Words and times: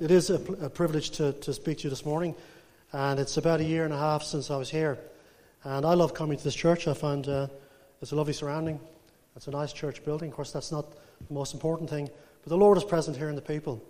it 0.00 0.10
is 0.10 0.30
a, 0.30 0.36
a 0.62 0.70
privilege 0.70 1.10
to, 1.10 1.32
to 1.32 1.52
speak 1.52 1.78
to 1.78 1.84
you 1.84 1.90
this 1.90 2.04
morning, 2.04 2.34
and 2.92 3.18
it's 3.18 3.36
about 3.36 3.60
a 3.60 3.64
year 3.64 3.84
and 3.84 3.92
a 3.92 3.98
half 3.98 4.22
since 4.22 4.50
I 4.50 4.56
was 4.56 4.70
here. 4.70 4.98
And 5.64 5.84
I 5.84 5.94
love 5.94 6.14
coming 6.14 6.38
to 6.38 6.44
this 6.44 6.54
church. 6.54 6.86
I 6.86 6.94
find 6.94 7.28
uh, 7.28 7.48
it's 8.00 8.12
a 8.12 8.16
lovely 8.16 8.32
surrounding. 8.32 8.78
It's 9.34 9.48
a 9.48 9.50
nice 9.50 9.72
church 9.72 10.04
building. 10.04 10.30
Of 10.30 10.36
course, 10.36 10.52
that's 10.52 10.70
not 10.70 10.92
the 11.26 11.34
most 11.34 11.52
important 11.52 11.90
thing, 11.90 12.08
but 12.42 12.48
the 12.48 12.56
Lord 12.56 12.78
is 12.78 12.84
present 12.84 13.16
here 13.16 13.28
in 13.28 13.34
the 13.34 13.42
people, 13.42 13.82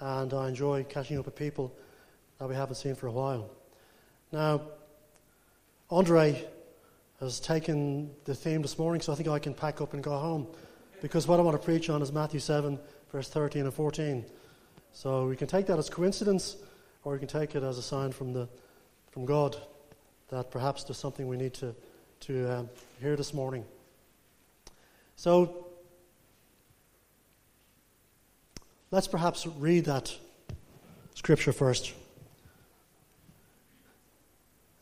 and 0.00 0.34
I 0.34 0.48
enjoy 0.48 0.84
catching 0.84 1.18
up 1.18 1.24
with 1.24 1.36
people 1.36 1.74
that 2.38 2.48
we 2.48 2.54
haven't 2.54 2.76
seen 2.76 2.94
for 2.94 3.06
a 3.06 3.12
while. 3.12 3.50
Now, 4.32 4.62
Andre 5.90 6.44
has 7.20 7.40
taken 7.40 8.10
the 8.24 8.34
theme 8.34 8.60
this 8.60 8.78
morning, 8.78 9.00
so 9.00 9.12
I 9.12 9.16
think 9.16 9.28
I 9.28 9.38
can 9.38 9.54
pack 9.54 9.80
up 9.80 9.94
and 9.94 10.02
go 10.02 10.18
home, 10.18 10.46
because 11.00 11.26
what 11.26 11.40
I 11.40 11.42
want 11.42 11.58
to 11.58 11.64
preach 11.64 11.88
on 11.88 12.02
is 12.02 12.12
Matthew 12.12 12.40
7, 12.40 12.78
verse 13.10 13.28
13 13.30 13.62
and 13.62 13.72
14. 13.72 14.26
So 14.94 15.26
we 15.26 15.36
can 15.36 15.48
take 15.48 15.66
that 15.66 15.78
as 15.78 15.90
coincidence, 15.90 16.56
or 17.02 17.14
we 17.14 17.18
can 17.18 17.26
take 17.26 17.56
it 17.56 17.64
as 17.64 17.78
a 17.78 17.82
sign 17.82 18.12
from, 18.12 18.32
the, 18.32 18.48
from 19.10 19.26
God 19.26 19.56
that 20.28 20.52
perhaps 20.52 20.84
there's 20.84 20.98
something 20.98 21.26
we 21.26 21.36
need 21.36 21.52
to, 21.54 21.74
to 22.20 22.58
um, 22.58 22.70
hear 23.00 23.16
this 23.16 23.34
morning. 23.34 23.64
So 25.16 25.66
let's 28.92 29.08
perhaps 29.08 29.48
read 29.48 29.84
that 29.86 30.14
scripture 31.14 31.52
first. 31.52 31.92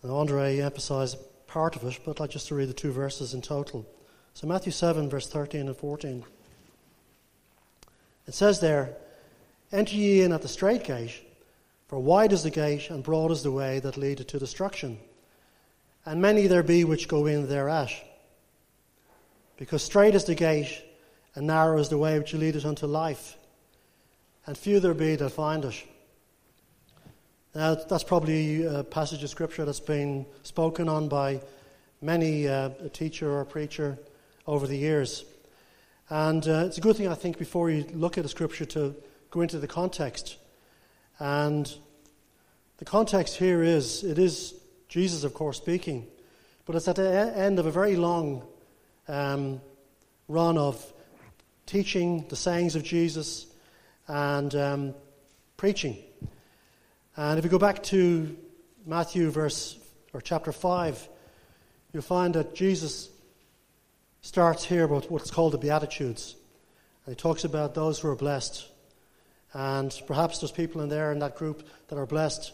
And 0.02 0.12
Andre 0.12 0.58
emphasized 0.58 1.16
part 1.46 1.74
of 1.74 1.84
it, 1.84 1.98
but 2.04 2.12
I'd 2.12 2.20
like 2.20 2.30
just 2.30 2.48
to 2.48 2.54
read 2.54 2.68
the 2.68 2.74
two 2.74 2.92
verses 2.92 3.32
in 3.32 3.40
total. 3.40 3.86
So 4.34 4.46
Matthew 4.46 4.72
7, 4.72 5.08
verse 5.08 5.26
13 5.26 5.68
and 5.68 5.76
14. 5.76 6.22
It 8.26 8.34
says 8.34 8.60
there, 8.60 8.96
Enter 9.72 9.96
ye 9.96 10.22
in 10.22 10.32
at 10.32 10.42
the 10.42 10.48
strait 10.48 10.84
gate, 10.84 11.14
for 11.88 11.98
wide 11.98 12.32
is 12.32 12.42
the 12.42 12.50
gate, 12.50 12.90
and 12.90 13.02
broad 13.02 13.30
is 13.30 13.42
the 13.42 13.50
way 13.50 13.80
that 13.80 13.96
leadeth 13.96 14.26
to 14.28 14.38
destruction. 14.38 14.98
And 16.04 16.20
many 16.20 16.46
there 16.46 16.62
be 16.62 16.84
which 16.84 17.08
go 17.08 17.26
in 17.26 17.48
thereat. 17.48 17.90
Because 19.56 19.82
strait 19.82 20.14
is 20.14 20.24
the 20.24 20.34
gate, 20.34 20.84
and 21.34 21.46
narrow 21.46 21.78
is 21.78 21.88
the 21.88 21.98
way 21.98 22.18
which 22.18 22.34
leadeth 22.34 22.66
unto 22.66 22.86
life, 22.86 23.36
and 24.46 24.58
few 24.58 24.80
there 24.80 24.94
be 24.94 25.16
that 25.16 25.30
find 25.30 25.64
it. 25.64 25.82
Now, 27.54 27.74
that's 27.74 28.04
probably 28.04 28.64
a 28.64 28.82
passage 28.82 29.22
of 29.22 29.30
scripture 29.30 29.64
that's 29.64 29.80
been 29.80 30.26
spoken 30.42 30.88
on 30.88 31.08
by 31.08 31.40
many 32.00 32.48
uh, 32.48 32.70
a 32.84 32.88
teacher 32.88 33.30
or 33.30 33.42
a 33.42 33.46
preacher 33.46 33.98
over 34.46 34.66
the 34.66 34.76
years. 34.76 35.24
And 36.10 36.46
uh, 36.48 36.64
it's 36.66 36.78
a 36.78 36.80
good 36.80 36.96
thing, 36.96 37.08
I 37.08 37.14
think, 37.14 37.38
before 37.38 37.70
you 37.70 37.86
look 37.92 38.18
at 38.18 38.24
a 38.24 38.28
scripture 38.28 38.64
to 38.66 38.94
go 39.32 39.40
into 39.40 39.58
the 39.58 39.66
context. 39.66 40.36
And 41.18 41.74
the 42.76 42.84
context 42.84 43.36
here 43.36 43.62
is 43.62 44.04
it 44.04 44.18
is 44.18 44.54
Jesus, 44.88 45.24
of 45.24 45.32
course, 45.32 45.56
speaking, 45.56 46.06
but 46.66 46.76
it's 46.76 46.86
at 46.86 46.96
the 46.96 47.32
end 47.34 47.58
of 47.58 47.66
a 47.66 47.70
very 47.70 47.96
long 47.96 48.46
um, 49.08 49.60
run 50.28 50.58
of 50.58 50.92
teaching 51.64 52.26
the 52.28 52.36
sayings 52.36 52.76
of 52.76 52.84
Jesus 52.84 53.46
and 54.06 54.54
um, 54.54 54.94
preaching. 55.56 55.96
And 57.16 57.38
if 57.38 57.44
you 57.44 57.50
go 57.50 57.58
back 57.58 57.82
to 57.84 58.36
Matthew 58.84 59.30
verse 59.30 59.78
or 60.12 60.20
chapter 60.20 60.52
5, 60.52 61.08
you'll 61.92 62.02
find 62.02 62.34
that 62.34 62.54
Jesus 62.54 63.08
starts 64.20 64.64
here 64.64 64.86
with 64.86 65.10
what's 65.10 65.30
called 65.30 65.52
the 65.54 65.58
Beatitudes. 65.58 66.36
And 67.06 67.16
he 67.16 67.18
talks 67.18 67.44
about 67.44 67.74
those 67.74 67.98
who 67.98 68.08
are 68.08 68.16
blessed. 68.16 68.68
And 69.54 69.94
perhaps 70.06 70.38
there's 70.38 70.52
people 70.52 70.80
in 70.80 70.88
there 70.88 71.12
in 71.12 71.18
that 71.18 71.36
group 71.36 71.66
that 71.88 71.98
are 71.98 72.06
blessed 72.06 72.52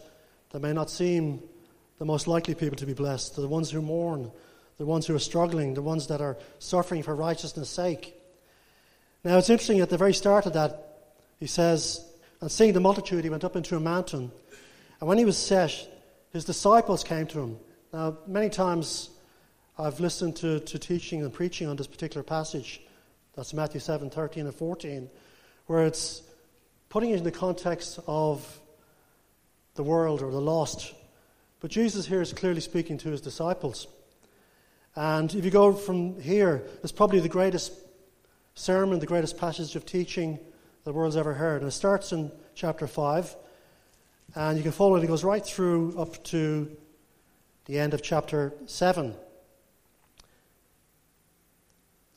that 0.51 0.61
may 0.61 0.73
not 0.73 0.89
seem 0.89 1.41
the 1.97 2.05
most 2.05 2.27
likely 2.27 2.55
people 2.55 2.77
to 2.77 2.85
be 2.85 2.93
blessed. 2.93 3.35
The 3.35 3.47
ones 3.47 3.71
who 3.71 3.81
mourn, 3.81 4.31
the 4.77 4.85
ones 4.85 5.05
who 5.07 5.15
are 5.15 5.19
struggling, 5.19 5.73
the 5.73 5.81
ones 5.81 6.07
that 6.07 6.21
are 6.21 6.37
suffering 6.59 7.03
for 7.03 7.15
righteousness' 7.15 7.69
sake. 7.69 8.15
Now 9.23 9.37
it's 9.37 9.49
interesting 9.49 9.79
at 9.81 9.89
the 9.89 9.97
very 9.97 10.13
start 10.13 10.45
of 10.45 10.53
that, 10.53 10.85
he 11.39 11.47
says, 11.47 12.05
And 12.41 12.51
seeing 12.51 12.73
the 12.73 12.79
multitude, 12.79 13.23
he 13.23 13.29
went 13.29 13.43
up 13.43 13.55
into 13.55 13.75
a 13.75 13.79
mountain. 13.79 14.31
And 14.99 15.07
when 15.07 15.17
he 15.17 15.25
was 15.25 15.37
set, 15.37 15.87
his 16.31 16.45
disciples 16.45 17.03
came 17.03 17.27
to 17.27 17.39
him. 17.39 17.57
Now, 17.93 18.17
many 18.27 18.49
times 18.49 19.09
I've 19.77 19.99
listened 19.99 20.35
to, 20.37 20.59
to 20.59 20.79
teaching 20.79 21.23
and 21.23 21.33
preaching 21.33 21.67
on 21.67 21.75
this 21.75 21.87
particular 21.87 22.23
passage. 22.23 22.81
That's 23.35 23.53
Matthew 23.53 23.79
7 23.79 24.09
13 24.09 24.45
and 24.45 24.55
14, 24.55 25.09
where 25.67 25.85
it's 25.85 26.21
putting 26.89 27.11
it 27.11 27.17
in 27.17 27.23
the 27.23 27.31
context 27.31 27.99
of 28.07 28.59
the 29.75 29.83
world 29.83 30.21
or 30.21 30.31
the 30.31 30.41
lost. 30.41 30.93
But 31.59 31.71
Jesus 31.71 32.05
here 32.05 32.21
is 32.21 32.33
clearly 32.33 32.61
speaking 32.61 32.97
to 32.99 33.09
his 33.09 33.21
disciples. 33.21 33.87
And 34.95 35.33
if 35.33 35.45
you 35.45 35.51
go 35.51 35.73
from 35.73 36.19
here, 36.19 36.63
it's 36.83 36.91
probably 36.91 37.19
the 37.19 37.29
greatest 37.29 37.73
sermon, 38.55 38.99
the 38.99 39.05
greatest 39.05 39.37
passage 39.37 39.75
of 39.75 39.85
teaching 39.85 40.39
the 40.83 40.91
world's 40.91 41.15
ever 41.15 41.33
heard. 41.33 41.61
And 41.61 41.69
it 41.69 41.73
starts 41.73 42.11
in 42.11 42.31
chapter 42.55 42.87
5, 42.87 43.35
and 44.35 44.57
you 44.57 44.63
can 44.63 44.71
follow 44.71 44.95
it. 44.95 45.03
It 45.03 45.07
goes 45.07 45.23
right 45.23 45.45
through 45.45 45.97
up 45.97 46.23
to 46.25 46.75
the 47.65 47.77
end 47.77 47.93
of 47.93 48.01
chapter 48.01 48.53
7. 48.65 49.05
And 49.05 49.15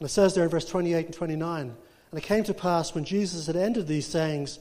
it 0.00 0.09
says 0.09 0.34
there 0.34 0.44
in 0.44 0.50
verse 0.50 0.65
28 0.65 1.06
and 1.06 1.15
29 1.15 1.77
and 2.12 2.18
it 2.18 2.26
came 2.26 2.44
to 2.44 2.54
pass 2.54 2.94
when 2.94 3.04
Jesus 3.04 3.46
had 3.46 3.56
ended 3.56 3.86
these 3.86 4.06
sayings, 4.06 4.58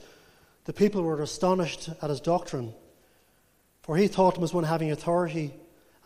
the 0.64 0.72
people 0.72 1.02
were 1.02 1.20
astonished 1.20 1.90
at 2.00 2.08
his 2.08 2.20
doctrine, 2.20 2.72
for 3.82 3.96
he 3.96 4.08
taught 4.08 4.38
him 4.38 4.42
as 4.42 4.54
one 4.54 4.64
having 4.64 4.90
authority 4.90 5.52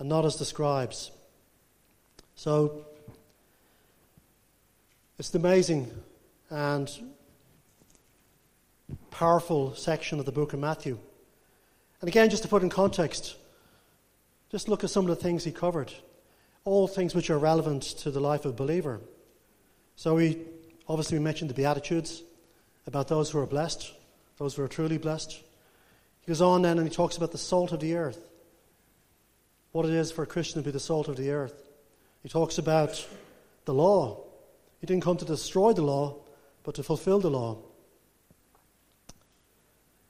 and 0.01 0.09
not 0.09 0.25
as 0.25 0.37
the 0.37 0.45
scribes. 0.45 1.13
So, 2.35 2.85
it's 5.21 5.33
an 5.33 5.41
amazing 5.41 5.89
and 6.51 6.91
powerful 9.13 9.73
section 9.77 10.19
of 10.19 10.27
the 10.27 10.33
book 10.33 10.53
of 10.53 10.59
Matthew. 10.59 10.99
And 12.01 12.09
again, 12.09 12.29
just 12.29 12.43
to 12.43 12.49
put 12.49 12.63
in 12.63 12.71
context, 12.71 13.37
just 14.51 14.69
look 14.69 14.83
at 14.83 14.91
some 14.91 15.09
of 15.09 15.17
the 15.17 15.23
things 15.23 15.45
he 15.45 15.53
covered. 15.53 15.93
All 16.65 16.89
things 16.89 17.15
which 17.15 17.31
are 17.31 17.39
relevant 17.39 17.85
to 17.85 18.11
the 18.11 18.21
life 18.21 18.45
of 18.45 18.51
a 18.51 18.57
believer. 18.57 19.01
So 19.95 20.17
he 20.17 20.39
Obviously, 20.89 21.19
we 21.19 21.25
mentioned 21.25 21.51
the 21.51 21.55
Beatitudes 21.55 22.23
about 22.87 23.09
those 23.09 23.31
who 23.31 23.39
are 23.39 23.47
blessed, 23.47 23.93
those 24.39 24.55
who 24.55 24.63
are 24.63 24.69
truly 24.69 24.99
blessed. 24.99 25.33
He 26.21 26.29
goes 26.29 26.41
on 26.41 26.63
then 26.63 26.79
and 26.79 26.89
he 26.89 26.95
talks 26.95 27.17
about 27.17 27.33
the 27.33 27.39
salt 27.39 27.73
of 27.73 27.81
the 27.81 27.97
earth, 27.97 28.19
what 29.73 29.85
it 29.85 29.93
is 29.93 30.13
for 30.13 30.23
a 30.23 30.27
Christian 30.27 30.63
to 30.63 30.65
be 30.65 30.71
the 30.71 30.81
salt 30.81 31.09
of 31.09 31.17
the 31.17 31.31
earth. 31.31 31.55
He 32.23 32.29
talks 32.29 32.59
about 32.59 33.07
the 33.65 33.75
law. 33.75 34.21
He 34.81 34.87
didn't 34.87 35.03
come 35.03 35.17
to 35.17 35.25
destroy 35.25 35.73
the 35.73 35.83
law, 35.83 36.17
but 36.63 36.75
to 36.77 36.83
fulfill 36.83 37.21
the 37.21 37.31
law. 37.31 37.59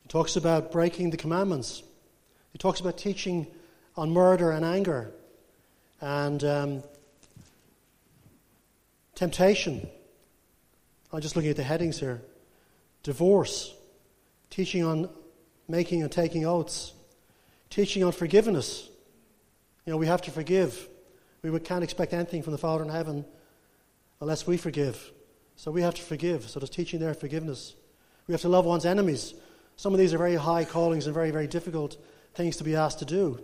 He 0.03 0.09
talks 0.09 0.36
about 0.36 0.72
breaking 0.72 1.10
the 1.10 1.16
commandments. 1.16 1.82
He 2.53 2.59
talks 2.59 2.81
about 2.81 2.97
teaching 2.97 3.47
on 3.97 4.10
murder 4.10 4.50
and 4.50 4.65
anger 4.65 5.10
and 6.00 6.44
um, 6.44 6.82
temptation. 9.15 9.88
I'm 11.12 11.21
just 11.21 11.37
looking 11.37 11.50
at 11.50 11.56
the 11.56 11.62
headings 11.62 12.00
here 12.00 12.22
divorce, 13.03 13.75
teaching 14.50 14.84
on 14.84 15.09
making 15.69 16.03
and 16.03 16.11
taking 16.11 16.44
oaths, 16.44 16.93
teaching 17.71 18.03
on 18.03 18.12
forgiveness. 18.12 18.89
You 19.84 19.93
know, 19.93 19.97
we 19.97 20.06
have 20.06 20.22
to 20.22 20.31
forgive. 20.33 20.89
We 21.43 21.56
can't 21.61 21.84
expect 21.84 22.12
anything 22.12 22.43
from 22.43 22.53
the 22.53 22.59
Father 22.59 22.83
in 22.83 22.91
heaven 22.91 23.25
unless 24.21 24.47
we 24.47 24.56
forgive. 24.56 25.12
So 25.55 25.71
we 25.71 25.83
have 25.83 25.95
to 25.95 26.03
forgive. 26.03 26.49
So 26.49 26.59
there's 26.59 26.71
teaching 26.71 26.99
there 26.99 27.15
forgiveness. 27.15 27.75
We 28.27 28.33
have 28.33 28.41
to 28.41 28.49
love 28.49 28.65
one's 28.65 28.84
enemies. 28.84 29.34
Some 29.77 29.93
of 29.93 30.00
these 30.00 30.12
are 30.12 30.19
very 30.19 30.34
high 30.34 30.65
callings 30.65 31.07
and 31.07 31.15
very, 31.15 31.30
very 31.30 31.47
difficult 31.47 31.97
things 32.34 32.57
to 32.57 32.65
be 32.65 32.75
asked 32.75 32.98
to 32.98 33.04
do. 33.04 33.41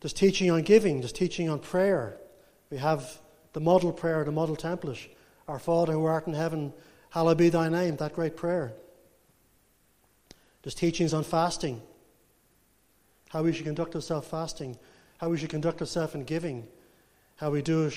There's 0.00 0.12
teaching 0.12 0.50
on 0.50 0.62
giving, 0.62 1.00
there's 1.00 1.12
teaching 1.12 1.48
on 1.48 1.60
prayer. 1.60 2.16
We 2.70 2.78
have 2.78 3.20
the 3.52 3.60
model 3.60 3.92
prayer, 3.92 4.24
the 4.24 4.32
model 4.32 4.56
template. 4.56 5.08
Our 5.50 5.58
Father 5.58 5.94
who 5.94 6.04
art 6.04 6.28
in 6.28 6.34
heaven, 6.34 6.72
hallowed 7.10 7.38
be 7.38 7.48
thy 7.48 7.68
name, 7.68 7.96
that 7.96 8.14
great 8.14 8.36
prayer. 8.36 8.72
There's 10.62 10.76
teachings 10.76 11.12
on 11.12 11.24
fasting, 11.24 11.82
how 13.30 13.42
we 13.42 13.52
should 13.52 13.64
conduct 13.64 13.96
ourselves 13.96 14.28
fasting, 14.28 14.78
how 15.18 15.28
we 15.28 15.38
should 15.38 15.50
conduct 15.50 15.80
ourselves 15.80 16.14
in 16.14 16.22
giving, 16.22 16.68
how 17.34 17.50
we 17.50 17.62
do 17.62 17.86
it 17.86 17.94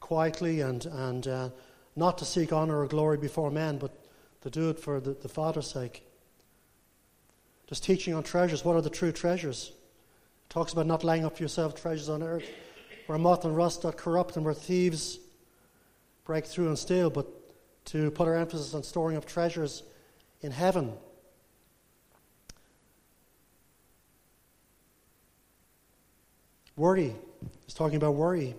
quietly 0.00 0.60
and, 0.60 0.84
and 0.86 1.28
uh, 1.28 1.50
not 1.94 2.18
to 2.18 2.24
seek 2.24 2.52
honor 2.52 2.80
or 2.80 2.88
glory 2.88 3.18
before 3.18 3.52
men, 3.52 3.78
but 3.78 3.92
to 4.40 4.50
do 4.50 4.68
it 4.68 4.80
for 4.80 4.98
the, 4.98 5.12
the 5.12 5.28
Father's 5.28 5.70
sake. 5.70 6.04
There's 7.68 7.78
teaching 7.78 8.14
on 8.14 8.24
treasures. 8.24 8.64
What 8.64 8.74
are 8.74 8.82
the 8.82 8.90
true 8.90 9.12
treasures? 9.12 9.70
It 10.42 10.50
talks 10.50 10.72
about 10.72 10.86
not 10.86 11.04
laying 11.04 11.24
up 11.24 11.36
for 11.36 11.42
yourself 11.44 11.80
treasures 11.80 12.08
on 12.08 12.20
earth, 12.20 12.50
where 13.06 13.16
moth 13.16 13.44
and 13.44 13.56
rust 13.56 13.82
doth 13.82 13.96
corrupt, 13.96 14.34
and 14.34 14.44
where 14.44 14.54
thieves 14.54 15.20
break 16.28 16.44
through 16.44 16.68
and 16.68 16.78
steal, 16.78 17.08
but 17.08 17.26
to 17.86 18.10
put 18.10 18.28
our 18.28 18.36
emphasis 18.36 18.74
on 18.74 18.82
storing 18.82 19.16
up 19.16 19.24
treasures 19.24 19.82
in 20.42 20.52
heaven. 20.52 20.92
Worry. 26.76 27.16
He's 27.64 27.72
talking 27.72 27.96
about 27.96 28.14
worry. 28.14 28.54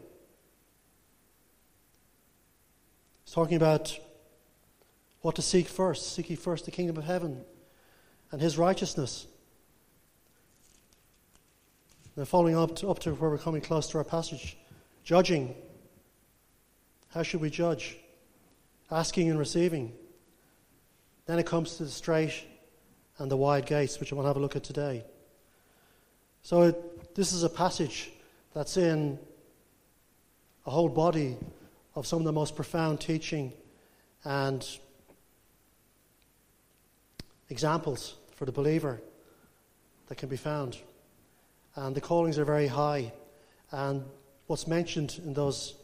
He's 3.23 3.33
talking 3.35 3.55
about 3.55 3.97
what 5.21 5.35
to 5.35 5.43
seek 5.43 5.67
first. 5.67 6.15
Seek 6.15 6.31
ye 6.31 6.35
first 6.35 6.65
the 6.65 6.71
kingdom 6.71 6.97
of 6.97 7.03
heaven 7.03 7.45
and 8.31 8.41
his 8.41 8.57
righteousness. 8.57 9.27
Now, 12.17 12.25
following 12.25 12.57
up 12.57 12.77
to, 12.77 12.89
up 12.89 12.97
to 12.99 13.13
where 13.13 13.29
we're 13.29 13.37
coming 13.37 13.61
close 13.61 13.87
to 13.91 13.99
our 13.99 14.03
passage, 14.03 14.57
judging. 15.03 15.53
How 17.09 17.23
should 17.23 17.41
we 17.41 17.49
judge? 17.49 17.97
Asking 18.91 19.29
and 19.29 19.39
receiving. 19.39 19.93
Then 21.25 21.39
it 21.39 21.45
comes 21.45 21.77
to 21.77 21.83
the 21.83 21.89
straight 21.89 22.33
and 23.17 23.29
the 23.29 23.37
wide 23.37 23.65
gates, 23.65 23.99
which 23.99 24.11
I 24.11 24.15
want 24.15 24.25
to 24.25 24.29
have 24.29 24.37
a 24.37 24.39
look 24.39 24.55
at 24.55 24.63
today. 24.63 25.03
So, 26.41 26.63
it, 26.63 27.15
this 27.15 27.33
is 27.33 27.43
a 27.43 27.49
passage 27.49 28.09
that's 28.53 28.77
in 28.77 29.19
a 30.65 30.71
whole 30.71 30.89
body 30.89 31.37
of 31.95 32.07
some 32.07 32.19
of 32.19 32.25
the 32.25 32.31
most 32.31 32.55
profound 32.55 33.01
teaching 33.01 33.53
and 34.23 34.65
examples 37.49 38.15
for 38.35 38.45
the 38.45 38.51
believer 38.51 39.01
that 40.07 40.15
can 40.15 40.29
be 40.29 40.37
found. 40.37 40.77
And 41.75 41.95
the 41.95 42.01
callings 42.01 42.37
are 42.37 42.45
very 42.45 42.67
high. 42.67 43.11
And 43.71 44.03
what's 44.47 44.67
mentioned 44.67 45.19
in 45.23 45.33
those 45.33 45.75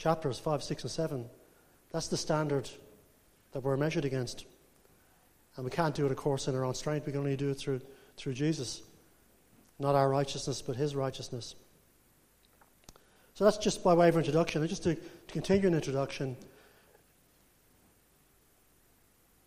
chapters 0.00 0.38
5, 0.38 0.62
6, 0.62 0.82
and 0.82 0.90
7, 0.90 1.26
that's 1.92 2.08
the 2.08 2.16
standard 2.16 2.70
that 3.52 3.62
we're 3.62 3.76
measured 3.76 4.06
against. 4.06 4.46
And 5.56 5.64
we 5.64 5.70
can't 5.70 5.94
do 5.94 6.06
it, 6.06 6.10
of 6.10 6.16
course, 6.16 6.48
in 6.48 6.54
our 6.54 6.64
own 6.64 6.74
strength. 6.74 7.04
We 7.04 7.12
can 7.12 7.20
only 7.20 7.36
do 7.36 7.50
it 7.50 7.58
through, 7.58 7.82
through 8.16 8.32
Jesus. 8.32 8.80
Not 9.78 9.94
our 9.94 10.08
righteousness, 10.08 10.62
but 10.62 10.74
his 10.74 10.96
righteousness. 10.96 11.54
So 13.34 13.44
that's 13.44 13.58
just 13.58 13.84
by 13.84 13.92
way 13.92 14.08
of 14.08 14.16
introduction. 14.16 14.62
And 14.62 14.70
just 14.70 14.84
to, 14.84 14.94
to 14.94 15.02
continue 15.28 15.68
an 15.68 15.74
introduction, 15.74 16.34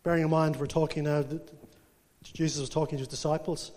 bearing 0.04 0.22
in 0.22 0.30
mind 0.30 0.54
we're 0.54 0.66
talking 0.66 1.02
now, 1.02 1.22
that 1.22 1.52
Jesus 2.22 2.60
was 2.60 2.68
talking 2.68 2.96
to 2.96 3.00
his 3.00 3.08
disciples. 3.08 3.72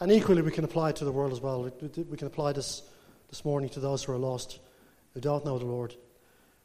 And 0.00 0.10
equally, 0.10 0.40
we 0.40 0.50
can 0.50 0.64
apply 0.64 0.90
it 0.90 0.96
to 0.96 1.04
the 1.04 1.12
world 1.12 1.32
as 1.32 1.40
well. 1.42 1.70
We 2.08 2.16
can 2.16 2.26
apply 2.26 2.52
this 2.52 2.82
this 3.28 3.44
morning 3.44 3.68
to 3.70 3.80
those 3.80 4.04
who 4.04 4.12
are 4.12 4.18
lost, 4.18 4.60
who 5.12 5.20
don't 5.20 5.44
know 5.44 5.58
the 5.58 5.66
Lord. 5.66 5.94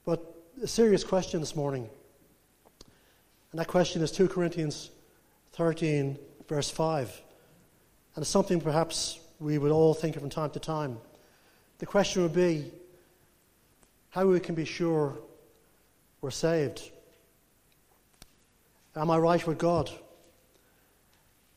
But 0.06 0.24
a 0.62 0.68
serious 0.68 1.04
question 1.04 1.40
this 1.40 1.56
morning. 1.56 1.90
And 3.52 3.60
that 3.60 3.68
question 3.68 4.02
is 4.02 4.12
2 4.12 4.30
Corinthians 4.30 4.90
13, 5.54 6.18
verse 6.48 6.70
5. 6.70 7.22
And 8.16 8.24
it's 8.24 8.30
something 8.30 8.62
perhaps 8.62 9.20
we 9.40 9.58
would 9.58 9.72
all 9.72 9.94
think 9.94 10.16
of 10.16 10.22
from 10.22 10.30
time 10.30 10.52
to 10.52 10.60
time. 10.60 10.98
The 11.80 11.86
question 11.86 12.24
would 12.24 12.34
be 12.34 12.72
how 14.10 14.26
we 14.26 14.40
can 14.40 14.56
be 14.56 14.66
sure 14.66 15.18
we're 16.22 16.32
saved. 16.32 16.92
Am 18.96 19.10
I 19.10 19.18
right 19.18 19.46
with 19.46 19.58
God? 19.58 19.90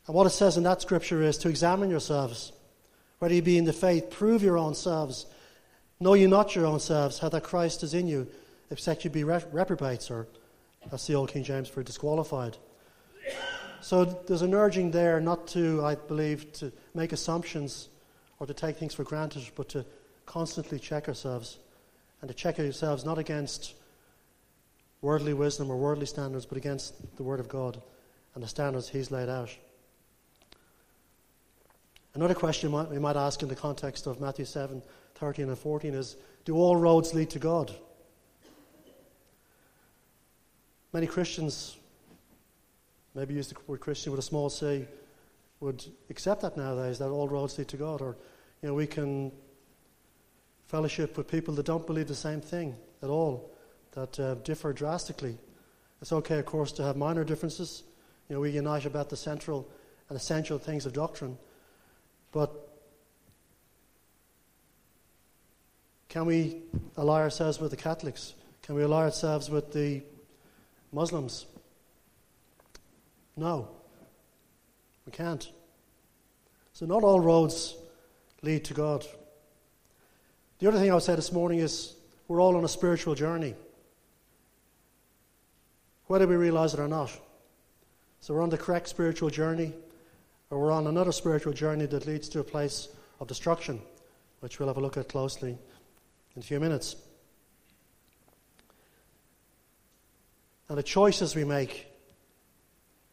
And 0.06 0.14
what 0.14 0.26
it 0.26 0.30
says 0.30 0.56
in 0.56 0.62
that 0.64 0.82
scripture 0.82 1.22
is 1.22 1.38
to 1.38 1.48
examine 1.48 1.90
yourselves, 1.90 2.52
whether 3.18 3.34
you 3.34 3.42
be 3.42 3.58
in 3.58 3.64
the 3.64 3.72
faith, 3.72 4.10
prove 4.10 4.42
your 4.42 4.58
own 4.58 4.74
selves. 4.74 5.26
Know 6.04 6.12
ye 6.12 6.26
not 6.26 6.54
your 6.54 6.66
own 6.66 6.80
selves, 6.80 7.18
how 7.18 7.30
that 7.30 7.44
Christ 7.44 7.82
is 7.82 7.94
in 7.94 8.06
you, 8.06 8.28
except 8.70 9.04
you 9.04 9.10
be 9.10 9.24
reprobates, 9.24 10.10
or 10.10 10.26
that's 10.90 11.06
the 11.06 11.14
old 11.14 11.30
King 11.30 11.44
James 11.44 11.66
for 11.66 11.82
disqualified. 11.82 12.58
So 13.80 14.04
there's 14.04 14.42
an 14.42 14.52
urging 14.52 14.90
there 14.90 15.18
not 15.18 15.46
to, 15.48 15.82
I 15.82 15.94
believe, 15.94 16.52
to 16.54 16.70
make 16.92 17.12
assumptions 17.12 17.88
or 18.38 18.46
to 18.46 18.52
take 18.52 18.76
things 18.76 18.92
for 18.92 19.02
granted, 19.02 19.50
but 19.56 19.70
to 19.70 19.86
constantly 20.26 20.78
check 20.78 21.08
ourselves 21.08 21.56
and 22.20 22.28
to 22.28 22.34
check 22.34 22.58
ourselves 22.58 23.06
not 23.06 23.16
against 23.16 23.72
worldly 25.00 25.32
wisdom 25.32 25.70
or 25.70 25.78
worldly 25.78 26.04
standards, 26.04 26.44
but 26.44 26.58
against 26.58 27.16
the 27.16 27.22
Word 27.22 27.40
of 27.40 27.48
God 27.48 27.80
and 28.34 28.44
the 28.44 28.48
standards 28.48 28.90
He's 28.90 29.10
laid 29.10 29.30
out. 29.30 29.56
Another 32.12 32.34
question 32.34 32.70
we 32.90 32.98
might 32.98 33.16
ask 33.16 33.42
in 33.42 33.48
the 33.48 33.56
context 33.56 34.06
of 34.06 34.20
Matthew 34.20 34.44
7 34.44 34.82
13 35.14 35.48
and 35.48 35.58
14 35.58 35.94
is 35.94 36.16
Do 36.44 36.56
all 36.56 36.76
roads 36.76 37.14
lead 37.14 37.30
to 37.30 37.38
God? 37.38 37.74
Many 40.92 41.06
Christians, 41.06 41.76
maybe 43.14 43.34
use 43.34 43.48
the 43.48 43.56
word 43.66 43.80
Christian 43.80 44.12
with 44.12 44.20
a 44.20 44.22
small 44.22 44.48
c, 44.48 44.86
would 45.60 45.84
accept 46.10 46.42
that 46.42 46.56
nowadays, 46.56 46.98
that 46.98 47.08
all 47.08 47.28
roads 47.28 47.58
lead 47.58 47.68
to 47.68 47.76
God. 47.76 48.00
Or, 48.00 48.16
you 48.62 48.68
know, 48.68 48.74
we 48.74 48.86
can 48.86 49.32
fellowship 50.66 51.16
with 51.16 51.28
people 51.28 51.54
that 51.54 51.66
don't 51.66 51.86
believe 51.86 52.08
the 52.08 52.14
same 52.14 52.40
thing 52.40 52.76
at 53.02 53.08
all, 53.08 53.50
that 53.92 54.20
uh, 54.20 54.34
differ 54.36 54.72
drastically. 54.72 55.36
It's 56.00 56.12
okay, 56.12 56.38
of 56.38 56.46
course, 56.46 56.72
to 56.72 56.82
have 56.82 56.96
minor 56.96 57.24
differences. 57.24 57.82
You 58.28 58.36
know, 58.36 58.40
we 58.40 58.50
unite 58.50 58.84
about 58.84 59.08
the 59.08 59.16
central 59.16 59.68
and 60.08 60.16
essential 60.16 60.58
things 60.58 60.86
of 60.86 60.92
doctrine. 60.92 61.38
But 62.30 62.63
can 66.14 66.26
we 66.26 66.62
ally 66.96 67.22
ourselves 67.22 67.58
with 67.58 67.72
the 67.72 67.76
Catholics? 67.76 68.34
Can 68.62 68.76
we 68.76 68.84
ally 68.84 69.02
ourselves 69.02 69.50
with 69.50 69.72
the 69.72 70.00
Muslims? 70.92 71.44
No, 73.36 73.68
we 75.06 75.10
can't. 75.10 75.50
So, 76.72 76.86
not 76.86 77.02
all 77.02 77.18
roads 77.18 77.74
lead 78.42 78.64
to 78.66 78.74
God. 78.74 79.04
The 80.60 80.68
other 80.68 80.78
thing 80.78 80.88
I 80.92 80.94
would 80.94 81.02
say 81.02 81.16
this 81.16 81.32
morning 81.32 81.58
is 81.58 81.96
we're 82.28 82.40
all 82.40 82.54
on 82.56 82.64
a 82.64 82.68
spiritual 82.68 83.16
journey, 83.16 83.56
whether 86.06 86.28
we 86.28 86.36
realize 86.36 86.74
it 86.74 86.78
or 86.80 86.86
not. 86.86 87.10
So, 88.20 88.34
we're 88.34 88.42
on 88.42 88.50
the 88.50 88.58
correct 88.58 88.86
spiritual 88.86 89.30
journey 89.30 89.72
or 90.50 90.60
we're 90.60 90.70
on 90.70 90.86
another 90.86 91.10
spiritual 91.10 91.54
journey 91.54 91.86
that 91.86 92.06
leads 92.06 92.28
to 92.28 92.38
a 92.38 92.44
place 92.44 92.86
of 93.18 93.26
destruction, 93.26 93.80
which 94.38 94.60
we'll 94.60 94.68
have 94.68 94.76
a 94.76 94.80
look 94.80 94.96
at 94.96 95.08
closely 95.08 95.58
in 96.34 96.40
a 96.40 96.44
few 96.44 96.60
minutes. 96.60 96.96
And 100.68 100.78
the 100.78 100.82
choices 100.82 101.34
we 101.34 101.44
make, 101.44 101.86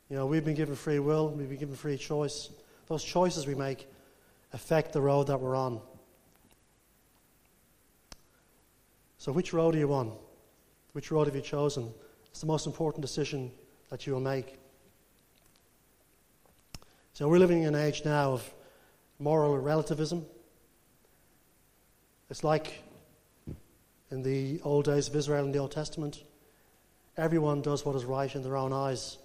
you 0.10 0.16
know, 0.16 0.26
we've 0.26 0.46
been 0.46 0.56
given 0.56 0.76
free 0.76 1.00
will, 1.00 1.30
we've 1.30 1.50
been 1.50 1.60
given 1.60 1.76
free 1.76 1.98
choice. 1.98 2.50
Those 2.88 3.04
choices 3.04 3.46
we 3.46 3.56
make 3.56 3.88
affect 4.54 4.94
the 4.94 5.02
road 5.02 5.28
that 5.28 5.40
we're 5.40 5.56
on. 5.56 5.82
So, 9.18 9.32
which 9.32 9.54
road 9.54 9.76
are 9.76 9.80
you 9.80 9.94
on? 9.94 10.14
Which 10.94 11.12
road 11.12 11.28
have 11.28 11.36
you 11.36 11.42
chosen? 11.42 11.94
It's 12.32 12.40
the 12.40 12.48
most 12.48 12.66
important 12.66 13.02
decision 13.02 13.52
that 13.90 14.08
you 14.08 14.14
will 14.14 14.22
make. 14.22 14.58
So 17.14 17.28
we're 17.28 17.40
living 17.40 17.64
in 17.64 17.76
an 17.76 17.82
age 17.82 18.04
now 18.04 18.32
of 18.32 18.54
moral 19.20 19.58
relativism. 19.58 20.26
It's 22.30 22.44
like 22.44 22.82
in 24.12 24.22
the 24.22 24.60
old 24.64 24.86
days 24.86 25.08
of 25.08 25.16
Israel 25.16 25.46
in 25.46 25.52
the 25.52 25.58
Old 25.58 25.72
Testament. 25.72 26.24
Everyone 27.18 27.62
does 27.62 27.86
what 27.86 27.96
is 27.96 28.06
right 28.06 28.34
in 28.36 28.44
their 28.44 28.58
own 28.58 28.74
eyes. 28.74 29.18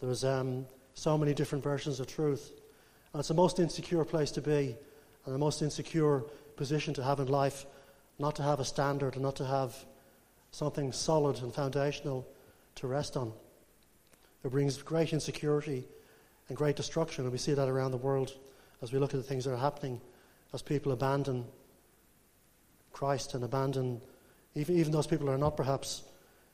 There's 0.00 0.24
um, 0.24 0.66
so 0.94 1.18
many 1.18 1.34
different 1.34 1.64
versions 1.64 1.98
of 2.00 2.06
truth. 2.06 2.52
And 3.12 3.20
it's 3.20 3.28
the 3.28 3.34
most 3.34 3.58
insecure 3.58 4.04
place 4.04 4.30
to 4.32 4.40
be, 4.40 4.76
and 5.24 5.34
the 5.34 5.38
most 5.38 5.62
insecure 5.62 6.20
position 6.56 6.94
to 6.94 7.02
have 7.02 7.18
in 7.20 7.28
life, 7.28 7.66
not 8.18 8.36
to 8.36 8.42
have 8.42 8.60
a 8.60 8.64
standard 8.64 9.14
and 9.14 9.22
not 9.22 9.36
to 9.36 9.44
have 9.44 9.74
something 10.52 10.92
solid 10.92 11.42
and 11.42 11.52
foundational 11.52 12.26
to 12.76 12.86
rest 12.86 13.16
on. 13.16 13.32
It 14.44 14.50
brings 14.50 14.80
great 14.82 15.12
insecurity 15.12 15.84
and 16.48 16.56
great 16.56 16.76
destruction. 16.76 17.24
And 17.24 17.32
we 17.32 17.38
see 17.38 17.54
that 17.54 17.68
around 17.68 17.90
the 17.90 17.96
world 17.96 18.32
as 18.82 18.92
we 18.92 18.98
look 18.98 19.14
at 19.14 19.20
the 19.20 19.26
things 19.26 19.44
that 19.44 19.52
are 19.52 19.56
happening 19.56 20.00
as 20.52 20.62
people 20.62 20.92
abandon 20.92 21.44
Christ 22.94 23.34
and 23.34 23.44
abandon, 23.44 24.00
even, 24.54 24.78
even 24.78 24.90
those 24.90 25.06
people 25.06 25.28
are 25.28 25.36
not 25.36 25.56
perhaps 25.56 26.02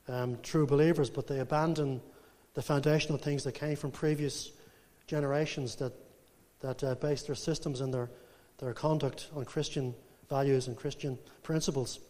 um, 0.09 0.39
true 0.43 0.67
believers, 0.67 1.09
but 1.09 1.29
they 1.29 1.39
abandon 1.39 2.01
the 2.55 2.63
foundational 2.63 3.17
things 3.17 3.45
that 3.45 3.53
came 3.53 3.77
from 3.77 3.93
previous 3.93 4.51
generations 5.07 5.77
that, 5.77 5.93
that 6.61 6.83
uh, 6.83 6.97
based 6.97 7.27
their 7.27 7.37
systems 7.37 7.81
and 7.81 7.95
their, 7.95 8.11
their 8.59 8.75
conduct 8.75 9.29
on 9.37 9.45
Christian 9.45 9.95
values 10.29 10.67
and 10.67 10.77
Christian 10.77 11.17
principles. 11.45 12.01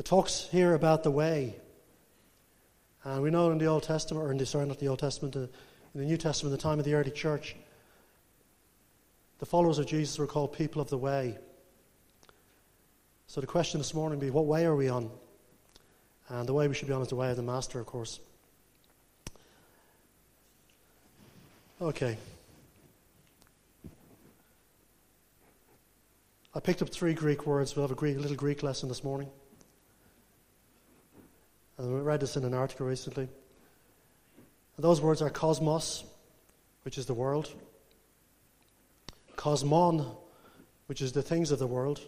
It 0.00 0.04
talks 0.04 0.48
here 0.50 0.74
about 0.74 1.04
the 1.04 1.12
way 1.12 1.54
and 3.04 3.22
we 3.22 3.30
know 3.30 3.50
in 3.50 3.58
the 3.58 3.66
Old 3.66 3.82
Testament, 3.82 4.26
or 4.26 4.30
in 4.30 4.36
the, 4.36 4.44
sorry, 4.44 4.66
not 4.66 4.78
the 4.78 4.88
Old 4.88 4.98
Testament, 4.98 5.34
uh, 5.34 5.40
in 5.94 6.00
the 6.00 6.04
New 6.04 6.16
Testament, 6.16 6.56
the 6.56 6.62
time 6.62 6.78
of 6.78 6.84
the 6.84 6.94
early 6.94 7.10
church, 7.10 7.56
the 9.40 9.46
followers 9.46 9.78
of 9.78 9.86
Jesus 9.86 10.18
were 10.18 10.26
called 10.26 10.52
people 10.52 10.82
of 10.82 10.90
the 10.90 10.98
way. 10.98 11.38
So 13.26 13.40
the 13.40 13.46
question 13.46 13.80
this 13.80 13.94
morning 13.94 14.18
would 14.18 14.24
be 14.26 14.30
what 14.30 14.44
way 14.44 14.66
are 14.66 14.76
we 14.76 14.88
on? 14.88 15.10
And 16.28 16.46
the 16.46 16.52
way 16.52 16.68
we 16.68 16.74
should 16.74 16.88
be 16.88 16.94
on 16.94 17.00
is 17.00 17.08
the 17.08 17.16
way 17.16 17.30
of 17.30 17.36
the 17.36 17.42
Master, 17.42 17.80
of 17.80 17.86
course. 17.86 18.20
Okay. 21.80 22.18
I 26.54 26.60
picked 26.60 26.82
up 26.82 26.90
three 26.90 27.14
Greek 27.14 27.46
words. 27.46 27.74
We'll 27.74 27.84
have 27.84 27.92
a, 27.92 27.94
Greek, 27.94 28.18
a 28.18 28.20
little 28.20 28.36
Greek 28.36 28.62
lesson 28.62 28.90
this 28.90 29.02
morning. 29.02 29.30
And 31.78 31.96
I 31.96 32.00
read 32.00 32.20
this 32.20 32.36
in 32.36 32.44
an 32.44 32.52
article 32.52 32.86
recently. 32.86 33.26
And 34.76 34.84
those 34.84 35.00
words 35.00 35.22
are 35.22 35.30
cosmos, 35.30 36.04
which 36.82 36.98
is 36.98 37.06
the 37.06 37.14
world, 37.14 37.50
cosmon, 39.40 40.04
which 40.84 41.00
is 41.00 41.12
the 41.12 41.22
things 41.22 41.50
of 41.50 41.58
the 41.58 41.66
world, 41.66 42.00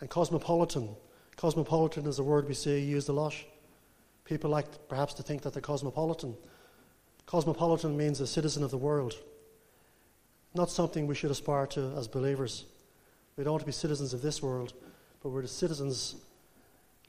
and 0.00 0.08
cosmopolitan. 0.08 0.94
Cosmopolitan 1.34 2.06
is 2.06 2.20
a 2.20 2.22
word 2.22 2.46
we 2.46 2.54
see 2.54 2.78
used 2.78 3.08
a 3.08 3.12
lot. 3.12 3.34
People 4.24 4.48
like 4.48 4.66
perhaps 4.88 5.14
to 5.14 5.24
think 5.24 5.42
that 5.42 5.52
they're 5.52 5.60
cosmopolitan. 5.60 6.36
Cosmopolitan 7.26 7.96
means 7.96 8.20
a 8.20 8.26
citizen 8.26 8.62
of 8.62 8.70
the 8.70 8.78
world. 8.78 9.14
Not 10.54 10.70
something 10.70 11.08
we 11.08 11.16
should 11.16 11.32
aspire 11.32 11.66
to 11.68 11.92
as 11.98 12.06
believers. 12.06 12.66
We 13.36 13.42
don't 13.42 13.54
want 13.54 13.62
to 13.62 13.66
be 13.66 13.72
citizens 13.72 14.14
of 14.14 14.22
this 14.22 14.40
world, 14.40 14.74
but 15.22 15.30
we're 15.30 15.42
the 15.42 15.48
citizens 15.48 16.14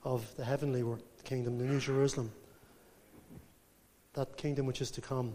of 0.04 0.36
the 0.38 0.44
heavenly 0.44 0.84
kingdom, 1.24 1.60
the 1.60 1.66
New 1.66 1.80
Jerusalem, 1.80 2.32
that 4.13 4.38
kingdom 4.38 4.66
which 4.66 4.82
is 4.82 4.89
to 4.92 5.01
come. 5.01 5.34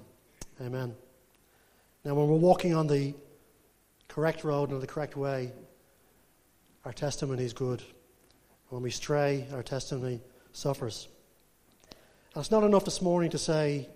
Amen. 0.61 0.97
Now, 2.05 2.15
when 2.15 2.27
we're 2.27 2.37
walking 2.37 2.75
on 2.75 2.89
the 2.89 3.15
correct 4.13 4.45
road 4.45 4.71
and 4.71 4.83
the 4.83 4.87
correct 4.87 5.17
way, 5.17 5.51
our 6.85 6.93
testimony 6.93 7.45
is 7.45 7.55
good. 7.55 7.83
When 8.69 8.83
we 8.83 8.91
stray, 8.91 9.47
our 9.55 9.63
testimony 9.63 10.21
suffers. 10.53 11.09
And 12.35 12.43
it's 12.43 12.51
not 12.51 12.63
enough 12.63 12.85
this 12.85 13.01
morning 13.01 13.31
to 13.31 13.39
say, 13.39 13.89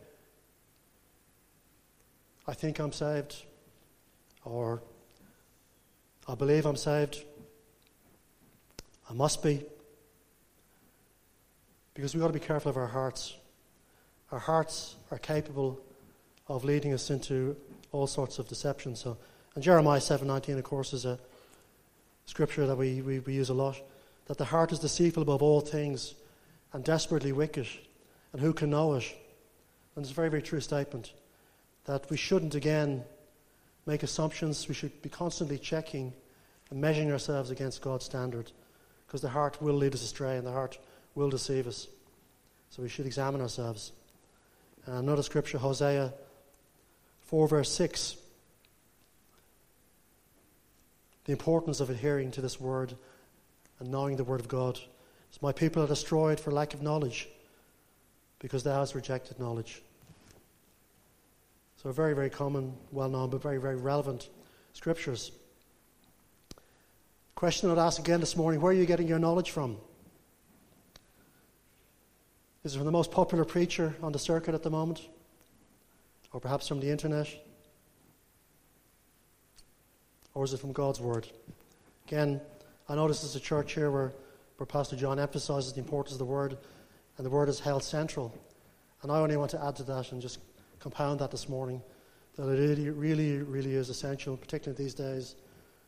I 2.46 2.54
think 2.54 2.78
I'm 2.78 2.92
saved, 2.92 3.44
or 4.46 4.82
I 6.26 6.34
believe 6.34 6.64
I'm 6.64 6.76
saved. 6.76 7.22
I 9.10 9.12
must 9.12 9.42
be. 9.42 9.64
Because 11.92 12.14
we've 12.14 12.22
got 12.22 12.28
to 12.28 12.32
be 12.32 12.40
careful 12.40 12.70
of 12.70 12.78
our 12.78 12.86
hearts. 12.86 13.36
Our 14.32 14.38
hearts 14.38 14.96
are 15.10 15.18
capable 15.18 15.78
of 16.48 16.64
leading 16.64 16.94
us 16.94 17.10
into 17.10 17.54
all 17.92 18.06
sorts 18.06 18.38
of 18.38 18.48
deception. 18.48 18.96
So, 18.96 19.18
and 19.56 19.64
Jeremiah 19.64 20.00
7:19, 20.00 20.58
of 20.58 20.64
course, 20.64 20.92
is 20.92 21.06
a 21.06 21.18
scripture 22.26 22.66
that 22.66 22.76
we, 22.76 23.00
we, 23.00 23.20
we 23.20 23.32
use 23.32 23.48
a 23.48 23.54
lot. 23.54 23.80
That 24.26 24.36
the 24.36 24.44
heart 24.44 24.70
is 24.70 24.78
deceitful 24.78 25.22
above 25.22 25.42
all 25.42 25.62
things 25.62 26.14
and 26.74 26.84
desperately 26.84 27.32
wicked, 27.32 27.66
and 28.32 28.42
who 28.42 28.52
can 28.52 28.68
know 28.68 28.94
it? 28.94 29.04
And 29.94 30.04
it's 30.04 30.12
a 30.12 30.14
very, 30.14 30.28
very 30.28 30.42
true 30.42 30.60
statement 30.60 31.14
that 31.86 32.10
we 32.10 32.18
shouldn't 32.18 32.54
again 32.54 33.02
make 33.86 34.02
assumptions. 34.02 34.68
We 34.68 34.74
should 34.74 35.00
be 35.00 35.08
constantly 35.08 35.56
checking 35.56 36.12
and 36.70 36.78
measuring 36.78 37.10
ourselves 37.10 37.50
against 37.50 37.80
God's 37.80 38.04
standard 38.04 38.52
because 39.06 39.22
the 39.22 39.30
heart 39.30 39.62
will 39.62 39.74
lead 39.74 39.94
us 39.94 40.02
astray 40.02 40.36
and 40.36 40.46
the 40.46 40.52
heart 40.52 40.76
will 41.14 41.30
deceive 41.30 41.66
us. 41.66 41.88
So 42.68 42.82
we 42.82 42.90
should 42.90 43.06
examine 43.06 43.40
ourselves. 43.40 43.92
And 44.84 44.96
another 44.96 45.22
scripture, 45.22 45.56
Hosea 45.56 46.12
4, 47.22 47.48
verse 47.48 47.72
6. 47.72 48.16
The 51.26 51.32
importance 51.32 51.80
of 51.80 51.90
adhering 51.90 52.30
to 52.32 52.40
this 52.40 52.60
word 52.60 52.94
and 53.78 53.90
knowing 53.90 54.16
the 54.16 54.24
word 54.24 54.40
of 54.40 54.48
God. 54.48 54.80
My 55.42 55.52
people 55.52 55.82
are 55.82 55.86
destroyed 55.86 56.40
for 56.40 56.50
lack 56.50 56.72
of 56.72 56.80
knowledge 56.80 57.28
because 58.38 58.62
thou 58.62 58.78
hast 58.78 58.94
rejected 58.94 59.38
knowledge. 59.38 59.82
So, 61.82 61.92
very, 61.92 62.14
very 62.14 62.30
common, 62.30 62.72
well 62.90 63.10
known, 63.10 63.28
but 63.28 63.42
very, 63.42 63.58
very 63.58 63.76
relevant 63.76 64.30
scriptures. 64.72 65.32
Question 67.34 67.70
I'd 67.70 67.76
ask 67.76 67.98
again 67.98 68.20
this 68.20 68.34
morning 68.34 68.62
where 68.62 68.72
are 68.72 68.74
you 68.74 68.86
getting 68.86 69.06
your 69.06 69.18
knowledge 69.18 69.50
from? 69.50 69.76
Is 72.64 72.74
it 72.74 72.78
from 72.78 72.86
the 72.86 72.92
most 72.92 73.12
popular 73.12 73.44
preacher 73.44 73.94
on 74.02 74.12
the 74.12 74.18
circuit 74.18 74.54
at 74.54 74.62
the 74.62 74.70
moment? 74.70 75.06
Or 76.32 76.40
perhaps 76.40 76.66
from 76.66 76.80
the 76.80 76.90
internet? 76.90 77.28
Or 80.36 80.44
is 80.44 80.52
it 80.52 80.60
from 80.60 80.72
God's 80.72 81.00
Word? 81.00 81.26
Again, 82.06 82.42
I 82.90 82.94
know 82.94 83.08
this 83.08 83.24
is 83.24 83.34
a 83.36 83.40
church 83.40 83.72
here 83.72 83.90
where, 83.90 84.12
where 84.58 84.66
Pastor 84.66 84.94
John 84.94 85.18
emphasizes 85.18 85.72
the 85.72 85.80
importance 85.80 86.12
of 86.12 86.18
the 86.18 86.26
Word, 86.26 86.58
and 87.16 87.24
the 87.24 87.30
Word 87.30 87.48
is 87.48 87.58
held 87.58 87.82
central. 87.82 88.38
And 89.00 89.10
I 89.10 89.16
only 89.20 89.38
want 89.38 89.52
to 89.52 89.64
add 89.64 89.76
to 89.76 89.82
that 89.84 90.12
and 90.12 90.20
just 90.20 90.40
compound 90.78 91.20
that 91.20 91.30
this 91.30 91.48
morning 91.48 91.80
that 92.36 92.50
it 92.50 92.58
really, 92.58 92.90
really, 92.90 93.38
really 93.38 93.74
is 93.76 93.88
essential, 93.88 94.36
particularly 94.36 94.76
these 94.84 94.92
days, 94.92 95.36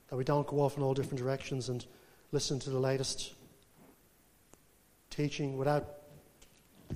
that 0.08 0.16
we 0.16 0.24
don't 0.24 0.46
go 0.46 0.60
off 0.60 0.78
in 0.78 0.82
all 0.82 0.94
different 0.94 1.18
directions 1.18 1.68
and 1.68 1.84
listen 2.32 2.58
to 2.60 2.70
the 2.70 2.78
latest 2.78 3.34
teaching 5.10 5.58
without 5.58 5.84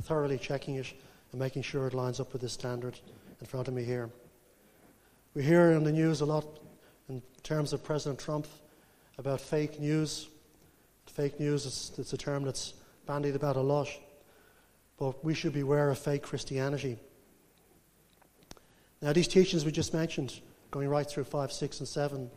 thoroughly 0.05 0.39
checking 0.39 0.77
it 0.77 0.91
and 1.33 1.39
making 1.39 1.61
sure 1.61 1.87
it 1.87 1.93
lines 1.93 2.19
up 2.19 2.33
with 2.33 2.41
this 2.41 2.55
standard 2.55 2.99
in 3.43 3.47
front 3.47 3.69
of 3.69 3.75
me 3.75 3.85
here. 3.85 4.09
We 5.35 5.43
hear 5.43 5.73
in 5.73 5.85
the 5.85 5.93
news 5.93 6.23
a 6.23 6.25
lot 6.25 6.62
in 7.13 7.23
terms 7.43 7.75
of 7.75 7.85
President 7.85 8.19
Trump 8.19 8.47
about 9.19 9.39
fake 9.39 9.79
news. 9.79 10.29
Fake 11.07 11.39
news 11.39 11.67
is 11.67 11.93
it's 11.99 12.15
a 12.15 12.17
term 12.17 12.45
that's 12.45 12.73
bandied 13.07 13.37
about 13.37 13.57
a 13.57 13.61
lot, 13.61 13.89
but 14.99 15.23
we 15.23 15.35
should 15.35 15.53
beware 15.53 15.91
of 15.91 15.99
fake 15.99 16.23
Christianity. 16.23 16.99
Now, 19.03 19.13
these 19.13 19.29
teachings 19.29 19.65
we 19.65 19.73
just 19.73 19.93
mentioned, 19.93 20.41
going 20.71 20.89
right 20.89 21.07
through 21.07 21.25
5, 21.25 21.53
6, 21.53 21.81
and 21.81 21.89
7 21.89 22.31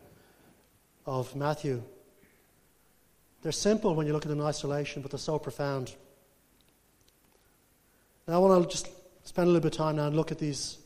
of 1.05 1.34
Matthew, 1.36 1.82
they're 3.44 3.53
simple 3.53 3.96
when 3.96 4.08
you 4.08 4.13
look 4.13 4.25
at 4.25 4.29
them 4.29 4.41
in 4.41 4.46
isolation, 4.46 5.01
but 5.01 5.12
they're 5.12 5.20
so 5.20 5.39
profound. 5.39 5.96
Now, 8.27 8.34
I 8.34 8.38
want 8.39 8.63
to 8.63 8.70
just 8.70 8.89
spend 9.24 9.48
a 9.48 9.51
little 9.51 9.62
bit 9.62 9.74
of 9.74 9.77
time 9.77 9.96
now 9.96 10.08
and 10.08 10.17
look 10.17 10.34
at 10.34 10.39
these 10.39 10.79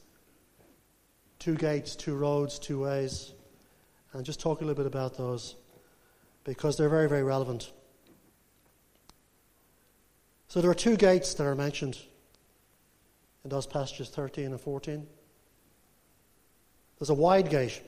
two 1.40 1.56
gates, 1.56 1.96
two 1.96 2.16
roads, 2.16 2.60
two 2.60 2.84
ways, 2.84 3.32
and 4.14 4.26
just 4.26 4.40
talk 4.40 4.62
a 4.62 4.66
little 4.66 4.76
bit 4.76 4.88
about 4.88 5.18
those 5.18 5.56
because 6.44 6.78
they're 6.78 6.90
very, 6.90 7.08
very 7.08 7.24
relevant. 7.24 7.72
So, 10.48 10.62
there 10.62 10.72
are 10.72 10.76
two 10.76 10.98
gates 10.98 11.36
that 11.36 11.46
are 11.46 11.56
mentioned 11.56 11.98
in 13.44 13.50
those 13.50 13.68
passages 13.68 14.10
13 14.10 14.46
and 14.46 14.60
14. 14.60 15.06
There's 16.98 17.10
a 17.10 17.14
wide 17.14 17.50
gate. 17.50 17.82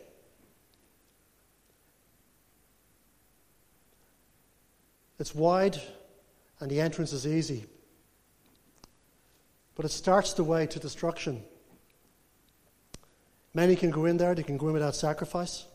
It's 5.19 5.35
wide 5.35 5.81
and 6.59 6.69
the 6.69 6.79
entrance 6.79 7.11
is 7.11 7.27
easy. 7.27 7.65
But 9.75 9.85
it 9.85 9.89
starts 9.89 10.33
the 10.33 10.43
way 10.43 10.67
to 10.67 10.79
destruction. 10.79 11.43
Many 13.53 13.75
can 13.75 13.89
go 13.89 14.05
in 14.05 14.17
there, 14.17 14.33
they 14.33 14.43
can 14.43 14.57
go 14.57 14.67
in 14.67 14.73
without 14.73 14.95
sacrifice. 14.95 15.65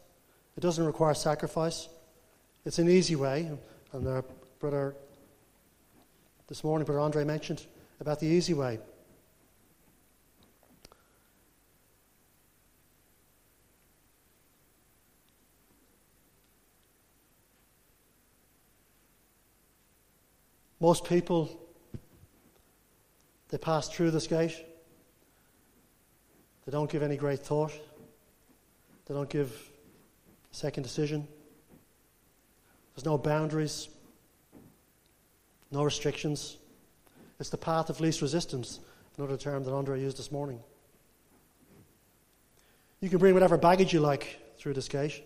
It 0.57 0.61
doesn't 0.61 0.85
require 0.85 1.13
sacrifice. 1.13 1.89
It's 2.65 2.79
an 2.79 2.89
easy 2.89 3.15
way. 3.15 3.51
And 3.93 4.09
our 4.09 4.25
brother, 4.59 4.95
this 6.49 6.65
morning, 6.65 6.87
Brother 6.87 7.01
Andre 7.01 7.25
mentioned 7.25 7.67
about 8.01 8.21
the 8.21 8.27
easy 8.27 8.55
way. 8.55 8.79
Most 20.81 21.05
people, 21.05 21.51
they 23.49 23.59
pass 23.59 23.89
through 23.89 24.11
this 24.11 24.27
gate. 24.27 24.65
They 26.65 26.73
don't 26.73 26.91
give 26.91 27.03
any 27.03 27.17
great 27.17 27.41
thought. 27.41 27.73
They 29.07 29.15
don't 29.15 29.29
give 29.29 29.71
second 30.57 30.83
decision. 30.83 31.29
There's 32.95 33.05
no 33.05 33.19
boundaries, 33.19 33.91
no 35.71 35.83
restrictions. 35.83 36.57
It's 37.39 37.51
the 37.51 37.59
path 37.59 37.91
of 37.91 38.01
least 38.01 38.23
resistance, 38.23 38.81
another 39.19 39.37
term 39.37 39.65
that 39.65 39.75
Andre 39.75 40.01
used 40.01 40.17
this 40.17 40.33
morning. 40.33 40.59
You 43.03 43.11
can 43.11 43.19
bring 43.19 43.35
whatever 43.35 43.59
baggage 43.59 43.93
you 43.93 44.01
like 44.01 44.41
through 44.59 44.73
this 44.73 44.89
gate. 44.89 45.23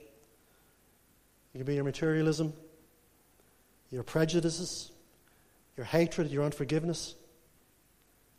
You 1.55 1.59
can 1.59 1.65
be 1.65 1.77
your 1.77 1.85
materialism, 1.85 2.53
your 3.93 4.03
prejudices, 4.03 4.91
your 5.77 5.87
hatred, 5.87 6.33
your 6.33 6.43
unforgiveness. 6.43 7.15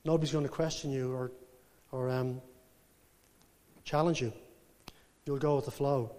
Nobody's 0.04 0.34
going 0.34 0.44
to 0.44 0.52
question 0.52 0.92
you 0.92 1.14
or, 1.14 1.32
or 1.94 2.10
um, 2.10 2.42
challenge 3.86 4.20
you. 4.20 4.34
You'll 5.26 5.38
go 5.38 5.56
with 5.56 5.64
the 5.66 5.72
flow. 5.72 6.12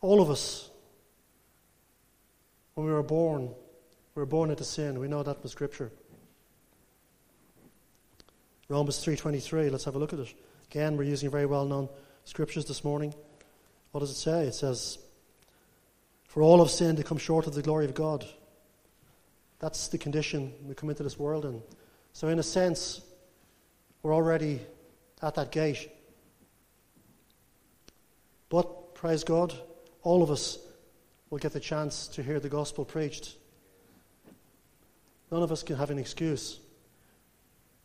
All 0.00 0.20
of 0.20 0.30
us, 0.30 0.70
when 2.74 2.86
we 2.86 2.92
were 2.92 3.02
born, 3.02 3.48
we 4.14 4.20
were 4.20 4.26
born 4.26 4.50
into 4.50 4.64
sin. 4.64 5.00
We 5.00 5.08
know 5.08 5.22
that 5.22 5.40
from 5.40 5.50
Scripture. 5.50 5.90
Romans 8.68 9.04
3.23, 9.04 9.70
let's 9.70 9.84
have 9.84 9.96
a 9.96 9.98
look 9.98 10.12
at 10.12 10.18
it. 10.18 10.34
Again, 10.70 10.96
we're 10.96 11.04
using 11.04 11.30
very 11.30 11.46
well 11.46 11.64
known 11.64 11.88
scriptures 12.24 12.66
this 12.66 12.84
morning. 12.84 13.14
What 13.92 14.00
does 14.00 14.10
it 14.10 14.16
say? 14.16 14.46
It 14.46 14.54
says, 14.54 14.98
For 16.26 16.42
all 16.42 16.58
have 16.58 16.70
sinned 16.70 16.98
to 16.98 17.04
come 17.04 17.16
short 17.16 17.46
of 17.46 17.54
the 17.54 17.62
glory 17.62 17.86
of 17.86 17.94
God. 17.94 18.26
That's 19.58 19.88
the 19.88 19.96
condition 19.96 20.52
we 20.66 20.74
come 20.74 20.90
into 20.90 21.02
this 21.02 21.18
world 21.18 21.46
in. 21.46 21.62
So, 22.12 22.28
in 22.28 22.38
a 22.38 22.42
sense, 22.42 23.00
we're 24.02 24.14
already 24.14 24.60
at 25.22 25.34
that 25.36 25.50
gate. 25.50 25.90
But, 28.50 28.94
praise 28.94 29.24
God, 29.24 29.54
all 30.08 30.22
of 30.22 30.30
us 30.30 30.56
will 31.28 31.36
get 31.36 31.52
the 31.52 31.60
chance 31.60 32.08
to 32.08 32.22
hear 32.22 32.40
the 32.40 32.48
gospel 32.48 32.82
preached. 32.82 33.36
None 35.30 35.42
of 35.42 35.52
us 35.52 35.62
can 35.62 35.76
have 35.76 35.90
an 35.90 35.98
excuse. 35.98 36.58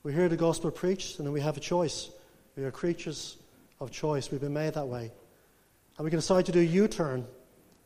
We 0.03 0.13
hear 0.13 0.29
the 0.29 0.37
gospel 0.37 0.71
preached, 0.71 1.17
and 1.17 1.27
then 1.27 1.33
we 1.33 1.41
have 1.41 1.57
a 1.57 1.59
choice. 1.59 2.11
We 2.55 2.63
are 2.63 2.71
creatures 2.71 3.35
of 3.81 3.91
choice. 3.91 4.31
We've 4.31 4.39
been 4.39 4.53
made 4.53 4.75
that 4.75 4.87
way. 4.87 5.11
And 5.97 6.05
we 6.05 6.11
can 6.11 6.17
decide 6.17 6.45
to 6.45 6.53
do 6.53 6.61
a 6.61 6.63
U 6.63 6.87
turn, 6.87 7.25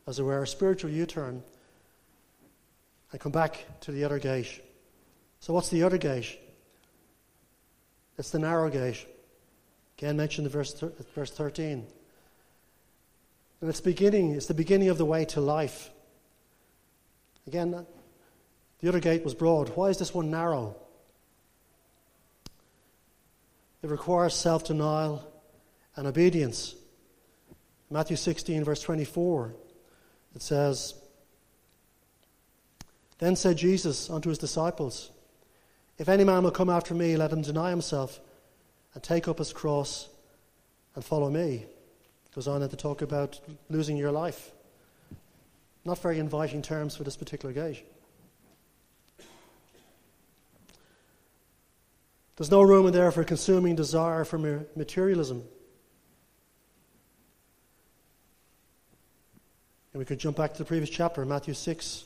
as 0.06 0.20
it 0.20 0.22
were, 0.22 0.40
a 0.40 0.46
spiritual 0.46 0.92
U 0.92 1.04
turn, 1.04 1.42
and 3.10 3.20
come 3.20 3.32
back 3.32 3.66
to 3.80 3.90
the 3.90 4.04
other 4.04 4.20
gate. 4.20 4.62
So, 5.40 5.52
what's 5.52 5.68
the 5.68 5.82
other 5.82 5.98
gate? 5.98 6.38
It's 8.16 8.30
the 8.30 8.38
narrow 8.38 8.70
gate. 8.70 9.04
Again, 9.98 10.16
mentioned 10.16 10.46
in 10.46 10.52
verse, 10.52 10.80
verse 11.16 11.32
13. 11.32 11.88
And 13.60 13.68
it's 13.68 13.80
beginning, 13.80 14.32
it's 14.32 14.46
the 14.46 14.54
beginning 14.54 14.88
of 14.88 14.98
the 14.98 15.04
way 15.04 15.24
to 15.26 15.40
life. 15.40 15.90
Again, 17.46 17.86
the 18.80 18.88
other 18.88 19.00
gate 19.00 19.24
was 19.24 19.34
broad. 19.34 19.70
Why 19.70 19.88
is 19.88 19.98
this 19.98 20.14
one 20.14 20.30
narrow? 20.30 20.76
It 23.82 23.90
requires 23.90 24.34
self 24.34 24.64
denial 24.64 25.26
and 25.96 26.06
obedience. 26.06 26.74
Matthew 27.90 28.16
16, 28.16 28.64
verse 28.64 28.82
24, 28.82 29.54
it 30.34 30.42
says, 30.42 30.94
Then 33.18 33.34
said 33.34 33.56
Jesus 33.56 34.10
unto 34.10 34.28
his 34.28 34.38
disciples, 34.38 35.10
If 35.96 36.08
any 36.08 36.22
man 36.22 36.44
will 36.44 36.50
come 36.50 36.68
after 36.68 36.94
me, 36.94 37.16
let 37.16 37.32
him 37.32 37.42
deny 37.42 37.70
himself 37.70 38.20
and 38.92 39.02
take 39.02 39.26
up 39.26 39.38
his 39.38 39.52
cross 39.52 40.08
and 40.94 41.04
follow 41.04 41.30
me. 41.30 41.64
Goes 42.38 42.46
on 42.46 42.60
to 42.60 42.76
talk 42.76 43.02
about 43.02 43.40
losing 43.68 43.96
your 43.96 44.12
life. 44.12 44.52
Not 45.84 45.98
very 45.98 46.20
inviting 46.20 46.62
terms 46.62 46.94
for 46.94 47.02
this 47.02 47.16
particular 47.16 47.52
gauge. 47.52 47.82
There's 52.36 52.52
no 52.52 52.62
room 52.62 52.86
in 52.86 52.92
there 52.92 53.10
for 53.10 53.24
consuming 53.24 53.74
desire 53.74 54.24
for 54.24 54.38
materialism. 54.76 55.42
And 59.92 59.98
we 59.98 60.04
could 60.04 60.20
jump 60.20 60.36
back 60.36 60.52
to 60.52 60.58
the 60.58 60.64
previous 60.64 60.90
chapter, 60.90 61.24
Matthew 61.24 61.54
6, 61.54 62.04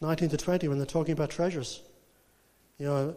19 0.00 0.28
to 0.28 0.36
20, 0.36 0.68
when 0.68 0.78
they're 0.78 0.86
talking 0.86 1.10
about 1.10 1.30
treasures. 1.30 1.82
You 2.78 2.86
know, 2.86 3.16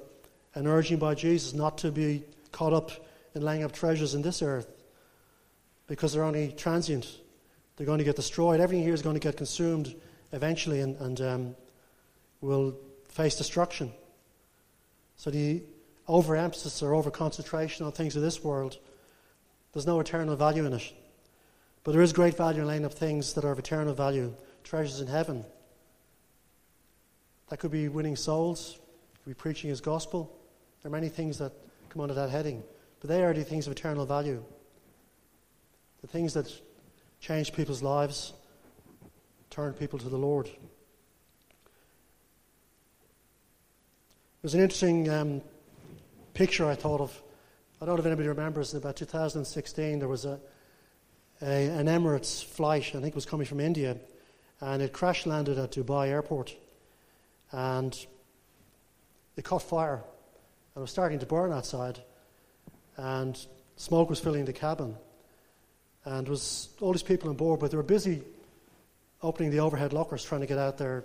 and 0.55 0.67
urging 0.67 0.97
by 0.97 1.13
Jesus 1.13 1.53
not 1.53 1.77
to 1.77 1.91
be 1.91 2.23
caught 2.51 2.73
up 2.73 2.89
in 3.35 3.43
laying 3.43 3.63
up 3.63 3.71
treasures 3.71 4.15
in 4.15 4.23
this 4.23 4.41
earth 4.41 4.74
because 5.87 6.13
they're 6.13 6.23
only 6.23 6.51
transient. 6.51 7.19
They're 7.75 7.85
going 7.85 7.99
to 7.99 8.05
get 8.05 8.15
destroyed. 8.15 8.59
Everything 8.59 8.83
here 8.83 8.93
is 8.93 9.01
going 9.01 9.15
to 9.15 9.19
get 9.19 9.37
consumed 9.37 9.95
eventually 10.31 10.81
and, 10.81 10.95
and 10.97 11.21
um, 11.21 11.55
will 12.41 12.77
face 13.09 13.35
destruction. 13.35 13.91
So 15.17 15.29
the 15.29 15.63
overemphasis 16.07 16.81
or 16.81 16.91
overconcentration 16.91 17.85
on 17.85 17.91
things 17.91 18.15
of 18.15 18.21
this 18.21 18.43
world, 18.43 18.77
there's 19.73 19.87
no 19.87 19.99
eternal 19.99 20.35
value 20.35 20.65
in 20.65 20.73
it. 20.73 20.93
But 21.83 21.91
there 21.91 22.01
is 22.01 22.13
great 22.13 22.35
value 22.35 22.61
in 22.61 22.67
laying 22.67 22.85
up 22.85 22.93
things 22.93 23.33
that 23.33 23.45
are 23.45 23.51
of 23.51 23.59
eternal 23.59 23.93
value, 23.93 24.33
treasures 24.63 25.01
in 25.01 25.07
heaven. 25.07 25.45
That 27.49 27.57
could 27.57 27.71
be 27.71 27.87
winning 27.89 28.15
souls, 28.15 28.79
could 29.23 29.29
be 29.29 29.35
preaching 29.35 29.69
his 29.69 29.81
gospel. 29.81 30.35
There 30.81 30.89
are 30.89 30.91
many 30.91 31.09
things 31.09 31.37
that 31.37 31.51
come 31.89 32.01
under 32.01 32.15
that 32.15 32.29
heading. 32.29 32.63
But 32.99 33.09
they 33.09 33.23
are 33.23 33.33
the 33.33 33.43
things 33.43 33.67
of 33.67 33.71
eternal 33.71 34.05
value. 34.05 34.43
The 36.05 36.11
things 36.11 36.35
that 36.35 36.61
change 37.19 37.51
people's 37.51 37.81
lives, 37.81 38.33
turn 39.49 39.73
people 39.73 39.97
to 39.97 40.07
the 40.07 40.19
Lord. 40.19 40.47
There's 44.39 44.53
an 44.53 44.61
interesting 44.61 45.09
um, 45.09 45.41
picture 46.35 46.67
I 46.67 46.75
thought 46.75 47.01
of. 47.01 47.23
I 47.81 47.87
don't 47.87 47.95
know 47.95 48.01
if 48.01 48.05
anybody 48.05 48.27
remembers, 48.27 48.71
in 48.71 48.77
about 48.77 48.97
2016, 48.97 49.97
there 49.97 50.07
was 50.07 50.25
a, 50.25 50.39
a, 51.41 51.69
an 51.69 51.87
Emirates 51.87 52.45
flight, 52.45 52.89
I 52.89 53.01
think 53.01 53.07
it 53.07 53.15
was 53.15 53.25
coming 53.25 53.47
from 53.47 53.59
India, 53.59 53.97
and 54.61 54.83
it 54.83 54.93
crash 54.93 55.25
landed 55.25 55.57
at 55.57 55.71
Dubai 55.71 56.09
airport. 56.09 56.55
And 57.51 57.97
it 59.35 59.43
caught 59.43 59.63
fire, 59.63 59.95
and 59.95 60.77
it 60.77 60.81
was 60.81 60.91
starting 60.91 61.17
to 61.17 61.25
burn 61.25 61.51
outside, 61.51 61.97
and 62.95 63.43
smoke 63.75 64.07
was 64.07 64.19
filling 64.19 64.45
the 64.45 64.53
cabin. 64.53 64.97
And 66.05 66.25
there 66.25 66.31
was 66.31 66.69
all 66.81 66.91
these 66.91 67.03
people 67.03 67.29
on 67.29 67.35
board, 67.35 67.59
but 67.59 67.71
they 67.71 67.77
were 67.77 67.83
busy 67.83 68.21
opening 69.21 69.51
the 69.51 69.59
overhead 69.59 69.91
lockers, 69.91 70.23
trying 70.23 70.41
to 70.41 70.47
get 70.47 70.57
out 70.57 70.77
their, 70.77 71.03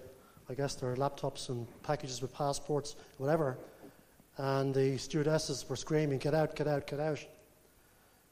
I 0.49 0.55
guess, 0.55 0.75
their 0.75 0.95
laptops 0.95 1.49
and 1.49 1.67
packages 1.83 2.21
with 2.21 2.33
passports, 2.35 2.97
whatever 3.19 3.57
and 4.41 4.75
the 4.75 4.97
stewardesses 4.97 5.69
were 5.69 5.77
screaming, 5.77 6.19
Get 6.19 6.35
out, 6.35 6.57
get 6.57 6.67
out, 6.67 6.87
get 6.87 6.99
out. 6.99 7.25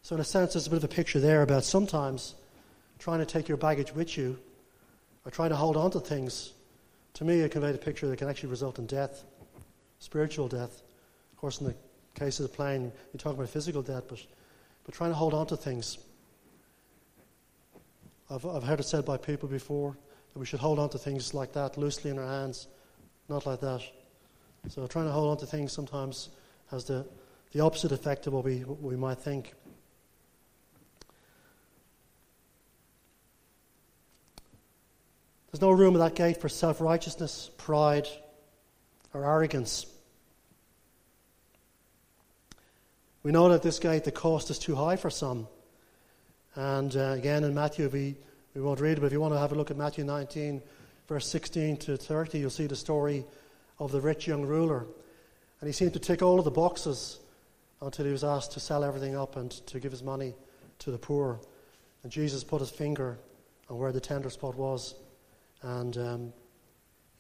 So, 0.01 0.15
in 0.15 0.21
a 0.21 0.25
sense, 0.25 0.55
there's 0.55 0.67
a 0.67 0.71
bit 0.71 0.79
of 0.79 0.85
a 0.85 0.89
picture 0.89 1.21
there 1.21 1.43
about 1.43 1.65
sometimes 1.65 2.35
trying 2.99 3.19
to 3.19 3.27
take 3.27 3.47
your 3.47 3.59
baggage 3.59 3.95
with 3.95 4.17
you 4.17 4.39
or 5.25 5.31
trying 5.31 5.51
to 5.51 5.57
hold 5.57 5.77
on 5.77 5.91
to 5.91 6.01
things. 6.01 6.53
To 7.15 7.25
me, 7.25 7.41
it 7.41 7.51
conveyed 7.51 7.75
a 7.75 7.79
picture 7.79 8.09
that 8.09 8.17
can 8.17 8.29
actually 8.29 8.49
result 8.49 8.79
in 8.79 8.87
death, 8.87 9.25
spiritual 9.99 10.49
death. 10.49 10.83
Of 11.33 11.39
course, 11.39 11.61
in 11.61 11.67
the 11.67 11.75
case 12.15 12.41
of 12.41 12.51
the 12.51 12.57
plane, 12.57 12.91
you're 13.13 13.19
talking 13.19 13.39
about 13.39 13.51
physical 13.51 13.83
death, 13.83 14.05
but, 14.09 14.25
but 14.85 14.95
trying 14.95 15.11
to 15.11 15.17
hold 15.17 15.35
on 15.35 15.47
to 15.49 15.57
things. 15.57 15.99
I've, 18.31 18.45
I've 18.45 18.63
heard 18.63 18.81
it 18.81 18.85
said 18.85 19.05
by 19.05 19.17
people 19.17 19.49
before 19.49 19.97
that 20.33 20.39
we 20.39 20.47
should 20.47 20.61
hold 20.61 20.79
on 20.79 20.91
to 20.91 20.99
things 20.99 21.33
like 21.33 21.53
that 21.53 21.79
loosely 21.79 22.11
in 22.11 22.19
our 22.19 22.27
hands, 22.27 22.69
not 23.29 23.47
like 23.47 23.61
that. 23.61 23.83
So 24.69 24.87
trying 24.87 25.07
to 25.07 25.13
hold 25.13 25.31
on 25.31 25.37
to 25.39 25.47
things 25.47 25.73
sometimes 25.73 26.29
has 26.71 26.85
the, 26.85 27.07
the 27.53 27.61
opposite 27.61 27.93
effect 27.93 28.27
of 28.27 28.35
what 28.35 28.45
we, 28.45 28.59
what 28.61 28.83
we 28.83 28.97
might 28.97 29.19
think. 29.19 29.55
There's 35.51 35.63
no 35.63 35.71
room 35.71 35.95
at 35.97 36.01
that 36.01 36.15
gate 36.15 36.41
for 36.41 36.51
self 36.51 36.81
righteousness, 36.81 37.51
pride, 37.57 38.07
or 39.15 39.25
arrogance. 39.25 39.87
We 43.23 43.33
know 43.33 43.49
that 43.49 43.63
this 43.63 43.79
gate, 43.79 44.05
the 44.05 44.13
cost 44.13 44.51
is 44.51 44.59
too 44.59 44.75
high 44.75 44.97
for 44.97 45.09
some. 45.09 45.49
And 46.59 46.97
uh, 46.97 47.11
again, 47.11 47.45
in 47.45 47.55
Matthew, 47.55 47.89
we, 47.89 48.17
we 48.53 48.61
won't 48.61 48.81
read 48.81 48.99
it, 48.99 49.01
but 49.01 49.07
if 49.07 49.13
you 49.13 49.21
want 49.21 49.33
to 49.33 49.39
have 49.39 49.53
a 49.53 49.55
look 49.55 49.71
at 49.71 49.77
Matthew 49.77 50.03
19, 50.03 50.61
verse 51.07 51.29
16 51.29 51.77
to 51.77 51.97
30, 51.97 52.41
you'll 52.41 52.51
see 52.51 52.67
the 52.67 52.75
story 52.75 53.25
of 53.79 53.93
the 53.93 54.01
rich 54.01 54.27
young 54.27 54.45
ruler. 54.45 54.85
And 55.61 55.69
he 55.69 55.73
seemed 55.73 55.93
to 55.93 56.01
tick 56.01 56.21
all 56.21 56.41
of 56.41 56.45
the 56.45 56.51
boxes 56.51 57.21
until 57.81 58.07
he 58.07 58.11
was 58.11 58.25
asked 58.25 58.51
to 58.55 58.61
sell 58.61 58.83
everything 58.83 59.15
up 59.15 59.37
and 59.37 59.53
to 59.69 59.79
give 59.79 59.93
his 59.93 60.03
money 60.03 60.35
to 60.81 60.91
the 60.91 60.99
poor. 60.99 61.39
And 62.03 62.11
Jesus 62.11 62.43
put 62.43 62.59
his 62.59 62.71
finger 62.71 63.21
on 63.71 63.79
where 63.79 63.93
the 63.93 64.01
tender 64.01 64.29
spot 64.29 64.57
was. 64.57 64.97
And, 65.63 65.97
um, 65.97 66.33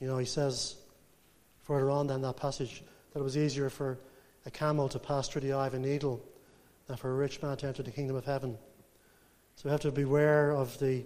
you 0.01 0.09
know, 0.09 0.18
he 0.18 0.27
says 0.27 0.74
further 1.62 1.90
on 1.90 2.11
in 2.11 2.22
that 2.22 2.38
passage 2.38 2.83
that 3.12 3.20
it 3.20 3.22
was 3.22 3.37
easier 3.37 3.70
for 3.70 4.01
a 4.46 4.51
camel 4.51 4.88
to 4.88 4.98
pass 4.98 5.29
through 5.29 5.42
the 5.42 5.53
eye 5.53 5.68
of 5.68 5.74
a 5.74 5.79
needle 5.79 6.20
than 6.88 6.96
for 6.96 7.12
a 7.12 7.14
rich 7.14 7.40
man 7.40 7.57
to 7.59 7.68
enter 7.68 7.85
the 7.85 7.92
kingdom 7.92 8.16
of 8.16 8.24
heaven. 8.24 8.59
So 9.59 9.62
we 9.64 9.73
have 9.73 9.81
to 9.81 9.90
beware 9.90 10.53
of 10.53 10.79
the, 10.79 11.05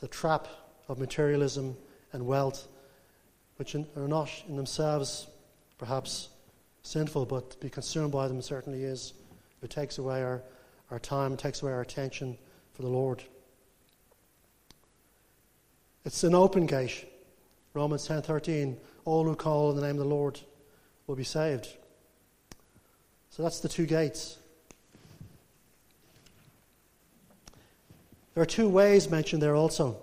the 0.00 0.08
trap 0.08 0.48
of 0.88 0.98
materialism 0.98 1.78
and 2.12 2.26
wealth 2.26 2.68
which 3.56 3.74
are 3.74 3.86
not 3.96 4.30
in 4.46 4.56
themselves 4.56 5.28
perhaps 5.78 6.28
sinful, 6.82 7.24
but 7.24 7.52
to 7.52 7.56
be 7.56 7.70
consumed 7.70 8.12
by 8.12 8.28
them 8.28 8.42
certainly 8.42 8.84
is. 8.84 9.14
It 9.62 9.70
takes 9.70 9.96
away 9.96 10.22
our, 10.22 10.42
our 10.90 10.98
time, 10.98 11.38
takes 11.38 11.62
away 11.62 11.72
our 11.72 11.80
attention 11.80 12.36
for 12.74 12.82
the 12.82 12.88
Lord. 12.88 13.22
It's 16.04 16.22
an 16.22 16.34
open 16.34 16.66
gate. 16.66 17.06
Romans 17.72 18.06
10:13, 18.06 18.76
all 19.06 19.24
who 19.24 19.34
call 19.34 19.70
on 19.70 19.76
the 19.76 19.82
name 19.82 19.96
of 19.96 20.00
the 20.00 20.04
Lord 20.04 20.38
will 21.06 21.16
be 21.16 21.24
saved. 21.24 21.68
So 23.30 23.42
that's 23.42 23.60
the 23.60 23.70
two 23.70 23.86
gates. 23.86 24.36
There 28.40 28.44
are 28.44 28.56
two 28.56 28.70
ways 28.70 29.10
mentioned 29.10 29.42
there 29.42 29.54
also. 29.54 30.00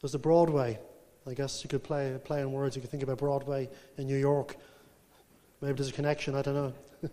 There's 0.00 0.14
a 0.14 0.20
Broadway. 0.20 0.78
I 1.26 1.34
guess 1.34 1.64
you 1.64 1.68
could 1.68 1.82
play, 1.82 2.16
play 2.22 2.44
on 2.44 2.52
words. 2.52 2.76
You 2.76 2.80
could 2.80 2.92
think 2.92 3.02
about 3.02 3.18
Broadway 3.18 3.68
in 3.98 4.06
New 4.06 4.16
York. 4.16 4.54
Maybe 5.60 5.74
there's 5.74 5.88
a 5.88 5.92
connection, 5.92 6.36
I 6.36 6.42
don't 6.42 6.54
know. 6.54 6.72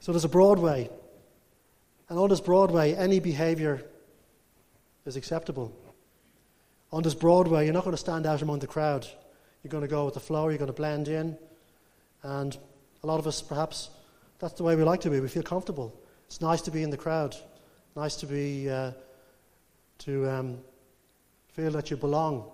so 0.00 0.10
there's 0.10 0.24
a 0.24 0.28
Broadway. 0.28 0.90
And 2.08 2.18
on 2.18 2.28
this 2.28 2.40
Broadway, 2.40 2.94
any 2.94 3.20
behavior 3.20 3.84
is 5.06 5.14
acceptable. 5.14 5.72
On 6.92 7.04
this 7.04 7.14
Broadway, 7.14 7.66
you're 7.66 7.72
not 7.72 7.84
going 7.84 7.94
to 7.94 8.02
stand 8.02 8.26
out 8.26 8.42
among 8.42 8.58
the 8.58 8.66
crowd. 8.66 9.06
You're 9.62 9.70
going 9.70 9.84
to 9.84 9.88
go 9.88 10.06
with 10.06 10.14
the 10.14 10.18
flow, 10.18 10.48
you're 10.48 10.58
going 10.58 10.66
to 10.66 10.72
blend 10.72 11.06
in. 11.06 11.38
And 12.24 12.58
a 13.02 13.06
lot 13.06 13.18
of 13.18 13.26
us, 13.26 13.42
perhaps, 13.42 13.90
that's 14.38 14.54
the 14.54 14.62
way 14.62 14.76
we 14.76 14.84
like 14.84 15.00
to 15.02 15.10
be. 15.10 15.20
We 15.20 15.28
feel 15.28 15.42
comfortable. 15.42 15.98
It's 16.26 16.40
nice 16.40 16.60
to 16.62 16.70
be 16.70 16.82
in 16.82 16.90
the 16.90 16.96
crowd, 16.96 17.36
nice 17.96 18.16
to 18.16 18.26
be, 18.26 18.68
uh, 18.68 18.92
to 19.98 20.28
um, 20.28 20.58
feel 21.48 21.70
that 21.72 21.90
you 21.90 21.96
belong. 21.96 22.50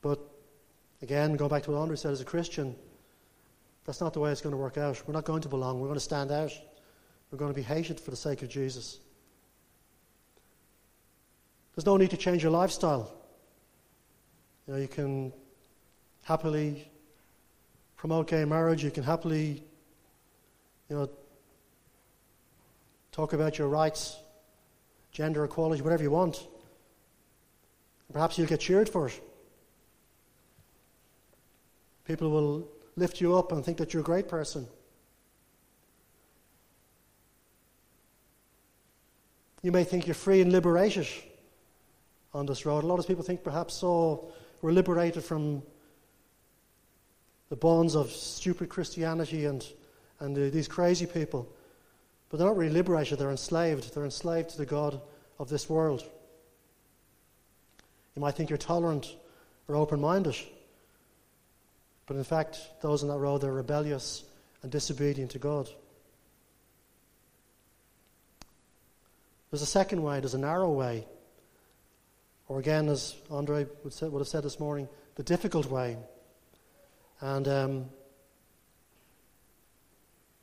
But 0.00 0.20
again, 1.02 1.36
going 1.36 1.50
back 1.50 1.62
to 1.64 1.70
what 1.70 1.78
Andre 1.78 1.96
said, 1.96 2.12
as 2.12 2.20
a 2.20 2.24
Christian, 2.24 2.74
that's 3.84 4.00
not 4.00 4.12
the 4.12 4.20
way 4.20 4.30
it's 4.30 4.40
going 4.40 4.54
to 4.54 4.58
work 4.58 4.78
out. 4.78 5.02
We're 5.06 5.14
not 5.14 5.24
going 5.24 5.42
to 5.42 5.48
belong, 5.48 5.80
we're 5.80 5.88
going 5.88 5.94
to 5.94 6.00
stand 6.00 6.32
out. 6.32 6.52
We're 7.30 7.38
going 7.38 7.52
to 7.52 7.56
be 7.56 7.62
hated 7.62 7.98
for 7.98 8.10
the 8.12 8.16
sake 8.16 8.42
of 8.42 8.48
Jesus. 8.48 8.98
There's 11.74 11.84
no 11.84 11.96
need 11.96 12.10
to 12.10 12.16
change 12.16 12.42
your 12.44 12.52
lifestyle. 12.52 13.12
You 14.66 14.74
know, 14.74 14.80
you 14.80 14.86
can 14.86 15.32
happily 16.22 16.88
promote 18.04 18.28
gay 18.28 18.44
marriage. 18.44 18.84
You 18.84 18.90
can 18.90 19.02
happily, 19.02 19.64
you 20.90 20.94
know, 20.94 21.08
talk 23.12 23.32
about 23.32 23.56
your 23.56 23.68
rights, 23.68 24.18
gender 25.10 25.42
equality, 25.42 25.80
whatever 25.80 26.02
you 26.02 26.10
want. 26.10 26.46
Perhaps 28.12 28.36
you'll 28.36 28.46
get 28.46 28.60
cheered 28.60 28.90
for 28.90 29.08
it. 29.08 29.18
People 32.04 32.28
will 32.28 32.68
lift 32.96 33.22
you 33.22 33.38
up 33.38 33.52
and 33.52 33.64
think 33.64 33.78
that 33.78 33.94
you're 33.94 34.02
a 34.02 34.04
great 34.04 34.28
person. 34.28 34.66
You 39.62 39.72
may 39.72 39.84
think 39.84 40.06
you're 40.06 40.12
free 40.12 40.42
and 40.42 40.52
liberated 40.52 41.08
on 42.34 42.44
this 42.44 42.66
road. 42.66 42.84
A 42.84 42.86
lot 42.86 42.98
of 42.98 43.06
people 43.06 43.24
think 43.24 43.42
perhaps, 43.42 43.82
oh, 43.82 44.30
we're 44.60 44.72
liberated 44.72 45.24
from 45.24 45.62
the 47.54 47.58
bonds 47.58 47.94
of 47.94 48.10
stupid 48.10 48.68
Christianity 48.68 49.44
and, 49.44 49.64
and 50.18 50.36
uh, 50.36 50.50
these 50.50 50.66
crazy 50.66 51.06
people. 51.06 51.48
But 52.28 52.38
they're 52.38 52.48
not 52.48 52.56
really 52.56 52.72
liberated, 52.72 53.16
they're 53.16 53.30
enslaved. 53.30 53.94
They're 53.94 54.04
enslaved 54.04 54.50
to 54.50 54.58
the 54.58 54.66
God 54.66 55.00
of 55.38 55.48
this 55.48 55.70
world. 55.70 56.02
You 58.16 58.22
might 58.22 58.34
think 58.34 58.50
you're 58.50 58.56
tolerant 58.56 59.14
or 59.68 59.76
open 59.76 60.00
minded. 60.00 60.34
But 62.06 62.16
in 62.16 62.24
fact, 62.24 62.58
those 62.82 63.04
on 63.04 63.08
that 63.08 63.18
road, 63.18 63.42
they're 63.42 63.52
rebellious 63.52 64.24
and 64.64 64.72
disobedient 64.72 65.30
to 65.30 65.38
God. 65.38 65.70
There's 69.52 69.62
a 69.62 69.66
second 69.66 70.02
way, 70.02 70.18
there's 70.18 70.34
a 70.34 70.38
narrow 70.38 70.72
way. 70.72 71.06
Or 72.48 72.58
again, 72.58 72.88
as 72.88 73.14
Andre 73.30 73.68
would, 73.84 73.92
say, 73.92 74.08
would 74.08 74.18
have 74.18 74.26
said 74.26 74.42
this 74.42 74.58
morning, 74.58 74.88
the 75.14 75.22
difficult 75.22 75.66
way. 75.66 75.96
And 77.20 77.48
um, 77.48 77.84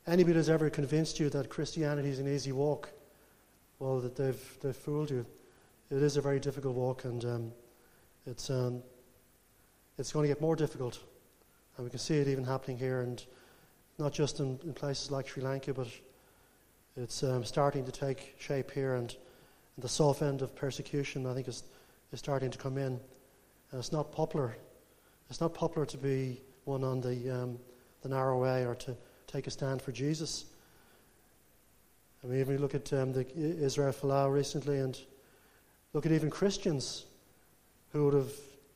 anybody 0.07 0.35
who's 0.35 0.49
ever 0.49 0.69
convinced 0.69 1.19
you 1.19 1.29
that 1.29 1.49
Christianity 1.49 2.09
is 2.09 2.19
an 2.19 2.27
easy 2.27 2.51
walk, 2.51 2.89
well, 3.79 3.99
that 3.99 4.15
they've, 4.15 4.57
they've 4.61 4.75
fooled 4.75 5.09
you. 5.09 5.25
It 5.89 6.01
is 6.01 6.17
a 6.17 6.21
very 6.21 6.39
difficult 6.39 6.75
walk, 6.75 7.05
and 7.05 7.25
um, 7.25 7.51
it's, 8.25 8.49
um, 8.49 8.81
it's 9.97 10.11
going 10.11 10.23
to 10.23 10.33
get 10.33 10.41
more 10.41 10.55
difficult. 10.55 10.99
And 11.77 11.85
we 11.85 11.89
can 11.89 11.99
see 11.99 12.15
it 12.15 12.27
even 12.27 12.43
happening 12.43 12.77
here, 12.77 13.01
and 13.01 13.23
not 13.97 14.13
just 14.13 14.39
in, 14.39 14.59
in 14.63 14.73
places 14.73 15.11
like 15.11 15.27
Sri 15.27 15.43
Lanka, 15.43 15.73
but 15.73 15.87
it's 16.95 17.23
um, 17.23 17.43
starting 17.43 17.85
to 17.85 17.91
take 17.91 18.35
shape 18.39 18.71
here, 18.71 18.95
and, 18.95 19.15
the 19.77 19.89
soft 19.89 20.21
end 20.21 20.41
of 20.41 20.55
persecution, 20.55 21.25
I 21.25 21.33
think, 21.33 21.47
is, 21.47 21.63
is 22.11 22.19
starting 22.19 22.51
to 22.51 22.57
come 22.57 22.77
in. 22.77 22.99
And 23.71 23.79
it's 23.79 23.91
not 23.91 24.11
popular. 24.11 24.55
It's 25.29 25.41
not 25.41 25.53
popular 25.53 25.85
to 25.87 25.97
be 25.97 26.41
one 26.65 26.83
on 26.83 27.01
the, 27.01 27.29
um, 27.29 27.59
the 28.01 28.09
narrow 28.09 28.41
way 28.41 28.65
or 28.65 28.75
to 28.75 28.95
take 29.27 29.47
a 29.47 29.51
stand 29.51 29.81
for 29.81 29.91
Jesus. 29.91 30.45
I 32.23 32.27
mean, 32.27 32.39
even 32.39 32.57
look 32.57 32.75
at 32.75 32.91
um, 32.93 33.13
the 33.13 33.25
Israel 33.35 33.93
Folau 33.93 34.31
recently, 34.31 34.79
and 34.79 34.97
look 35.93 36.05
at 36.05 36.11
even 36.11 36.29
Christians 36.29 37.05
who 37.93 38.05
would 38.05 38.13
have 38.13 38.31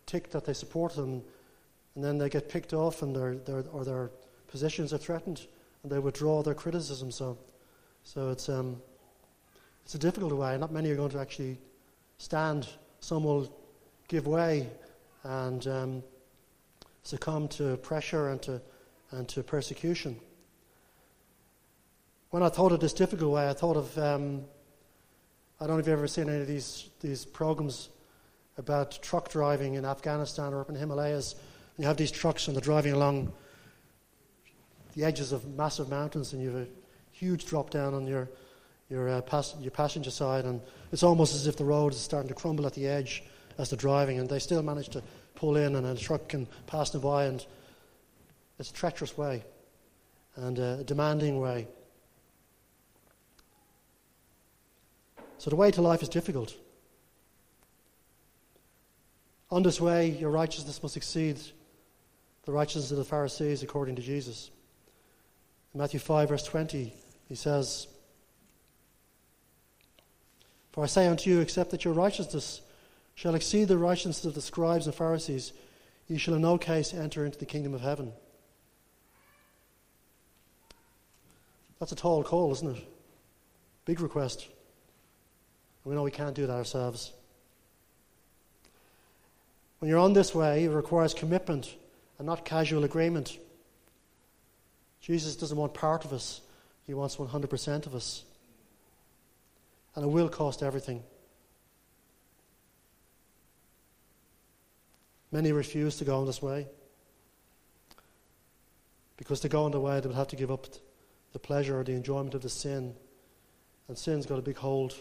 ticked 0.06 0.32
that 0.32 0.46
they 0.46 0.54
support 0.54 0.96
them, 0.96 1.22
and 1.96 2.04
then 2.04 2.18
they 2.18 2.30
get 2.30 2.50
picked 2.50 2.74
off, 2.74 3.02
and 3.02 3.16
their, 3.16 3.36
their 3.36 3.64
or 3.72 3.86
their 3.86 4.10
positions 4.48 4.94
are 4.94 4.98
threatened, 4.98 5.46
and 5.84 5.92
they 5.92 6.00
withdraw 6.00 6.42
their 6.42 6.56
criticism. 6.56 7.12
So 7.12 7.38
so 8.06 8.30
it's, 8.30 8.50
um, 8.50 8.80
it's 9.84 9.96
a 9.96 9.98
difficult 10.00 10.32
way. 10.32 10.56
Not 10.60 10.72
many 10.72 10.92
are 10.92 10.96
going 10.96 11.10
to 11.10 11.20
actually 11.20 11.58
stand. 12.20 12.68
Some 13.00 13.24
will 13.24 13.52
give 14.08 14.28
way 14.28 14.70
and 15.24 15.66
um, 15.68 16.04
succumb 17.06 17.48
to 17.48 17.78
pressure 17.78 18.30
and 18.30 18.42
to, 18.42 18.62
and 19.12 19.30
to 19.30 19.44
persecution. 19.44 20.20
When 22.32 22.44
I 22.44 22.50
thought 22.50 22.74
of 22.74 22.82
this 22.82 22.92
difficult 22.92 23.32
way, 23.32 23.48
I 23.48 23.54
thought 23.54 23.78
of 23.78 23.98
um, 23.98 24.44
I 25.60 25.68
don't 25.68 25.78
know 25.78 25.80
if 25.80 25.88
you've 25.88 25.98
ever 25.98 26.08
seen 26.08 26.28
any 26.28 26.42
of 26.42 26.48
these, 26.48 26.90
these 27.00 27.24
programs 27.24 27.88
about 28.58 29.02
truck 29.02 29.30
driving 29.30 29.76
in 29.76 29.86
Afghanistan 29.86 30.54
or 30.54 30.60
up 30.60 30.68
in 30.68 30.74
the 30.74 30.80
Himalayas. 30.82 31.34
And 31.78 31.84
you 31.84 31.88
have 31.88 31.96
these 31.96 32.12
trucks 32.12 32.48
and 32.48 32.56
they're 32.56 32.62
driving 32.62 32.92
along 32.92 33.32
the 34.96 35.06
edges 35.06 35.32
of 35.32 35.48
massive 35.48 35.90
mountains, 35.90 36.34
and 36.34 36.42
you 36.42 36.50
have 36.50 36.62
a 36.62 36.68
huge 37.12 37.46
drop 37.46 37.70
down 37.70 37.94
on 37.94 38.08
your 38.08 38.30
your, 38.90 39.10
uh, 39.10 39.22
pass- 39.22 39.56
your 39.60 39.72
passenger 39.72 40.12
side, 40.12 40.46
and 40.46 40.62
it's 40.92 41.02
almost 41.02 41.34
as 41.34 41.48
if 41.48 41.58
the 41.58 41.66
road 41.66 41.92
is 41.92 42.00
starting 42.00 42.30
to 42.30 42.36
crumble 42.36 42.68
at 42.68 42.74
the 42.74 42.88
edge 42.88 43.24
as 43.58 43.70
they're 43.70 43.78
driving, 43.78 44.20
and 44.20 44.30
they 44.30 44.38
still 44.40 44.62
manage 44.62 44.90
to 44.90 45.02
pull 45.36 45.58
in, 45.58 45.76
and 45.76 45.86
a 45.86 45.96
truck 45.96 46.30
can 46.30 46.48
pass 46.68 46.90
them 46.90 47.02
by, 47.02 47.26
and 47.26 47.46
it's 48.60 48.70
a 48.70 48.74
treacherous 48.74 49.18
way 49.18 49.44
and 50.36 50.60
a 50.60 50.84
demanding 50.84 51.40
way. 51.40 51.68
So 55.38 55.50
the 55.50 55.56
way 55.56 55.72
to 55.72 55.82
life 55.82 56.02
is 56.02 56.10
difficult. 56.10 56.56
On 59.52 59.62
this 59.64 59.80
way, 59.80 60.10
your 60.10 60.32
righteousness 60.32 60.82
must 60.82 60.98
exceed 60.98 61.40
the 62.46 62.52
righteousness 62.52 62.92
of 62.92 62.98
the 62.98 63.04
Pharisees 63.04 63.64
according 63.64 63.96
to 63.96 64.02
Jesus. 64.02 64.50
In 65.74 65.80
Matthew 65.80 66.00
5, 66.00 66.30
verse 66.30 66.44
20, 66.44 66.94
he 67.28 67.36
says, 67.36 67.88
For 70.72 70.84
I 70.84 70.88
say 70.88 71.08
unto 71.08 71.30
you, 71.30 71.40
except 71.42 71.72
that 71.72 71.86
your 71.86 71.94
righteousness 71.94 72.62
shall 73.16 73.36
exceed 73.36 73.70
the 73.70 73.78
righteousness 73.78 74.26
of 74.26 74.36
the 74.36 74.42
scribes 74.42 74.86
and 74.86 74.94
Pharisees, 74.94 75.54
ye 76.08 76.18
shall 76.18 76.36
in 76.36 76.42
no 76.42 76.58
case 76.58 76.94
enter 76.94 77.26
into 77.26 77.40
the 77.40 77.46
kingdom 77.46 77.74
of 77.74 77.82
heaven. 77.82 78.12
That's 81.80 81.94
a 81.94 81.96
tall 81.96 82.24
call, 82.24 82.52
isn't 82.52 82.78
it? 82.78 82.84
Big 83.86 84.02
request. 84.02 84.48
We 85.84 85.94
know 85.94 86.04
we 86.04 86.12
can't 86.12 86.36
do 86.36 86.48
that 86.48 86.54
ourselves. 86.54 87.14
When 89.80 89.90
you're 89.90 90.00
on 90.00 90.14
this 90.14 90.34
way, 90.34 90.66
it 90.66 90.70
requires 90.70 91.14
commitment 91.14 91.76
and 92.18 92.26
not 92.26 92.44
casual 92.44 92.84
agreement. 92.84 93.38
Jesus 95.00 95.36
doesn't 95.36 95.58
want 95.58 95.74
part 95.74 96.06
of 96.06 96.12
us, 96.14 96.42
he 96.88 96.94
wants 96.94 97.18
100% 97.18 97.86
of 97.86 97.94
us. 97.94 98.24
And 99.96 100.04
it 100.04 100.08
will 100.08 100.30
cost 100.30 100.64
everything. 100.64 101.04
Many 105.32 105.52
refuse 105.52 105.98
to 105.98 106.06
go 106.06 106.20
on 106.20 106.26
this 106.26 106.42
way. 106.42 106.68
Because 109.18 109.40
to 109.42 109.50
go 109.50 109.64
on 109.64 109.72
the 109.72 109.80
way, 109.80 110.00
they 110.00 110.08
will 110.08 110.16
have 110.16 110.28
to 110.30 110.36
give 110.36 110.52
up 110.52 110.68
the 111.34 111.40
pleasure 111.40 111.80
or 111.80 111.84
the 111.84 111.94
enjoyment 111.94 112.34
of 112.34 112.42
the 112.42 112.50
sin. 112.50 112.96
And 113.88 113.98
sin's 113.98 114.26
got 114.26 114.40
a 114.40 114.42
big 114.42 114.58
hold. 114.58 114.96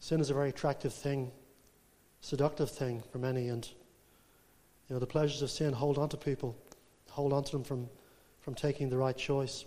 Sin 0.00 0.20
is 0.20 0.30
a 0.30 0.34
very 0.34 0.48
attractive 0.48 0.92
thing, 0.92 1.30
seductive 2.20 2.70
thing 2.70 3.02
for 3.12 3.18
many, 3.18 3.48
and 3.48 3.68
you 4.88 4.94
know 4.94 4.98
the 4.98 5.06
pleasures 5.06 5.42
of 5.42 5.50
sin 5.50 5.72
hold 5.72 5.96
on 5.96 6.08
to 6.08 6.16
people, 6.16 6.56
hold 7.10 7.32
on 7.32 7.44
to 7.44 7.52
them 7.52 7.62
from 7.62 7.88
from 8.42 8.54
taking 8.54 8.90
the 8.90 8.96
right 8.96 9.16
choice. 9.16 9.64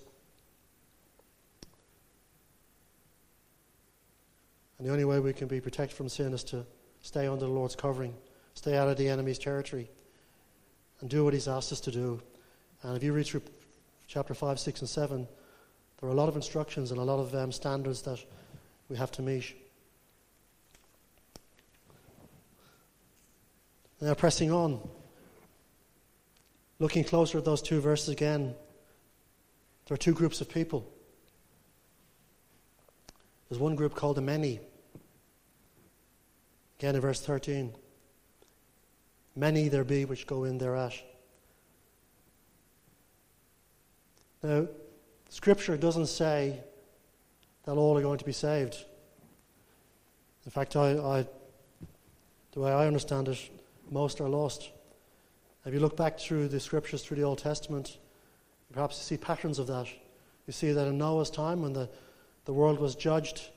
And 4.77 4.85
the 4.85 4.91
only 4.91 5.05
way 5.05 5.19
we 5.19 5.31
can 5.31 5.47
be 5.47 5.61
protected 5.61 5.95
from 5.95 6.09
sin 6.09 6.33
is 6.33 6.43
to 6.45 6.65
stay 7.01 7.27
under 7.27 7.45
the 7.45 7.51
Lord's 7.51 7.75
covering, 7.75 8.13
stay 8.55 8.75
out 8.75 8.87
of 8.87 8.97
the 8.97 9.07
enemy's 9.07 9.37
territory, 9.37 9.89
and 10.99 11.09
do 11.09 11.23
what 11.23 11.33
He's 11.33 11.47
asked 11.47 11.71
us 11.71 11.79
to 11.81 11.91
do. 11.91 12.21
And 12.81 12.97
if 12.97 13.03
you 13.03 13.13
read 13.13 13.27
through 13.27 13.43
chapter 14.07 14.33
5, 14.33 14.59
6, 14.59 14.79
and 14.81 14.89
7, 14.89 15.27
there 15.99 16.09
are 16.09 16.11
a 16.11 16.15
lot 16.15 16.29
of 16.29 16.35
instructions 16.35 16.91
and 16.91 16.99
a 16.99 17.03
lot 17.03 17.19
of 17.19 17.33
um, 17.35 17.51
standards 17.51 18.01
that 18.03 18.23
we 18.89 18.97
have 18.97 19.11
to 19.13 19.21
meet. 19.21 19.55
Now, 24.01 24.13
pressing 24.13 24.51
on, 24.51 24.87
looking 26.79 27.03
closer 27.03 27.37
at 27.37 27.45
those 27.45 27.61
two 27.61 27.79
verses 27.79 28.09
again, 28.09 28.53
there 29.87 29.95
are 29.95 29.97
two 29.97 30.13
groups 30.13 30.41
of 30.41 30.49
people. 30.49 30.91
There's 33.49 33.59
one 33.59 33.75
group 33.75 33.95
called 33.95 34.17
the 34.17 34.21
many. 34.21 34.59
Again 36.79 36.95
in 36.95 37.01
verse 37.01 37.21
13. 37.21 37.73
Many 39.35 39.67
there 39.67 39.83
be 39.83 40.05
which 40.05 40.27
go 40.27 40.45
in 40.45 40.57
thereat. 40.57 40.93
Now, 44.41 44.67
Scripture 45.29 45.75
doesn't 45.75 46.07
say 46.07 46.59
that 47.65 47.73
all 47.73 47.97
are 47.97 48.01
going 48.01 48.19
to 48.19 48.25
be 48.25 48.31
saved. 48.31 48.77
In 50.45 50.51
fact, 50.51 50.75
I, 50.75 50.91
I, 50.91 51.27
the 52.51 52.59
way 52.59 52.71
I 52.71 52.87
understand 52.87 53.27
it, 53.27 53.39
most 53.91 54.21
are 54.21 54.29
lost. 54.29 54.69
If 55.65 55.73
you 55.73 55.79
look 55.79 55.97
back 55.97 56.19
through 56.19 56.47
the 56.47 56.59
Scriptures, 56.59 57.03
through 57.03 57.17
the 57.17 57.23
Old 57.23 57.39
Testament, 57.39 57.97
perhaps 58.71 58.97
you 58.97 59.03
see 59.03 59.17
patterns 59.17 59.57
of 59.57 59.67
that. 59.67 59.87
You 60.45 60.53
see 60.53 60.71
that 60.71 60.87
in 60.87 60.97
Noah's 60.97 61.31
time, 61.31 61.63
when 61.63 61.73
the, 61.73 61.89
the 62.45 62.53
world 62.53 62.79
was 62.79 62.95
judged 62.95 63.49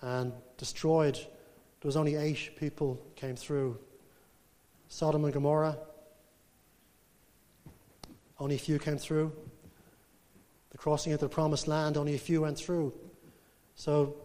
and 0.00 0.32
destroyed, 0.56 1.16
there 1.16 1.88
was 1.88 1.96
only 1.96 2.14
eight 2.14 2.56
people 2.56 3.04
came 3.16 3.34
through. 3.34 3.78
Sodom 4.92 5.24
and 5.24 5.32
Gomorrah, 5.32 5.78
only 8.40 8.56
a 8.56 8.58
few 8.58 8.78
came 8.80 8.98
through. 8.98 9.32
The 10.72 10.78
crossing 10.78 11.12
into 11.12 11.24
the 11.24 11.28
promised 11.28 11.68
land, 11.68 11.96
only 11.96 12.16
a 12.16 12.18
few 12.18 12.40
went 12.42 12.58
through. 12.58 12.92
So, 13.76 14.16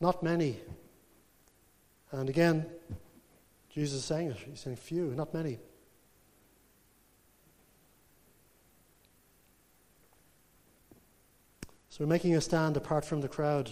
not 0.00 0.20
many. 0.22 0.58
And 2.10 2.28
again, 2.28 2.66
Jesus 3.70 4.00
is 4.00 4.04
saying 4.04 4.32
it. 4.32 4.36
He's 4.36 4.60
saying 4.60 4.76
few, 4.76 5.14
not 5.14 5.32
many. 5.32 5.60
So 11.88 12.04
we're 12.04 12.08
making 12.08 12.34
a 12.34 12.40
stand 12.40 12.76
apart 12.76 13.04
from 13.04 13.20
the 13.20 13.28
crowd. 13.28 13.70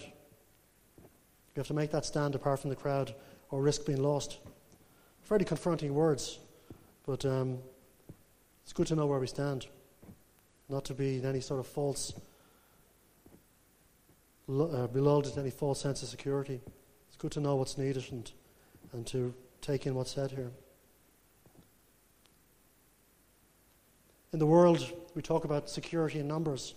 You 1.57 1.61
have 1.61 1.67
to 1.69 1.73
make 1.73 1.89
that 1.89 2.05
stand 2.05 2.35
apart 2.35 2.59
from 2.59 2.69
the 2.69 2.75
crowd 2.75 3.15
or 3.49 3.63
risk 3.63 3.87
being 3.87 4.03
lost. 4.03 4.37
Fairly 5.23 5.43
confronting 5.43 5.91
words, 5.95 6.37
but 7.03 7.25
um, 7.25 7.57
it's 8.63 8.73
good 8.73 8.85
to 8.85 8.95
know 8.95 9.07
where 9.07 9.17
we 9.17 9.25
stand. 9.25 9.65
Not 10.69 10.85
to 10.85 10.93
be 10.93 11.17
in 11.17 11.25
any 11.25 11.41
sort 11.41 11.59
of 11.59 11.65
false, 11.65 12.13
uh, 14.47 14.85
belulled 14.85 15.25
in 15.25 15.39
any 15.39 15.49
false 15.49 15.81
sense 15.81 16.03
of 16.03 16.09
security. 16.09 16.61
It's 17.07 17.17
good 17.17 17.31
to 17.31 17.39
know 17.39 17.55
what's 17.55 17.75
needed 17.75 18.05
and, 18.11 18.31
and 18.93 19.07
to 19.07 19.33
take 19.59 19.87
in 19.87 19.95
what's 19.95 20.11
said 20.11 20.29
here. 20.29 20.51
In 24.31 24.37
the 24.37 24.45
world, 24.45 24.93
we 25.15 25.23
talk 25.23 25.43
about 25.43 25.71
security 25.71 26.19
in 26.19 26.27
numbers. 26.27 26.75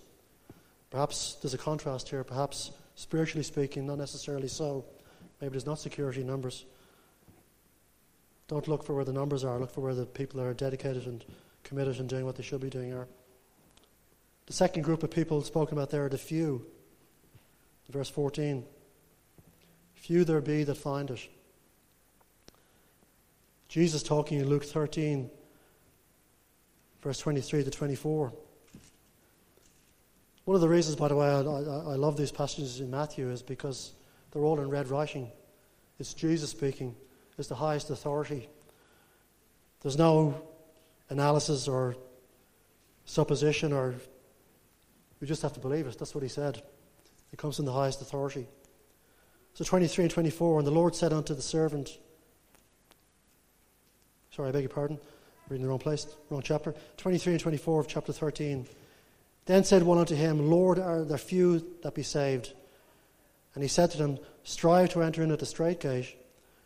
Perhaps 0.89 1.37
there's 1.43 1.53
a 1.53 1.59
contrast 1.59 2.09
here. 2.09 2.23
Perhaps 2.23 2.71
spiritually 2.95 3.43
speaking, 3.43 3.85
not 3.85 3.97
necessarily 3.97 4.47
so. 4.47 4.85
Maybe 5.39 5.51
there's 5.51 5.65
not 5.65 5.79
security 5.79 6.21
in 6.21 6.27
numbers. 6.27 6.65
Don't 8.47 8.67
look 8.67 8.83
for 8.83 8.93
where 8.93 9.05
the 9.05 9.13
numbers 9.13 9.43
are. 9.43 9.59
Look 9.59 9.71
for 9.71 9.81
where 9.81 9.95
the 9.95 10.05
people 10.05 10.39
that 10.39 10.45
are 10.45 10.53
dedicated 10.53 11.07
and 11.07 11.23
committed 11.63 11.99
and 11.99 12.09
doing 12.09 12.25
what 12.25 12.35
they 12.35 12.43
should 12.43 12.61
be 12.61 12.69
doing 12.69 12.93
are. 12.93 13.07
The 14.45 14.53
second 14.53 14.83
group 14.83 15.03
of 15.03 15.11
people 15.11 15.41
spoken 15.41 15.77
about 15.77 15.89
there 15.89 16.05
are 16.05 16.09
the 16.09 16.17
few. 16.17 16.65
Verse 17.89 18.09
14. 18.09 18.65
Few 19.95 20.23
there 20.25 20.41
be 20.41 20.63
that 20.63 20.75
find 20.75 21.09
it. 21.11 21.27
Jesus 23.69 24.03
talking 24.03 24.39
in 24.39 24.49
Luke 24.49 24.65
13, 24.65 25.29
verse 27.01 27.19
23 27.19 27.63
to 27.63 27.69
24. 27.69 28.33
One 30.51 30.55
of 30.55 30.61
the 30.61 30.67
reasons, 30.67 30.97
by 30.97 31.07
the 31.07 31.15
way, 31.15 31.27
I, 31.27 31.39
I, 31.39 31.93
I, 31.93 31.95
love 31.95 32.17
these 32.17 32.29
passages 32.29 32.81
in 32.81 32.91
Matthew 32.91 33.29
is 33.29 33.41
because 33.41 33.93
they're 34.31 34.41
all 34.41 34.59
in 34.59 34.69
red 34.69 34.89
writing. 34.89 35.31
It's 35.97 36.13
Jesus 36.13 36.49
speaking, 36.49 36.93
it's 37.37 37.47
the 37.47 37.55
highest 37.55 37.89
authority. 37.89 38.49
There's 39.79 39.97
no 39.97 40.41
analysis 41.07 41.69
or 41.69 41.95
supposition, 43.05 43.71
or 43.71 43.95
we 45.21 45.27
just 45.27 45.41
have 45.41 45.53
to 45.53 45.61
believe 45.61 45.87
it. 45.87 45.97
That's 45.97 46.13
what 46.13 46.21
he 46.21 46.27
said. 46.27 46.61
It 47.31 47.39
comes 47.39 47.55
from 47.55 47.63
the 47.63 47.71
highest 47.71 48.01
authority. 48.01 48.45
So 49.53 49.63
23 49.63 50.03
and 50.03 50.11
24, 50.11 50.59
and 50.59 50.67
the 50.67 50.71
Lord 50.71 50.97
said 50.97 51.13
unto 51.13 51.33
the 51.33 51.41
servant, 51.41 51.97
Sorry, 54.35 54.49
I 54.49 54.51
beg 54.51 54.63
your 54.63 54.69
pardon, 54.69 54.99
reading 55.47 55.63
the 55.63 55.69
wrong 55.69 55.79
place, 55.79 56.07
wrong 56.29 56.41
chapter. 56.43 56.75
23 56.97 57.35
and 57.35 57.41
24 57.41 57.79
of 57.79 57.87
chapter 57.87 58.11
13. 58.11 58.67
Then 59.51 59.65
said 59.65 59.83
one 59.83 59.97
unto 59.97 60.15
him, 60.15 60.49
Lord, 60.49 60.79
are 60.79 61.03
there 61.03 61.17
few 61.17 61.61
that 61.83 61.93
be 61.93 62.03
saved? 62.03 62.53
And 63.53 63.61
he 63.61 63.67
said 63.67 63.91
to 63.91 63.97
them, 63.97 64.17
Strive 64.45 64.91
to 64.91 65.01
enter 65.01 65.23
in 65.23 65.29
at 65.29 65.39
the 65.39 65.45
strait 65.45 65.81
gate, 65.81 66.15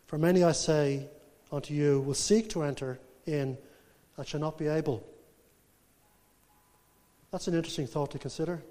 for 0.06 0.18
many, 0.18 0.44
I 0.44 0.52
say 0.52 1.08
unto 1.50 1.74
you, 1.74 2.00
will 2.02 2.14
seek 2.14 2.48
to 2.50 2.62
enter 2.62 3.00
in 3.26 3.58
and 4.16 4.28
shall 4.28 4.38
not 4.38 4.56
be 4.56 4.68
able. 4.68 5.04
That's 7.32 7.48
an 7.48 7.54
interesting 7.54 7.88
thought 7.88 8.12
to 8.12 8.20
consider, 8.20 8.62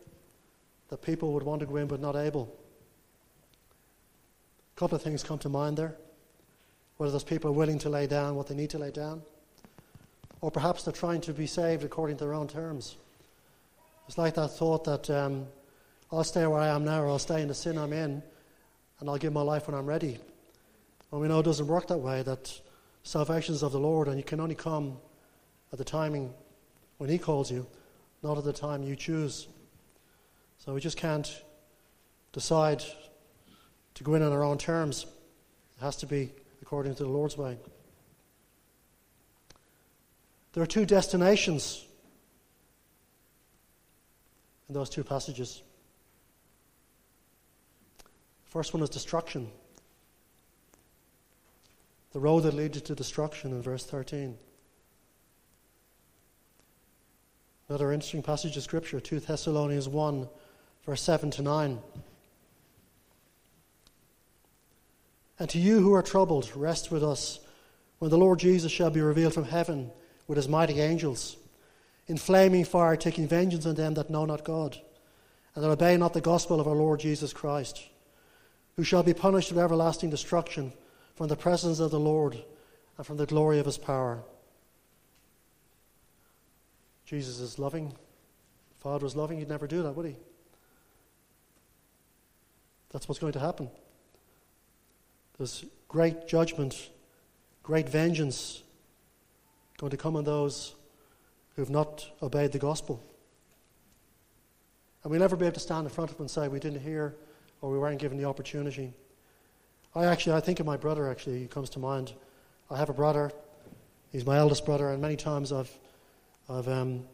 that 0.87 1.01
people 1.01 1.33
would 1.33 1.43
want 1.43 1.59
to 1.59 1.65
go 1.65 1.75
in 1.75 1.87
but 1.87 1.99
not 1.99 2.15
able. 2.15 2.57
A 4.77 4.79
couple 4.79 4.95
of 4.95 5.01
things 5.01 5.23
come 5.23 5.39
to 5.39 5.49
mind 5.49 5.75
there. 5.75 5.97
Whether 6.95 7.11
those 7.11 7.25
people 7.25 7.49
are 7.49 7.53
willing 7.53 7.79
to 7.79 7.89
lay 7.89 8.07
down 8.07 8.37
what 8.37 8.47
they 8.47 8.55
need 8.55 8.69
to 8.69 8.79
lay 8.79 8.91
down, 8.91 9.23
or 10.39 10.51
perhaps 10.51 10.83
they're 10.83 10.93
trying 10.93 11.19
to 11.19 11.33
be 11.33 11.47
saved 11.47 11.83
according 11.83 12.15
to 12.19 12.23
their 12.23 12.33
own 12.33 12.47
terms. 12.47 12.95
It's 14.07 14.17
like 14.17 14.35
that 14.35 14.49
thought 14.49 14.83
that 14.83 15.09
um, 15.09 15.47
I'll 16.11 16.23
stay 16.23 16.45
where 16.45 16.59
I 16.59 16.67
am 16.67 16.85
now, 16.85 17.01
or 17.01 17.07
I'll 17.07 17.19
stay 17.19 17.41
in 17.41 17.47
the 17.47 17.55
sin 17.55 17.77
I'm 17.77 17.91
in, 17.91 18.21
and 18.99 19.09
I'll 19.09 19.17
give 19.17 19.33
my 19.33 19.41
life 19.41 19.67
when 19.67 19.75
I'm 19.75 19.87
ready. 19.87 20.19
And 21.11 21.21
we 21.21 21.27
know 21.27 21.39
it 21.39 21.43
doesn't 21.43 21.67
work 21.67 21.87
that 21.87 21.97
way, 21.97 22.21
that 22.21 22.61
salvation 23.03 23.55
is 23.55 23.63
of 23.63 23.71
the 23.71 23.79
Lord, 23.79 24.07
and 24.07 24.17
you 24.17 24.23
can 24.23 24.39
only 24.39 24.55
come 24.55 24.97
at 25.71 25.79
the 25.79 25.83
timing 25.83 26.33
when 26.97 27.09
He 27.09 27.17
calls 27.17 27.51
you, 27.51 27.65
not 28.21 28.37
at 28.37 28.43
the 28.43 28.53
time 28.53 28.83
you 28.83 28.95
choose. 28.95 29.47
So 30.59 30.73
we 30.73 30.81
just 30.81 30.97
can't 30.97 31.43
decide 32.31 32.83
to 33.95 34.03
go 34.03 34.13
in 34.13 34.21
on 34.21 34.31
our 34.31 34.43
own 34.43 34.57
terms. 34.57 35.05
It 35.77 35.83
has 35.83 35.95
to 35.97 36.05
be 36.05 36.31
according 36.61 36.95
to 36.95 37.03
the 37.03 37.09
Lord's 37.09 37.37
way. 37.37 37.57
There 40.53 40.63
are 40.63 40.67
two 40.67 40.85
destinations 40.85 41.84
in 44.67 44.75
those 44.75 44.89
two 44.89 45.03
passages. 45.03 45.61
The 48.45 48.51
first 48.51 48.73
one 48.73 48.81
is 48.83 48.89
destruction. 48.89 49.49
The 52.13 52.19
road 52.19 52.41
that 52.41 52.53
leads 52.53 52.81
to 52.81 52.95
destruction 52.95 53.51
in 53.51 53.61
verse 53.61 53.85
13. 53.85 54.37
Another 57.67 57.91
interesting 57.91 58.21
passage 58.21 58.55
of 58.57 58.63
Scripture, 58.63 58.99
2 58.99 59.19
Thessalonians 59.19 59.89
1, 59.89 60.29
verse 60.85 61.01
7 61.01 61.31
to 61.31 61.41
9. 61.41 61.79
And 65.39 65.49
to 65.49 65.59
you 65.59 65.81
who 65.81 65.93
are 65.93 66.03
troubled, 66.03 66.51
rest 66.55 66.91
with 66.91 67.03
us 67.03 67.39
when 67.99 68.11
the 68.11 68.17
Lord 68.17 68.39
Jesus 68.39 68.71
shall 68.71 68.91
be 68.91 69.01
revealed 69.01 69.33
from 69.33 69.45
heaven 69.45 69.91
with 70.27 70.37
his 70.37 70.47
mighty 70.47 70.79
angels 70.79 71.37
in 72.07 72.17
flaming 72.17 72.65
fire, 72.65 72.95
taking 72.95 73.27
vengeance 73.27 73.65
on 73.65 73.75
them 73.75 73.95
that 73.95 74.09
know 74.09 74.25
not 74.25 74.43
God, 74.43 74.77
and 75.53 75.63
that 75.63 75.69
obey 75.69 75.97
not 75.97 76.13
the 76.13 76.21
gospel 76.21 76.59
of 76.59 76.67
our 76.67 76.75
Lord 76.75 76.99
Jesus 76.99 77.33
Christ, 77.33 77.83
who 78.75 78.83
shall 78.83 79.03
be 79.03 79.13
punished 79.13 79.51
with 79.51 79.63
everlasting 79.63 80.09
destruction 80.09 80.73
from 81.15 81.27
the 81.27 81.35
presence 81.35 81.79
of 81.79 81.91
the 81.91 81.99
Lord 81.99 82.37
and 82.97 83.05
from 83.05 83.17
the 83.17 83.25
glory 83.25 83.59
of 83.59 83.65
his 83.65 83.77
power. 83.77 84.21
Jesus 87.05 87.39
is 87.39 87.57
loving. 87.57 87.93
If 88.75 88.83
God 88.83 89.01
was 89.01 89.15
loving, 89.15 89.39
he'd 89.39 89.49
never 89.49 89.67
do 89.67 89.83
that, 89.83 89.93
would 89.93 90.05
he? 90.05 90.15
That's 92.91 93.07
what's 93.07 93.19
going 93.19 93.33
to 93.33 93.39
happen. 93.39 93.69
There's 95.37 95.65
great 95.87 96.27
judgment, 96.27 96.89
great 97.63 97.89
vengeance 97.89 98.63
going 99.77 99.91
to 99.91 99.97
come 99.97 100.15
on 100.15 100.23
those 100.23 100.74
who 101.55 101.61
have 101.61 101.69
not 101.69 102.07
obeyed 102.21 102.51
the 102.51 102.59
gospel. 102.59 103.01
And 105.03 105.11
we'll 105.11 105.19
never 105.19 105.35
be 105.35 105.45
able 105.45 105.53
to 105.53 105.59
stand 105.59 105.85
in 105.85 105.89
front 105.91 106.11
of 106.11 106.17
them 106.17 106.25
and 106.25 106.31
say 106.31 106.47
we 106.47 106.59
didn't 106.59 106.81
hear 106.81 107.15
or 107.61 107.71
we 107.71 107.77
weren't 107.77 107.99
given 107.99 108.17
the 108.17 108.25
opportunity. 108.25 108.93
I 109.95 110.05
actually, 110.05 110.33
I 110.33 110.41
think 110.41 110.59
of 110.59 110.65
my 110.65 110.77
brother 110.77 111.09
actually, 111.09 111.39
he 111.39 111.47
comes 111.47 111.69
to 111.71 111.79
mind. 111.79 112.13
I 112.69 112.77
have 112.77 112.89
a 112.89 112.93
brother, 112.93 113.31
he's 114.11 114.25
my 114.25 114.37
eldest 114.37 114.65
brother, 114.65 114.89
and 114.89 115.01
many 115.01 115.15
times 115.15 115.51
I've, 115.51 115.71
I've 116.49 116.67
um, 116.67 117.05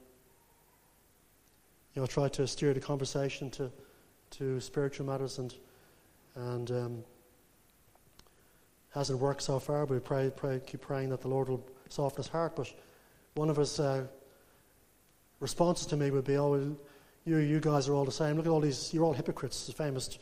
you 1.93 2.01
know, 2.01 2.05
tried 2.05 2.33
to 2.33 2.47
steer 2.47 2.73
the 2.73 2.79
conversation 2.79 3.49
to, 3.51 3.71
to 4.31 4.59
spiritual 4.61 5.05
matters 5.05 5.37
and 5.37 5.53
And 6.35 6.71
um, 6.71 7.03
hasn't 8.91 9.19
worked 9.19 9.41
so 9.41 9.59
far, 9.59 9.85
but 9.85 9.93
we 9.93 9.99
pray, 9.99 10.31
pray, 10.35 10.61
keep 10.65 10.81
praying 10.81 11.09
that 11.09 11.21
the 11.21 11.27
Lord 11.27 11.49
will 11.49 11.65
soften 11.89 12.23
his 12.23 12.27
heart. 12.27 12.55
But 12.55 12.73
one 13.35 13.49
of 13.49 13.57
his 13.57 13.79
uh, 13.79 14.07
responses 15.41 15.87
to 15.87 15.97
me 15.97 16.09
would 16.09 16.23
be, 16.23 16.37
"Oh, 16.37 16.55
you, 17.25 17.37
you 17.37 17.59
guys 17.59 17.89
are 17.89 17.93
all 17.93 18.05
the 18.05 18.11
same. 18.11 18.37
Look 18.37 18.45
at 18.45 18.51
all 18.51 18.61
these. 18.61 18.93
You're 18.93 19.03
all 19.03 19.13
hypocrites." 19.13 19.67
The 19.67 19.73
famous 19.73 20.17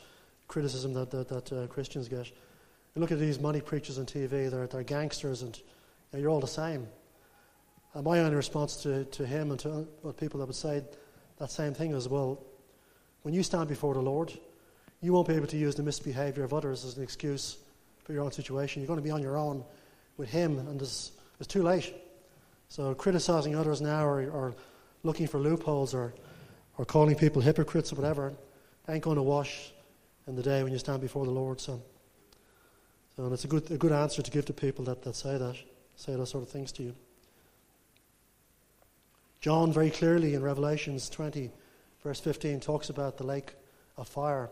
criticism 0.47 0.93
that 0.93 1.11
that, 1.11 1.27
that 1.27 1.53
uh, 1.53 1.67
Christians 1.67 2.09
get. 2.09 2.31
And 2.95 3.01
look 3.01 3.11
at 3.11 3.19
these 3.19 3.39
money 3.39 3.61
preachers 3.61 3.99
on 3.99 4.07
TV. 4.07 4.49
They're 4.49 4.65
they're 4.65 4.83
gangsters, 4.83 5.43
and 5.43 5.55
you 5.55 5.63
know, 6.13 6.19
you're 6.19 6.31
all 6.31 6.39
the 6.39 6.47
same. 6.47 6.87
And 7.93 8.03
my 8.03 8.19
only 8.19 8.35
response 8.35 8.75
to, 8.83 9.05
to 9.05 9.25
him 9.25 9.51
and 9.51 9.59
to 9.61 9.87
uh, 10.05 10.11
people 10.11 10.39
that 10.39 10.45
would 10.45 10.55
say 10.55 10.83
that 11.37 11.51
same 11.51 11.73
thing 11.73 11.91
is, 11.93 12.07
well, 12.07 12.43
when 13.23 13.33
you 13.33 13.41
stand 13.41 13.67
before 13.67 13.93
the 13.93 14.01
Lord, 14.01 14.31
you 15.01 15.11
won't 15.13 15.27
be 15.27 15.33
able 15.33 15.47
to 15.47 15.57
use 15.57 15.75
the 15.75 15.83
misbehavior 15.83 16.43
of 16.43 16.53
others 16.53 16.85
as 16.85 16.97
an 16.97 17.03
excuse 17.03 17.57
for 18.03 18.13
your 18.13 18.23
own 18.23 18.31
situation. 18.31 18.81
You're 18.81 18.87
going 18.87 18.99
to 18.99 19.03
be 19.03 19.11
on 19.11 19.21
your 19.21 19.37
own 19.37 19.63
with 20.17 20.29
Him, 20.29 20.59
and 20.59 20.81
it's, 20.81 21.13
it's 21.39 21.47
too 21.47 21.63
late. 21.63 21.93
So 22.67 22.93
criticizing 22.93 23.55
others 23.55 23.81
now 23.81 24.05
or, 24.05 24.29
or 24.29 24.55
looking 25.03 25.27
for 25.27 25.39
loopholes 25.39 25.93
or, 25.93 26.13
or 26.77 26.85
calling 26.85 27.15
people 27.15 27.41
hypocrites 27.41 27.91
or 27.91 27.95
whatever 27.95 28.33
ain't 28.89 29.03
going 29.03 29.15
to 29.17 29.23
wash 29.23 29.71
in 30.27 30.35
the 30.35 30.43
day 30.43 30.63
when 30.63 30.71
you 30.71 30.79
stand 30.79 31.01
before 31.01 31.25
the 31.25 31.31
Lord. 31.31 31.59
So, 31.59 31.81
so 33.15 33.23
and 33.23 33.33
it's 33.33 33.45
a 33.45 33.47
good, 33.47 33.69
a 33.71 33.77
good 33.77 33.91
answer 33.91 34.21
to 34.21 34.31
give 34.31 34.45
to 34.45 34.53
people 34.53 34.85
that, 34.85 35.03
that 35.03 35.15
say 35.15 35.37
that, 35.37 35.55
say 35.95 36.15
those 36.15 36.29
sort 36.29 36.43
of 36.43 36.49
things 36.49 36.71
to 36.73 36.83
you. 36.83 36.95
John 39.41 39.71
very 39.71 39.89
clearly 39.89 40.33
in 40.33 40.41
Revelations 40.41 41.09
20, 41.09 41.49
verse 42.03 42.19
15, 42.19 42.59
talks 42.59 42.89
about 42.89 43.17
the 43.17 43.23
lake 43.23 43.53
of 43.97 44.07
fire. 44.07 44.49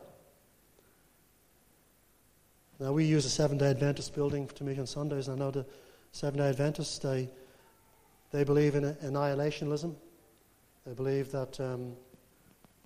Now, 2.79 2.93
we 2.93 3.05
use 3.05 3.25
a 3.25 3.29
Seven 3.29 3.57
day 3.57 3.71
Adventist 3.71 4.13
building 4.13 4.47
to 4.55 4.63
meet 4.63 4.77
on 4.79 4.85
Sundays, 4.85 5.27
and 5.27 5.41
I 5.41 5.45
know 5.45 5.51
the 5.51 5.65
Seven 6.11 6.39
day 6.39 6.49
Adventists, 6.49 6.99
they, 6.99 7.27
they 8.31 8.43
believe 8.43 8.75
in 8.75 8.83
annihilationism. 8.83 9.95
They 10.87 10.93
believe 10.93 11.33
that 11.33 11.59
um, 11.59 11.97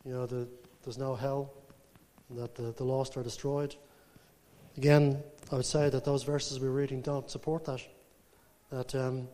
you 0.03 0.11
know, 0.11 0.25
the, 0.25 0.47
there's 0.83 0.97
no 0.97 1.13
hell, 1.13 1.53
that 2.31 2.55
the, 2.55 2.71
the 2.71 2.83
lost 2.83 3.15
are 3.15 3.21
destroyed. 3.21 3.75
Again, 4.75 5.21
I 5.51 5.55
would 5.57 5.65
say 5.65 5.87
that 5.87 6.03
those 6.03 6.23
verses 6.23 6.59
we're 6.59 6.71
reading 6.71 7.01
don't 7.01 7.29
support 7.29 7.63
that. 7.65 7.81
That 8.71 8.95
um, 8.95 9.27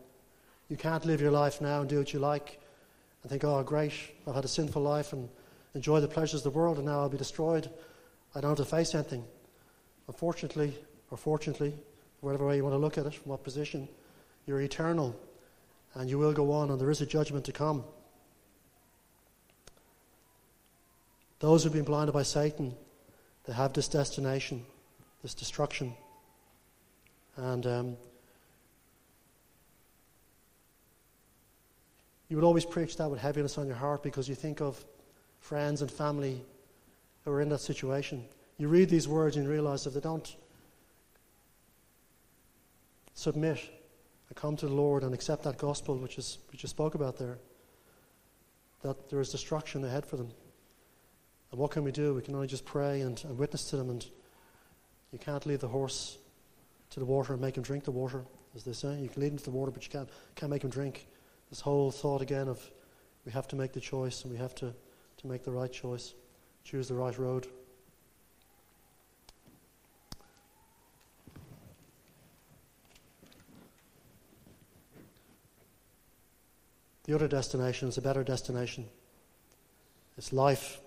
you 0.68 0.76
can't 0.76 1.06
live 1.06 1.22
your 1.22 1.30
life 1.30 1.62
now 1.62 1.80
and 1.80 1.88
do 1.88 1.96
what 1.96 2.12
you 2.12 2.18
like 2.18 2.60
and 3.22 3.30
think, 3.30 3.42
oh, 3.42 3.62
great, 3.62 3.94
I've 4.26 4.34
had 4.34 4.44
a 4.44 4.48
sinful 4.48 4.82
life 4.82 5.14
and 5.14 5.30
enjoy 5.74 6.00
the 6.00 6.08
pleasures 6.08 6.44
of 6.44 6.52
the 6.52 6.58
world, 6.58 6.76
and 6.76 6.84
now 6.84 7.00
I'll 7.00 7.08
be 7.08 7.16
destroyed. 7.16 7.70
I 8.34 8.42
don't 8.42 8.50
have 8.50 8.58
to 8.58 8.76
face 8.76 8.94
anything. 8.94 9.24
Unfortunately, 10.08 10.76
or 11.10 11.16
fortunately, 11.16 11.72
whatever 12.20 12.46
way 12.46 12.56
you 12.56 12.64
want 12.64 12.74
to 12.74 12.78
look 12.78 12.98
at 12.98 13.06
it, 13.06 13.14
from 13.14 13.30
what 13.30 13.42
position, 13.42 13.88
you're 14.44 14.60
eternal 14.60 15.18
and 15.94 16.10
you 16.10 16.18
will 16.18 16.34
go 16.34 16.52
on, 16.52 16.70
and 16.70 16.78
there 16.78 16.90
is 16.90 17.00
a 17.00 17.06
judgment 17.06 17.46
to 17.46 17.52
come. 17.52 17.82
Those 21.40 21.62
who've 21.62 21.72
been 21.72 21.84
blinded 21.84 22.12
by 22.12 22.24
Satan, 22.24 22.74
they 23.44 23.52
have 23.52 23.72
this 23.72 23.88
destination, 23.88 24.64
this 25.22 25.34
destruction. 25.34 25.94
And 27.36 27.66
um, 27.66 27.96
you 32.28 32.36
would 32.36 32.44
always 32.44 32.64
preach 32.64 32.96
that 32.96 33.10
with 33.10 33.20
heaviness 33.20 33.56
on 33.56 33.66
your 33.66 33.76
heart 33.76 34.02
because 34.02 34.28
you 34.28 34.34
think 34.34 34.60
of 34.60 34.84
friends 35.40 35.80
and 35.82 35.90
family 35.90 36.42
who 37.24 37.30
are 37.30 37.40
in 37.40 37.48
that 37.50 37.60
situation. 37.60 38.24
You 38.58 38.68
read 38.68 38.90
these 38.90 39.06
words 39.06 39.36
and 39.36 39.48
realize 39.48 39.86
if 39.86 39.94
they 39.94 40.00
don't 40.00 40.34
submit 43.14 43.60
and 44.28 44.36
come 44.36 44.56
to 44.56 44.66
the 44.66 44.72
Lord 44.72 45.04
and 45.04 45.14
accept 45.14 45.44
that 45.44 45.58
gospel 45.58 45.96
which 45.96 46.18
is 46.18 46.38
which 46.50 46.64
you 46.64 46.68
spoke 46.68 46.96
about 46.96 47.16
there, 47.18 47.38
that 48.82 49.08
there 49.10 49.20
is 49.20 49.30
destruction 49.30 49.84
ahead 49.84 50.04
for 50.04 50.16
them. 50.16 50.30
And 51.50 51.60
what 51.60 51.70
can 51.70 51.84
we 51.84 51.92
do? 51.92 52.14
We 52.14 52.22
can 52.22 52.34
only 52.34 52.46
just 52.46 52.64
pray 52.64 53.00
and, 53.00 53.22
and 53.24 53.38
witness 53.38 53.70
to 53.70 53.76
them 53.76 53.90
and 53.90 54.06
you 55.12 55.18
can't 55.18 55.46
lead 55.46 55.60
the 55.60 55.68
horse 55.68 56.18
to 56.90 57.00
the 57.00 57.06
water 57.06 57.32
and 57.32 57.40
make 57.40 57.56
him 57.56 57.62
drink 57.62 57.84
the 57.84 57.90
water, 57.90 58.24
as 58.54 58.64
they 58.64 58.72
say. 58.72 58.98
You 59.00 59.08
can 59.08 59.22
lead 59.22 59.32
him 59.32 59.38
to 59.38 59.44
the 59.44 59.50
water, 59.50 59.70
but 59.70 59.84
you 59.84 59.90
can't, 59.90 60.08
can't 60.34 60.50
make 60.50 60.62
him 60.62 60.70
drink 60.70 61.06
this 61.50 61.60
whole 61.60 61.90
thought 61.90 62.20
again 62.20 62.48
of 62.48 62.70
we 63.24 63.32
have 63.32 63.48
to 63.48 63.56
make 63.56 63.72
the 63.72 63.80
choice 63.80 64.22
and 64.22 64.32
we 64.32 64.38
have 64.38 64.54
to, 64.56 64.74
to 65.18 65.26
make 65.26 65.44
the 65.44 65.50
right 65.50 65.72
choice, 65.72 66.14
choose 66.64 66.88
the 66.88 66.94
right 66.94 67.18
road. 67.18 67.46
The 77.04 77.14
other 77.14 77.28
destination 77.28 77.88
is 77.88 77.96
a 77.96 78.02
better 78.02 78.22
destination. 78.22 78.84
It's 80.18 80.30
life. 80.30 80.78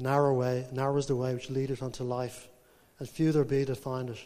The 0.00 0.08
narrow 0.08 0.32
way, 0.32 0.66
narrow 0.72 0.96
is 0.96 1.04
the 1.04 1.14
way 1.14 1.34
which 1.34 1.50
leadeth 1.50 1.82
unto 1.82 2.04
life, 2.04 2.48
and 2.98 3.06
few 3.06 3.32
there 3.32 3.44
be 3.44 3.64
that 3.64 3.76
find 3.76 4.08
it. 4.08 4.18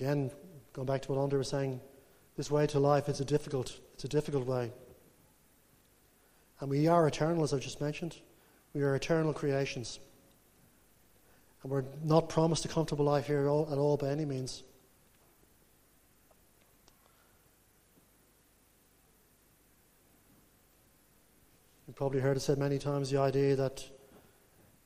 Again, 0.00 0.32
going 0.72 0.86
back 0.86 1.02
to 1.02 1.12
what 1.12 1.20
Andre 1.20 1.38
was 1.38 1.46
saying, 1.46 1.80
this 2.36 2.50
way 2.50 2.66
to 2.66 2.80
life 2.80 3.08
is 3.08 3.20
a 3.20 3.24
difficult, 3.24 3.78
it's 3.94 4.02
a 4.02 4.08
difficult 4.08 4.48
way. 4.48 4.72
And 6.58 6.68
we 6.68 6.88
are 6.88 7.06
eternal, 7.06 7.44
as 7.44 7.54
I've 7.54 7.60
just 7.60 7.80
mentioned. 7.80 8.16
We 8.74 8.82
are 8.82 8.96
eternal 8.96 9.32
creations. 9.32 10.00
And 11.62 11.70
we're 11.70 11.84
not 12.02 12.28
promised 12.28 12.64
a 12.64 12.68
comfortable 12.68 13.04
life 13.04 13.28
here 13.28 13.42
at 13.42 13.46
all, 13.46 13.68
at 13.70 13.78
all 13.78 13.96
by 13.96 14.08
any 14.08 14.24
means. 14.24 14.64
Probably 21.98 22.20
heard 22.20 22.36
it 22.36 22.40
said 22.40 22.58
many 22.58 22.78
times 22.78 23.10
the 23.10 23.18
idea 23.18 23.56
that 23.56 23.84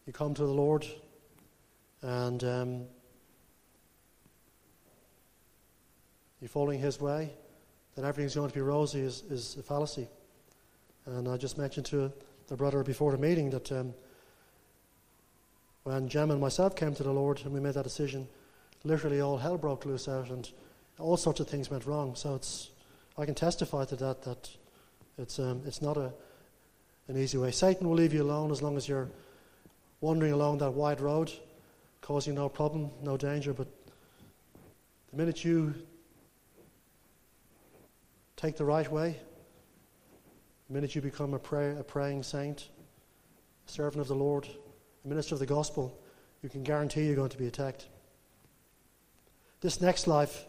you 0.06 0.14
come 0.14 0.32
to 0.32 0.46
the 0.46 0.50
Lord 0.50 0.86
and 2.00 2.42
um, 2.42 2.84
you're 6.40 6.48
following 6.48 6.80
His 6.80 6.98
way, 6.98 7.30
then 7.94 8.06
everything's 8.06 8.34
going 8.34 8.48
to 8.48 8.54
be 8.54 8.62
rosy 8.62 9.00
is, 9.00 9.24
is 9.28 9.58
a 9.60 9.62
fallacy. 9.62 10.08
And 11.04 11.28
I 11.28 11.36
just 11.36 11.58
mentioned 11.58 11.84
to 11.86 12.10
the 12.48 12.56
brother 12.56 12.82
before 12.82 13.12
the 13.12 13.18
meeting 13.18 13.50
that 13.50 13.70
um, 13.72 13.92
when 15.82 16.08
Jem 16.08 16.30
and 16.30 16.40
myself 16.40 16.74
came 16.74 16.94
to 16.94 17.02
the 17.02 17.12
Lord 17.12 17.42
and 17.44 17.52
we 17.52 17.60
made 17.60 17.74
that 17.74 17.84
decision, 17.84 18.26
literally 18.84 19.20
all 19.20 19.36
hell 19.36 19.58
broke 19.58 19.84
loose 19.84 20.08
out 20.08 20.30
and 20.30 20.50
all 20.98 21.18
sorts 21.18 21.40
of 21.40 21.46
things 21.46 21.70
went 21.70 21.84
wrong. 21.84 22.14
So 22.14 22.36
it's, 22.36 22.70
I 23.18 23.26
can 23.26 23.34
testify 23.34 23.84
to 23.84 23.96
that, 23.96 24.22
that 24.22 24.48
it's, 25.18 25.38
um, 25.38 25.60
it's 25.66 25.82
not 25.82 25.98
a, 25.98 26.14
an 27.08 27.16
easy 27.16 27.38
way. 27.38 27.50
Satan 27.50 27.88
will 27.88 27.96
leave 27.96 28.12
you 28.12 28.22
alone 28.22 28.50
as 28.50 28.62
long 28.62 28.76
as 28.76 28.88
you're 28.88 29.08
wandering 30.00 30.32
along 30.32 30.58
that 30.58 30.72
wide 30.72 31.00
road, 31.00 31.32
causing 32.00 32.34
no 32.34 32.48
problem, 32.48 32.90
no 33.02 33.16
danger. 33.16 33.52
But 33.52 33.68
the 35.10 35.16
minute 35.16 35.44
you 35.44 35.74
take 38.36 38.56
the 38.56 38.64
right 38.64 38.90
way, 38.90 39.16
the 40.68 40.74
minute 40.74 40.94
you 40.94 41.00
become 41.00 41.34
a, 41.34 41.38
pray, 41.38 41.76
a 41.76 41.82
praying 41.82 42.22
saint, 42.22 42.68
a 43.66 43.70
servant 43.70 44.00
of 44.00 44.08
the 44.08 44.14
Lord, 44.14 44.48
a 45.04 45.08
minister 45.08 45.34
of 45.34 45.38
the 45.38 45.46
gospel, 45.46 45.98
you 46.42 46.48
can 46.48 46.62
guarantee 46.62 47.04
you're 47.04 47.16
going 47.16 47.30
to 47.30 47.38
be 47.38 47.46
attacked. 47.46 47.86
This 49.60 49.80
next 49.80 50.08
life 50.08 50.44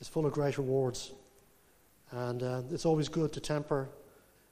is 0.00 0.08
full 0.08 0.26
of 0.26 0.32
great 0.32 0.58
rewards. 0.58 1.12
And 2.10 2.42
uh, 2.42 2.62
it's 2.70 2.84
always 2.84 3.08
good 3.08 3.32
to 3.34 3.40
temper 3.40 3.88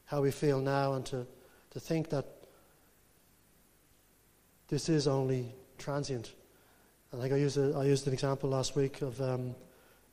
how 0.08 0.22
we 0.22 0.30
feel 0.30 0.58
now 0.58 0.94
and 0.94 1.04
to, 1.04 1.26
to 1.70 1.78
think 1.78 2.08
that 2.08 2.26
this 4.68 4.88
is 4.88 5.06
only 5.06 5.54
transient. 5.76 6.32
I 7.12 7.16
think 7.16 7.32
I 7.32 7.36
used, 7.36 7.58
a, 7.58 7.74
I 7.76 7.84
used 7.84 8.06
an 8.06 8.14
example 8.14 8.50
last 8.50 8.74
week 8.74 9.02
of 9.02 9.20
um, 9.20 9.54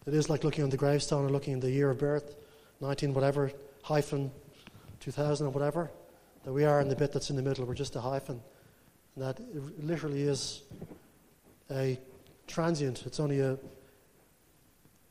it 0.06 0.14
is 0.14 0.30
like 0.30 0.44
looking 0.44 0.64
on 0.64 0.70
the 0.70 0.78
gravestone 0.78 1.26
or 1.26 1.30
looking 1.30 1.54
in 1.54 1.60
the 1.62 1.72
year 1.72 1.90
of 1.90 1.98
birth, 1.98 2.36
19 2.82 3.14
whatever, 3.14 3.52
hyphen 3.84 4.32
2000 5.00 5.48
or 5.48 5.50
whatever, 5.50 5.90
that 6.44 6.52
we 6.52 6.66
are 6.66 6.82
in 6.82 6.90
the 6.90 6.96
bit 6.96 7.14
that's 7.14 7.30
in 7.30 7.38
the 7.38 7.42
middle. 7.42 7.66
We're 7.66 7.74
just 7.74 7.96
a 7.96 8.02
hyphen. 8.02 8.42
And 9.16 9.24
that 9.24 9.40
it 9.40 9.86
literally 9.86 10.24
is 10.24 10.62
a 11.72 11.98
transient. 12.48 13.06
It's 13.06 13.22
only 13.22 13.40
a, 13.40 13.58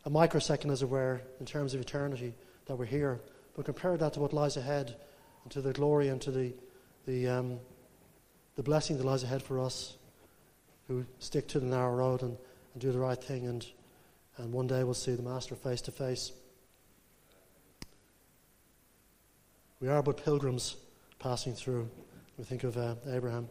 a 0.05 0.11
microsecond, 0.11 0.71
as 0.71 0.83
it 0.83 0.89
were, 0.91 1.23
in 1.41 1.47
terms 1.47 1.73
of 1.73 1.81
eternity 1.81 2.35
that 2.67 2.77
we're 2.77 2.85
here. 2.85 3.21
But 3.57 3.65
compare 3.65 3.97
that 3.97 4.15
to 4.15 4.21
what 4.21 4.33
lies 4.33 4.57
ahead 4.57 4.97
and 5.43 5.53
to 5.53 5.61
the 5.61 5.73
glory 5.73 6.09
and 6.09 6.21
to 6.23 6.31
the, 6.31 6.53
the, 7.07 7.29
um, 7.29 7.59
the 8.57 8.63
blessing 8.63 8.97
that 8.99 9.05
lies 9.05 9.23
ahead 9.23 9.43
for 9.43 9.61
us 9.61 9.97
who 10.89 11.05
stick 11.19 11.49
to 11.49 11.61
the 11.61 11.67
narrow 11.67 11.95
road 11.95 12.23
and, 12.23 12.37
and 12.73 12.83
do 12.83 12.93
the 12.93 12.99
right 12.99 13.23
thing 13.23 13.47
and 13.47 13.67
and 14.37 14.53
one 14.53 14.67
day 14.67 14.83
we'll 14.83 14.95
see 14.95 15.15
the 15.15 15.23
Master 15.23 15.55
face 15.55 15.81
to 15.83 15.93
face. 15.93 16.33
We 19.81 19.89
are 19.89 20.03
but 20.03 20.25
pilgrims 20.25 20.77
passing 21.19 21.55
through. 21.55 21.89
We 22.37 22.45
think 22.45 22.65
of 22.65 22.77
uh, 22.77 22.97
Abraham. 23.09 23.49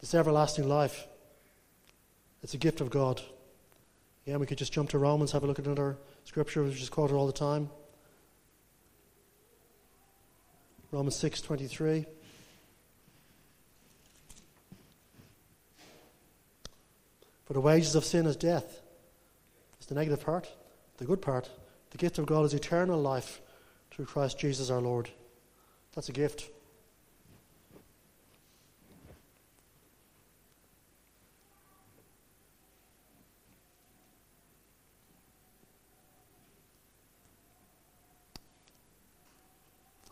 This 0.00 0.14
everlasting 0.14 0.68
life, 0.68 1.06
it's 2.42 2.54
a 2.54 2.58
gift 2.58 2.80
of 2.80 2.90
God. 2.90 3.20
Yeah, 4.24 4.36
we 4.36 4.46
could 4.46 4.58
just 4.58 4.72
jump 4.72 4.90
to 4.90 4.98
Romans, 4.98 5.32
have 5.32 5.42
a 5.42 5.46
look 5.46 5.58
at 5.58 5.66
another 5.66 5.96
scripture 6.24 6.62
which 6.62 6.80
is 6.80 6.88
quoted 6.88 7.14
all 7.14 7.26
the 7.26 7.32
time. 7.32 7.70
Romans 10.92 11.16
6:23. 11.16 12.06
For 17.44 17.52
the 17.52 17.60
wages 17.60 17.94
of 17.94 18.04
sin 18.04 18.26
is 18.26 18.36
death. 18.36 18.80
It's 19.78 19.86
the 19.86 19.94
negative 19.94 20.24
part. 20.24 20.48
The 20.98 21.04
good 21.04 21.22
part, 21.22 21.50
the 21.90 21.98
gift 21.98 22.18
of 22.18 22.26
God 22.26 22.44
is 22.44 22.54
eternal 22.54 23.00
life 23.00 23.40
through 23.90 24.04
Christ 24.04 24.38
Jesus 24.38 24.70
our 24.70 24.80
Lord. 24.80 25.10
That's 25.94 26.08
a 26.08 26.12
gift. 26.12 26.50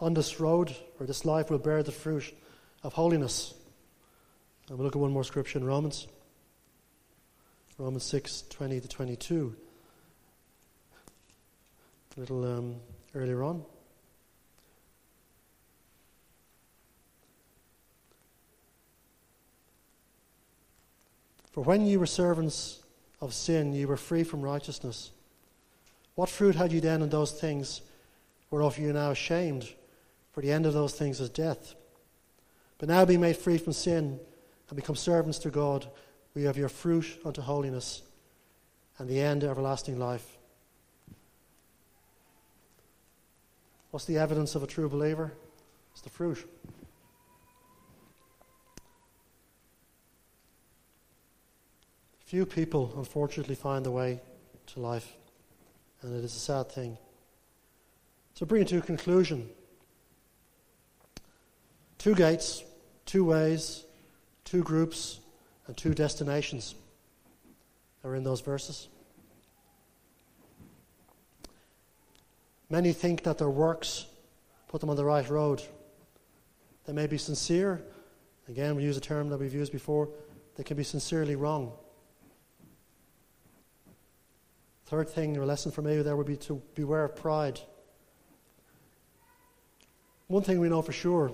On 0.00 0.14
this 0.14 0.38
road, 0.38 0.74
or 1.00 1.06
this 1.06 1.24
life, 1.24 1.50
will 1.50 1.58
bear 1.58 1.82
the 1.82 1.92
fruit 1.92 2.32
of 2.82 2.92
holiness. 2.92 3.54
And 4.68 4.78
we'll 4.78 4.84
look 4.84 4.94
at 4.94 5.00
one 5.00 5.12
more 5.12 5.24
scripture 5.24 5.58
in 5.58 5.64
Romans. 5.64 6.06
Romans 7.78 8.04
6 8.04 8.42
20 8.50 8.80
to 8.80 8.88
22. 8.88 9.56
A 12.16 12.20
little 12.20 12.44
um, 12.44 12.76
earlier 13.14 13.42
on. 13.42 13.64
For 21.52 21.62
when 21.62 21.86
you 21.86 21.98
were 21.98 22.06
servants 22.06 22.82
of 23.20 23.34
sin, 23.34 23.72
you 23.72 23.88
were 23.88 23.96
free 23.96 24.22
from 24.22 24.42
righteousness. 24.42 25.10
What 26.14 26.28
fruit 26.28 26.54
had 26.54 26.72
you 26.72 26.80
then 26.80 27.02
in 27.02 27.08
those 27.08 27.32
things 27.32 27.80
whereof 28.50 28.78
you 28.78 28.90
are 28.90 28.92
now 28.92 29.10
ashamed? 29.10 29.72
For 30.38 30.42
the 30.42 30.52
end 30.52 30.66
of 30.66 30.72
those 30.72 30.94
things 30.94 31.18
is 31.18 31.30
death. 31.30 31.74
But 32.78 32.88
now 32.88 33.04
being 33.04 33.20
made 33.20 33.36
free 33.36 33.58
from 33.58 33.72
sin 33.72 34.20
and 34.68 34.76
become 34.76 34.94
servants 34.94 35.40
to 35.40 35.50
God, 35.50 35.88
we 36.32 36.44
have 36.44 36.56
your 36.56 36.68
fruit 36.68 37.18
unto 37.24 37.42
holiness, 37.42 38.02
and 38.98 39.08
the 39.08 39.18
end 39.18 39.42
everlasting 39.42 39.98
life. 39.98 40.38
What's 43.90 44.06
the 44.06 44.18
evidence 44.18 44.54
of 44.54 44.62
a 44.62 44.68
true 44.68 44.88
believer? 44.88 45.32
It's 45.90 46.02
the 46.02 46.08
fruit. 46.08 46.48
Few 52.26 52.46
people, 52.46 52.94
unfortunately, 52.96 53.56
find 53.56 53.84
the 53.84 53.90
way 53.90 54.20
to 54.68 54.78
life, 54.78 55.16
and 56.00 56.16
it 56.16 56.24
is 56.24 56.36
a 56.36 56.38
sad 56.38 56.70
thing. 56.70 56.96
So, 58.34 58.46
bring 58.46 58.62
it 58.62 58.68
to 58.68 58.78
a 58.78 58.82
conclusion. 58.82 59.50
Two 61.98 62.14
gates, 62.14 62.62
two 63.06 63.24
ways, 63.24 63.84
two 64.44 64.62
groups, 64.62 65.18
and 65.66 65.76
two 65.76 65.94
destinations 65.94 66.76
are 68.04 68.14
in 68.14 68.22
those 68.22 68.40
verses. 68.40 68.88
Many 72.70 72.92
think 72.92 73.24
that 73.24 73.38
their 73.38 73.50
works 73.50 74.06
put 74.68 74.80
them 74.80 74.90
on 74.90 74.96
the 74.96 75.04
right 75.04 75.28
road. 75.28 75.62
They 76.86 76.92
may 76.92 77.08
be 77.08 77.18
sincere. 77.18 77.82
Again, 78.48 78.76
we 78.76 78.84
use 78.84 78.96
a 78.96 79.00
term 79.00 79.28
that 79.30 79.38
we've 79.38 79.54
used 79.54 79.72
before. 79.72 80.08
They 80.56 80.62
can 80.62 80.76
be 80.76 80.84
sincerely 80.84 81.34
wrong. 81.34 81.72
Third 84.86 85.08
thing, 85.08 85.36
or 85.36 85.44
lesson 85.44 85.72
for 85.72 85.82
me 85.82 86.00
there 86.00 86.16
would 86.16 86.26
be 86.26 86.36
to 86.36 86.62
beware 86.74 87.04
of 87.04 87.16
pride. 87.16 87.60
One 90.28 90.42
thing 90.42 90.60
we 90.60 90.68
know 90.68 90.82
for 90.82 90.92
sure 90.92 91.32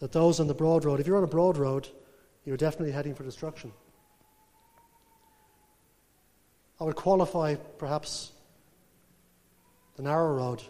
that 0.00 0.12
those 0.12 0.40
on 0.40 0.48
the 0.48 0.54
broad 0.54 0.84
road, 0.84 0.98
if 0.98 1.06
you're 1.06 1.16
on 1.16 1.24
a 1.24 1.28
broad 1.28 1.56
road, 1.56 1.88
you're 2.44 2.56
definitely 2.56 2.92
heading 2.92 3.14
for 3.14 3.22
destruction. 3.22 3.72
I 6.80 6.84
would 6.84 6.96
qualify 6.96 7.54
perhaps 7.54 8.32
the 9.96 10.02
narrow 10.02 10.34
road. 10.34 10.62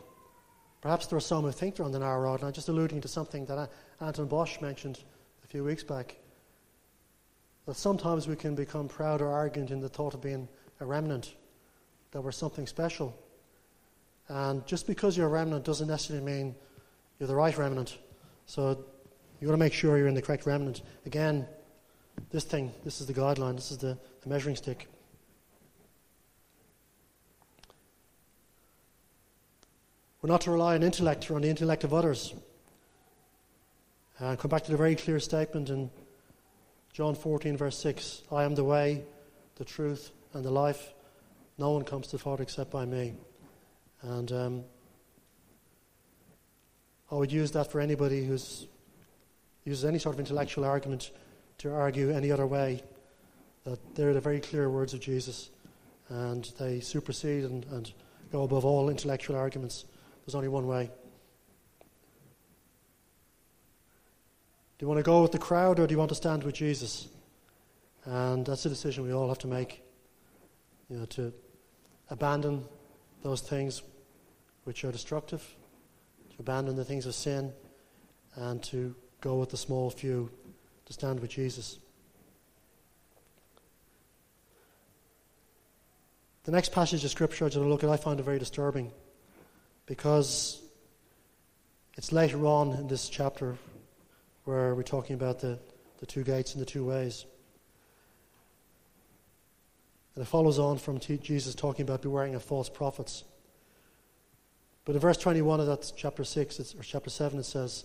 Perhaps 0.80 1.06
there 1.06 1.16
are 1.16 1.20
some 1.20 1.44
who 1.44 1.52
think 1.52 1.76
they're 1.76 1.86
on 1.86 1.92
the 1.92 2.00
narrow 2.00 2.20
road, 2.20 2.40
and 2.40 2.48
I'm 2.48 2.52
just 2.52 2.68
alluding 2.68 3.00
to 3.02 3.08
something 3.08 3.46
that 3.46 3.70
Anton 4.00 4.26
Bosch 4.26 4.60
mentioned 4.60 4.98
a 5.44 5.46
few 5.46 5.62
weeks 5.62 5.84
back. 5.84 6.16
That 7.66 7.76
sometimes 7.76 8.26
we 8.26 8.34
can 8.34 8.56
become 8.56 8.88
proud 8.88 9.20
or 9.20 9.32
arrogant 9.32 9.70
in 9.70 9.80
the 9.80 9.88
thought 9.88 10.14
of 10.14 10.20
being 10.20 10.48
a 10.80 10.86
remnant, 10.86 11.34
that 12.10 12.20
we're 12.22 12.32
something 12.32 12.66
special. 12.66 13.16
And 14.28 14.66
just 14.66 14.86
because 14.86 15.16
you're 15.16 15.26
a 15.26 15.30
remnant 15.30 15.64
doesn't 15.64 15.86
necessarily 15.86 16.24
mean 16.24 16.54
you're 17.18 17.28
the 17.28 17.34
right 17.36 17.56
remnant. 17.56 17.98
So 18.46 18.84
you 19.40 19.48
want 19.48 19.58
to 19.58 19.64
make 19.64 19.72
sure 19.72 19.96
you're 19.96 20.06
in 20.06 20.14
the 20.14 20.22
correct 20.22 20.44
remnant. 20.44 20.82
Again, 21.06 21.46
this 22.30 22.44
thing, 22.44 22.72
this 22.84 23.00
is 23.00 23.06
the 23.06 23.14
guideline, 23.14 23.56
this 23.56 23.70
is 23.70 23.78
the, 23.78 23.96
the 24.22 24.28
measuring 24.28 24.56
stick. 24.56 24.86
We're 30.20 30.28
not 30.28 30.42
to 30.42 30.50
rely 30.50 30.74
on 30.74 30.82
intellect 30.82 31.30
or 31.30 31.36
on 31.36 31.42
the 31.42 31.48
intellect 31.48 31.84
of 31.84 31.94
others. 31.94 32.34
And 34.18 34.38
come 34.38 34.50
back 34.50 34.64
to 34.64 34.70
the 34.70 34.76
very 34.76 34.94
clear 34.94 35.18
statement 35.18 35.70
in 35.70 35.90
John 36.92 37.14
14, 37.14 37.56
verse 37.56 37.78
6 37.78 38.22
I 38.30 38.44
am 38.44 38.54
the 38.54 38.64
way, 38.64 39.02
the 39.56 39.64
truth, 39.64 40.10
and 40.34 40.44
the 40.44 40.50
life. 40.50 40.92
No 41.56 41.70
one 41.70 41.84
comes 41.84 42.08
to 42.08 42.12
the 42.12 42.22
Father 42.22 42.42
except 42.42 42.70
by 42.70 42.84
me. 42.84 43.14
And 44.02 44.30
um, 44.30 44.64
I 47.10 47.14
would 47.14 47.32
use 47.32 47.52
that 47.52 47.72
for 47.72 47.80
anybody 47.80 48.24
who 48.24 48.36
uses 49.64 49.84
any 49.84 49.98
sort 49.98 50.14
of 50.14 50.20
intellectual 50.20 50.64
argument 50.64 51.10
to 51.58 51.72
argue 51.72 52.10
any 52.10 52.30
other 52.30 52.46
way. 52.46 52.82
That 53.64 53.78
they're 53.94 54.14
the 54.14 54.20
very 54.20 54.40
clear 54.40 54.70
words 54.70 54.94
of 54.94 55.00
Jesus, 55.00 55.50
and 56.08 56.50
they 56.58 56.80
supersede 56.80 57.44
and, 57.44 57.64
and 57.66 57.92
go 58.32 58.42
above 58.42 58.64
all 58.64 58.88
intellectual 58.88 59.36
arguments. 59.36 59.84
There's 60.24 60.34
only 60.34 60.48
one 60.48 60.66
way. 60.66 60.90
Do 64.78 64.84
you 64.84 64.88
want 64.88 64.98
to 64.98 65.04
go 65.04 65.20
with 65.20 65.32
the 65.32 65.38
crowd 65.38 65.78
or 65.78 65.86
do 65.86 65.92
you 65.92 65.98
want 65.98 66.08
to 66.08 66.14
stand 66.14 66.42
with 66.42 66.54
Jesus? 66.54 67.08
And 68.06 68.46
that's 68.46 68.64
a 68.64 68.70
decision 68.70 69.04
we 69.04 69.12
all 69.12 69.28
have 69.28 69.38
to 69.40 69.46
make. 69.46 69.82
You 70.88 71.00
know, 71.00 71.04
to 71.04 71.32
abandon 72.08 72.64
those 73.22 73.42
things 73.42 73.82
which 74.64 74.84
are 74.84 74.92
destructive, 74.92 75.42
to 76.30 76.36
abandon 76.40 76.76
the 76.76 76.84
things 76.84 77.04
of 77.04 77.14
sin, 77.14 77.52
and 78.36 78.62
to 78.64 78.94
go 79.20 79.36
with 79.36 79.50
the 79.50 79.56
small 79.56 79.90
few 79.90 80.30
to 80.86 80.92
stand 80.92 81.20
with 81.20 81.30
Jesus. 81.30 81.78
The 86.44 86.52
next 86.52 86.72
passage 86.72 87.04
of 87.04 87.10
Scripture 87.10 87.48
going 87.48 87.62
to 87.62 87.68
look 87.68 87.84
at, 87.84 87.90
I 87.90 87.96
find 87.96 88.18
it 88.18 88.22
very 88.22 88.38
disturbing 88.38 88.90
because 89.86 90.60
it's 91.96 92.12
later 92.12 92.46
on 92.46 92.72
in 92.72 92.88
this 92.88 93.08
chapter 93.08 93.56
where 94.44 94.74
we're 94.74 94.82
talking 94.82 95.14
about 95.14 95.40
the, 95.40 95.58
the 95.98 96.06
two 96.06 96.24
gates 96.24 96.54
and 96.54 96.62
the 96.62 96.66
two 96.66 96.84
ways. 96.84 97.26
And 100.14 100.22
it 100.22 100.28
follows 100.28 100.58
on 100.58 100.78
from 100.78 100.98
t- 100.98 101.18
Jesus 101.18 101.54
talking 101.54 101.82
about 101.82 102.02
bewaring 102.02 102.34
of 102.34 102.42
false 102.42 102.68
prophets. 102.68 103.24
But 104.84 104.94
in 104.94 105.00
verse 105.00 105.18
21 105.18 105.60
of 105.60 105.66
that 105.66 105.92
chapter 105.96 106.24
6, 106.24 106.74
or 106.74 106.82
chapter 106.82 107.10
7, 107.10 107.38
it 107.38 107.44
says, 107.44 107.84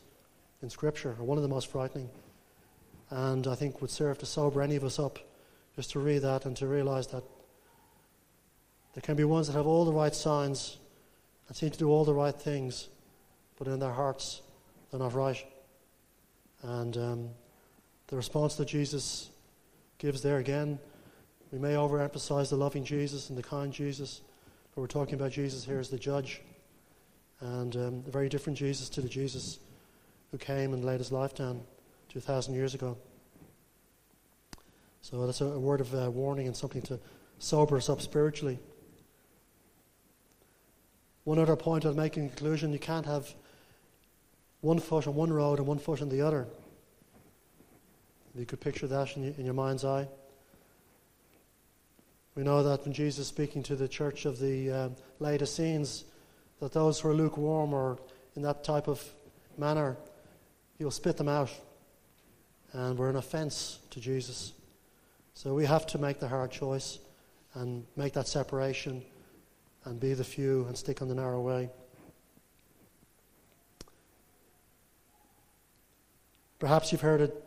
in 0.61 0.69
Scripture, 0.69 1.15
or 1.19 1.25
one 1.25 1.37
of 1.37 1.41
the 1.41 1.49
most 1.49 1.67
frightening. 1.67 2.09
And 3.09 3.47
I 3.47 3.55
think 3.55 3.81
would 3.81 3.89
serve 3.89 4.19
to 4.19 4.25
sober 4.25 4.61
any 4.61 4.75
of 4.75 4.83
us 4.83 4.99
up 4.99 5.19
just 5.75 5.91
to 5.91 5.99
read 5.99 6.19
that 6.19 6.45
and 6.45 6.55
to 6.57 6.67
realize 6.67 7.07
that 7.07 7.23
there 8.93 9.01
can 9.01 9.15
be 9.15 9.23
ones 9.23 9.47
that 9.47 9.53
have 9.53 9.67
all 9.67 9.85
the 9.85 9.93
right 9.93 10.13
signs 10.13 10.77
and 11.47 11.55
seem 11.55 11.69
to 11.71 11.79
do 11.79 11.89
all 11.89 12.05
the 12.05 12.13
right 12.13 12.35
things, 12.35 12.89
but 13.57 13.67
in 13.67 13.79
their 13.79 13.91
hearts 13.91 14.41
they're 14.89 14.99
not 14.99 15.13
right. 15.13 15.45
And 16.63 16.97
um, 16.97 17.29
the 18.07 18.15
response 18.15 18.55
that 18.55 18.67
Jesus 18.67 19.29
gives 19.97 20.21
there 20.21 20.37
again, 20.37 20.79
we 21.51 21.59
may 21.59 21.73
overemphasize 21.73 22.49
the 22.49 22.55
loving 22.55 22.83
Jesus 22.83 23.29
and 23.29 23.37
the 23.37 23.43
kind 23.43 23.73
Jesus, 23.73 24.21
but 24.73 24.81
we're 24.81 24.87
talking 24.87 25.15
about 25.15 25.31
Jesus 25.31 25.65
here 25.65 25.79
as 25.79 25.89
the 25.89 25.97
judge, 25.97 26.41
and 27.39 27.75
um, 27.75 28.03
a 28.07 28.11
very 28.11 28.29
different 28.29 28.57
Jesus 28.57 28.89
to 28.89 29.01
the 29.01 29.09
Jesus 29.09 29.59
who 30.31 30.37
came 30.37 30.73
and 30.73 30.83
laid 30.83 30.99
his 30.99 31.11
life 31.11 31.35
down 31.35 31.61
2,000 32.09 32.53
years 32.53 32.73
ago. 32.73 32.97
So 35.01 35.25
that's 35.25 35.41
a, 35.41 35.45
a 35.45 35.59
word 35.59 35.81
of 35.81 35.93
uh, 35.93 36.09
warning 36.11 36.47
and 36.47 36.55
something 36.55 36.81
to 36.83 36.99
sober 37.39 37.77
us 37.77 37.89
up 37.89 38.01
spiritually. 38.01 38.59
One 41.23 41.39
other 41.39 41.55
point 41.55 41.85
I'll 41.85 41.93
make 41.93 42.17
in 42.17 42.29
conclusion 42.29 42.73
you 42.73 42.79
can't 42.79 43.05
have 43.05 43.33
one 44.61 44.79
foot 44.79 45.07
on 45.07 45.15
one 45.15 45.33
road 45.33 45.59
and 45.59 45.67
one 45.67 45.79
foot 45.79 46.01
on 46.01 46.09
the 46.09 46.21
other. 46.21 46.47
You 48.35 48.45
could 48.45 48.61
picture 48.61 48.87
that 48.87 49.17
in, 49.17 49.33
in 49.35 49.45
your 49.45 49.53
mind's 49.53 49.83
eye. 49.83 50.07
We 52.35 52.43
know 52.43 52.63
that 52.63 52.85
when 52.85 52.93
Jesus 52.93 53.19
is 53.19 53.27
speaking 53.27 53.61
to 53.63 53.75
the 53.75 53.87
church 53.87 54.25
of 54.25 54.39
the 54.39 54.71
uh, 54.71 54.89
Laodiceans, 55.19 56.05
that 56.59 56.71
those 56.71 56.99
who 56.99 57.09
are 57.09 57.13
lukewarm 57.13 57.73
or 57.73 57.97
in 58.35 58.41
that 58.43 58.63
type 58.63 58.87
of 58.87 59.03
manner, 59.57 59.97
he 60.81 60.83
will 60.83 60.89
spit 60.89 61.15
them 61.15 61.27
out. 61.27 61.51
And 62.73 62.97
we're 62.97 63.11
an 63.11 63.15
offense 63.15 63.77
to 63.91 63.99
Jesus. 63.99 64.53
So 65.35 65.53
we 65.53 65.63
have 65.63 65.85
to 65.85 65.99
make 65.99 66.19
the 66.19 66.27
hard 66.27 66.49
choice 66.49 66.97
and 67.53 67.85
make 67.95 68.13
that 68.13 68.27
separation 68.27 69.03
and 69.85 69.99
be 69.99 70.15
the 70.15 70.23
few 70.23 70.65
and 70.65 70.75
stick 70.75 71.03
on 71.03 71.07
the 71.07 71.13
narrow 71.13 71.39
way. 71.39 71.69
Perhaps 76.57 76.91
you've 76.91 77.01
heard 77.01 77.21
it 77.21 77.45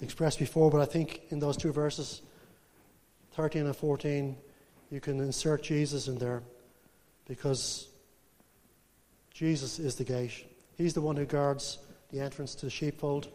expressed 0.00 0.40
before, 0.40 0.68
but 0.68 0.80
I 0.80 0.84
think 0.84 1.20
in 1.28 1.38
those 1.38 1.56
two 1.56 1.70
verses, 1.70 2.22
13 3.34 3.66
and 3.66 3.76
14, 3.76 4.36
you 4.90 5.00
can 5.00 5.20
insert 5.20 5.62
Jesus 5.62 6.08
in 6.08 6.18
there 6.18 6.42
because 7.28 7.86
Jesus 9.32 9.78
is 9.78 9.94
the 9.94 10.02
gate. 10.02 10.44
He's 10.76 10.94
the 10.94 11.02
one 11.02 11.14
who 11.14 11.24
guards 11.24 11.78
the 12.10 12.20
entrance 12.20 12.54
to 12.56 12.66
the 12.66 12.70
sheepfold. 12.70 13.28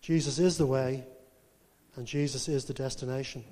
Jesus 0.00 0.38
is 0.38 0.56
the 0.56 0.66
way, 0.66 1.04
and 1.96 2.06
Jesus 2.06 2.48
is 2.48 2.64
the 2.64 2.74
destination. 2.74 3.44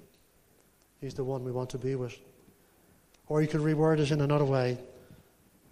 He's 1.01 1.15
the 1.15 1.25
one 1.25 1.45
we 1.45 1.53
want 1.53 1.71
to 1.71 1.79
be 1.79 1.97
with. 1.97 2.17
Or 3.27 3.43
you 3.43 3.49
could 3.49 3.61
reword 3.61 3.99
it 3.99 4.11
in 4.11 4.21
another 4.21 4.45
way. 4.45 4.79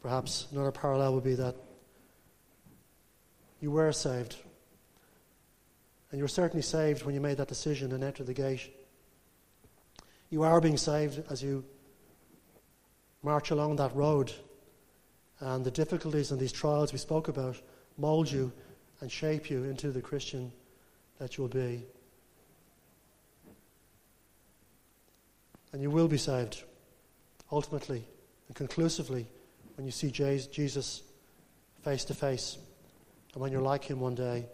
Perhaps 0.00 0.48
another 0.52 0.72
parallel 0.72 1.14
would 1.14 1.24
be 1.24 1.36
that 1.36 1.54
you 3.60 3.70
were 3.70 3.92
saved. 3.92 4.36
And 6.10 6.18
you 6.18 6.24
were 6.24 6.28
certainly 6.28 6.62
saved 6.62 7.04
when 7.04 7.14
you 7.14 7.20
made 7.20 7.38
that 7.38 7.48
decision 7.48 7.92
and 7.92 8.02
entered 8.02 8.26
the 8.26 8.34
gate. 8.34 8.70
You 10.30 10.42
are 10.42 10.60
being 10.60 10.76
saved 10.76 11.22
as 11.30 11.42
you 11.42 11.64
march 13.22 13.50
along 13.50 13.76
that 13.76 13.94
road. 13.94 14.32
And 15.42 15.64
the 15.64 15.72
difficulties 15.72 16.30
and 16.30 16.40
these 16.40 16.52
trials 16.52 16.92
we 16.92 17.00
spoke 17.00 17.26
about 17.26 17.60
mold 17.98 18.30
you 18.30 18.52
and 19.00 19.10
shape 19.10 19.50
you 19.50 19.64
into 19.64 19.90
the 19.90 20.00
Christian 20.00 20.52
that 21.18 21.36
you'll 21.36 21.48
be. 21.48 21.84
And 25.72 25.82
you 25.82 25.90
will 25.90 26.06
be 26.06 26.16
saved 26.16 26.62
ultimately 27.50 28.04
and 28.46 28.54
conclusively 28.54 29.26
when 29.74 29.84
you 29.84 29.90
see 29.90 30.12
Jesus 30.12 31.02
face 31.82 32.04
to 32.04 32.14
face 32.14 32.58
and 33.34 33.42
when 33.42 33.50
you're 33.50 33.62
like 33.62 33.82
him 33.82 33.98
one 33.98 34.14
day, 34.14 34.46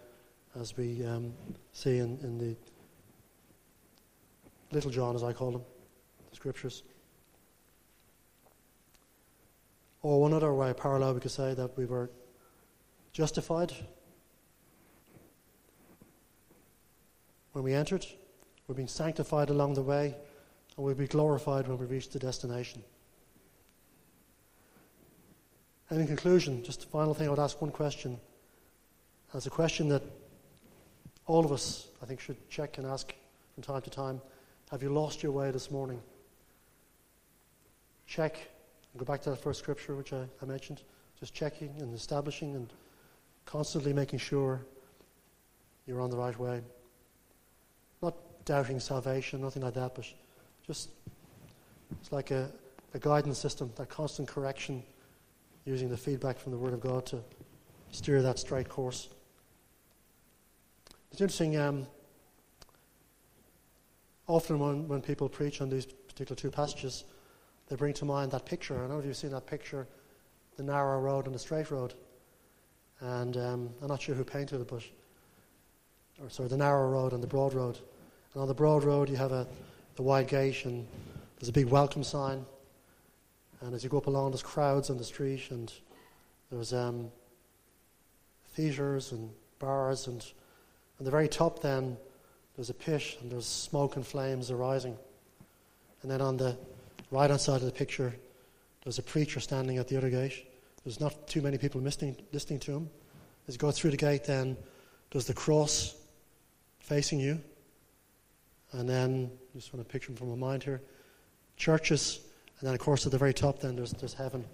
as 0.58 0.74
we 0.74 1.04
um, 1.04 1.34
see 1.74 1.98
in, 1.98 2.18
in 2.22 2.38
the 2.38 2.56
Little 4.72 4.90
John, 4.90 5.14
as 5.14 5.22
I 5.22 5.34
call 5.34 5.50
him, 5.50 5.62
the 6.30 6.36
scriptures. 6.36 6.82
Or 10.08 10.22
one 10.22 10.32
other 10.32 10.54
way, 10.54 10.72
parallel, 10.72 11.12
we 11.12 11.20
could 11.20 11.30
say 11.30 11.52
that 11.52 11.76
we 11.76 11.84
were 11.84 12.08
justified 13.12 13.74
when 17.52 17.62
we 17.62 17.74
entered, 17.74 18.06
we're 18.66 18.74
being 18.74 18.88
sanctified 18.88 19.50
along 19.50 19.74
the 19.74 19.82
way, 19.82 20.14
and 20.76 20.86
we'll 20.86 20.94
be 20.94 21.06
glorified 21.06 21.68
when 21.68 21.76
we 21.76 21.84
reach 21.84 22.08
the 22.08 22.18
destination. 22.18 22.82
And 25.90 26.00
in 26.00 26.06
conclusion, 26.06 26.64
just 26.64 26.84
a 26.84 26.86
final 26.86 27.12
thing, 27.12 27.26
I 27.26 27.30
would 27.30 27.38
ask 27.38 27.60
one 27.60 27.70
question. 27.70 28.18
As 29.34 29.46
a 29.46 29.50
question 29.50 29.90
that 29.90 30.02
all 31.26 31.44
of 31.44 31.52
us, 31.52 31.86
I 32.02 32.06
think, 32.06 32.20
should 32.20 32.48
check 32.48 32.78
and 32.78 32.86
ask 32.86 33.12
from 33.52 33.62
time 33.62 33.82
to 33.82 33.90
time 33.90 34.22
Have 34.70 34.82
you 34.82 34.88
lost 34.88 35.22
your 35.22 35.32
way 35.32 35.50
this 35.50 35.70
morning? 35.70 36.00
Check 38.06 38.38
go 38.98 39.04
back 39.04 39.22
to 39.22 39.30
that 39.30 39.40
first 39.42 39.60
scripture 39.60 39.94
which 39.94 40.12
I, 40.12 40.24
I 40.42 40.44
mentioned. 40.44 40.82
Just 41.18 41.34
checking 41.34 41.74
and 41.80 41.94
establishing 41.94 42.54
and 42.54 42.72
constantly 43.44 43.92
making 43.92 44.18
sure 44.18 44.60
you're 45.86 46.00
on 46.00 46.10
the 46.10 46.16
right 46.16 46.38
way. 46.38 46.60
Not 48.02 48.14
doubting 48.44 48.78
salvation, 48.78 49.40
nothing 49.40 49.62
like 49.62 49.74
that, 49.74 49.94
but 49.94 50.04
just, 50.66 50.90
it's 52.00 52.12
like 52.12 52.30
a, 52.30 52.50
a 52.94 52.98
guidance 52.98 53.38
system, 53.38 53.72
that 53.76 53.88
constant 53.88 54.28
correction, 54.28 54.82
using 55.64 55.88
the 55.88 55.96
feedback 55.96 56.38
from 56.38 56.52
the 56.52 56.58
Word 56.58 56.72
of 56.72 56.80
God 56.80 57.04
to 57.06 57.20
steer 57.90 58.22
that 58.22 58.38
straight 58.38 58.68
course. 58.68 59.08
It's 61.10 61.20
interesting, 61.20 61.56
um, 61.56 61.86
often 64.26 64.58
when, 64.58 64.88
when 64.88 65.02
people 65.02 65.28
preach 65.28 65.60
on 65.60 65.68
these 65.68 65.86
particular 65.86 66.36
two 66.36 66.50
passages, 66.50 67.04
they 67.68 67.76
bring 67.76 67.92
to 67.94 68.04
mind 68.04 68.32
that 68.32 68.46
picture. 68.46 68.74
I 68.74 68.78
don't 68.78 68.90
know 68.90 68.98
if 68.98 69.06
you've 69.06 69.16
seen 69.16 69.30
that 69.32 69.46
picture, 69.46 69.86
the 70.56 70.62
narrow 70.62 71.00
road 71.00 71.26
and 71.26 71.34
the 71.34 71.38
straight 71.38 71.70
road. 71.70 71.94
And 73.00 73.36
um, 73.36 73.70
I'm 73.80 73.88
not 73.88 74.02
sure 74.02 74.14
who 74.14 74.24
painted 74.24 74.60
it, 74.60 74.68
but, 74.68 74.82
or 76.20 76.30
sorry, 76.30 76.48
the 76.48 76.56
narrow 76.56 76.88
road 76.88 77.12
and 77.12 77.22
the 77.22 77.26
broad 77.26 77.54
road. 77.54 77.78
And 78.32 78.42
on 78.42 78.48
the 78.48 78.54
broad 78.54 78.84
road, 78.84 79.08
you 79.08 79.16
have 79.16 79.32
a, 79.32 79.46
the 79.96 80.02
wide 80.02 80.28
gate, 80.28 80.64
and 80.64 80.86
there's 81.38 81.48
a 81.48 81.52
big 81.52 81.66
welcome 81.66 82.02
sign. 82.02 82.44
And 83.60 83.74
as 83.74 83.84
you 83.84 83.90
go 83.90 83.98
up 83.98 84.06
along, 84.06 84.30
there's 84.30 84.42
crowds 84.42 84.90
on 84.90 84.96
the 84.96 85.04
street, 85.04 85.50
and 85.50 85.72
there's 86.50 86.72
um, 86.72 87.10
theatres 88.54 89.12
and 89.12 89.30
bars, 89.58 90.06
and 90.06 90.24
on 90.98 91.04
the 91.04 91.10
very 91.10 91.28
top, 91.28 91.60
then 91.60 91.96
there's 92.56 92.70
a 92.70 92.74
pit, 92.74 93.18
and 93.20 93.30
there's 93.30 93.46
smoke 93.46 93.96
and 93.96 94.06
flames 94.06 94.50
arising. 94.50 94.96
And 96.02 96.10
then 96.10 96.20
on 96.20 96.36
the 96.36 96.56
right 97.10 97.30
hand 97.30 97.40
side 97.40 97.56
of 97.56 97.66
the 97.66 97.72
picture, 97.72 98.14
there's 98.84 98.98
a 98.98 99.02
preacher 99.02 99.40
standing 99.40 99.78
at 99.78 99.88
the 99.88 99.96
other 99.96 100.10
gate. 100.10 100.46
There's 100.84 101.00
not 101.00 101.26
too 101.26 101.42
many 101.42 101.58
people 101.58 101.80
listening, 101.80 102.16
listening 102.32 102.60
to 102.60 102.72
him. 102.72 102.90
As 103.46 103.54
you 103.54 103.58
go 103.58 103.70
through 103.70 103.90
the 103.90 103.96
gate, 103.96 104.24
then 104.24 104.56
there's 105.10 105.26
the 105.26 105.34
cross 105.34 105.94
facing 106.80 107.18
you. 107.18 107.40
And 108.72 108.88
then, 108.88 109.30
just 109.54 109.72
want 109.72 109.86
to 109.86 109.92
picture 109.92 110.12
from 110.12 110.30
my 110.30 110.36
mind 110.36 110.62
here, 110.62 110.82
churches, 111.56 112.20
and 112.60 112.66
then, 112.66 112.74
of 112.74 112.80
course, 112.80 113.06
at 113.06 113.12
the 113.12 113.18
very 113.18 113.32
top, 113.32 113.60
then 113.60 113.76
there's, 113.76 113.92
there's 113.92 114.14
heaven. 114.14 114.44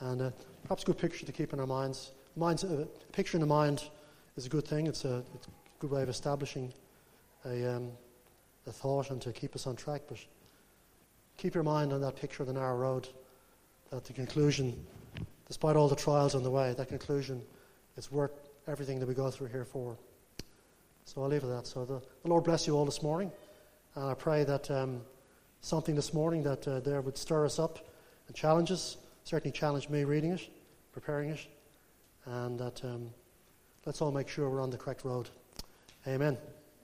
And 0.00 0.20
uh, 0.20 0.30
perhaps 0.64 0.82
a 0.82 0.86
good 0.86 0.98
picture 0.98 1.24
to 1.24 1.32
keep 1.32 1.52
in 1.52 1.60
our 1.60 1.66
minds. 1.66 2.12
Minds, 2.36 2.64
uh, 2.64 2.84
picture 3.12 3.36
in 3.36 3.40
the 3.40 3.46
mind 3.46 3.84
is 4.36 4.46
a 4.46 4.48
good 4.48 4.66
thing. 4.66 4.86
It's 4.86 5.04
a, 5.04 5.22
it's 5.34 5.46
a 5.46 5.50
good 5.78 5.90
way 5.90 6.02
of 6.02 6.08
establishing 6.08 6.72
a, 7.44 7.76
um, 7.76 7.90
a 8.66 8.72
thought 8.72 9.10
and 9.10 9.20
to 9.22 9.32
keep 9.32 9.54
us 9.54 9.66
on 9.66 9.76
track. 9.76 10.02
But 10.08 10.18
keep 11.42 11.54
your 11.54 11.64
mind 11.64 11.92
on 11.92 12.00
that 12.00 12.14
picture 12.14 12.44
of 12.44 12.46
the 12.46 12.52
narrow 12.52 12.76
road. 12.76 13.08
That 13.90 14.04
the 14.04 14.12
conclusion, 14.12 14.86
despite 15.48 15.74
all 15.74 15.88
the 15.88 15.96
trials 15.96 16.36
on 16.36 16.44
the 16.44 16.50
way, 16.50 16.72
that 16.78 16.88
conclusion 16.88 17.42
is 17.96 18.12
worth 18.12 18.30
everything 18.68 19.00
that 19.00 19.08
we 19.08 19.14
go 19.14 19.28
through 19.28 19.48
here 19.48 19.64
for. 19.64 19.98
So 21.04 21.20
I'll 21.20 21.28
leave 21.28 21.42
it 21.42 21.46
at 21.46 21.56
that. 21.56 21.66
So 21.66 21.84
the, 21.84 22.00
the 22.22 22.28
Lord 22.28 22.44
bless 22.44 22.68
you 22.68 22.76
all 22.76 22.84
this 22.84 23.02
morning. 23.02 23.32
And 23.96 24.04
I 24.04 24.14
pray 24.14 24.44
that 24.44 24.70
um, 24.70 25.00
something 25.62 25.96
this 25.96 26.14
morning 26.14 26.44
that 26.44 26.66
uh, 26.68 26.78
there 26.78 27.00
would 27.00 27.18
stir 27.18 27.44
us 27.44 27.58
up 27.58 27.80
and 28.28 28.36
challenge 28.36 28.70
us, 28.70 28.96
certainly 29.24 29.50
challenge 29.50 29.88
me 29.88 30.04
reading 30.04 30.30
it, 30.30 30.48
preparing 30.92 31.30
it, 31.30 31.40
and 32.24 32.56
that 32.60 32.84
um, 32.84 33.10
let's 33.84 34.00
all 34.00 34.12
make 34.12 34.28
sure 34.28 34.48
we're 34.48 34.62
on 34.62 34.70
the 34.70 34.78
correct 34.78 35.04
road. 35.04 35.28
Amen. 36.06 36.38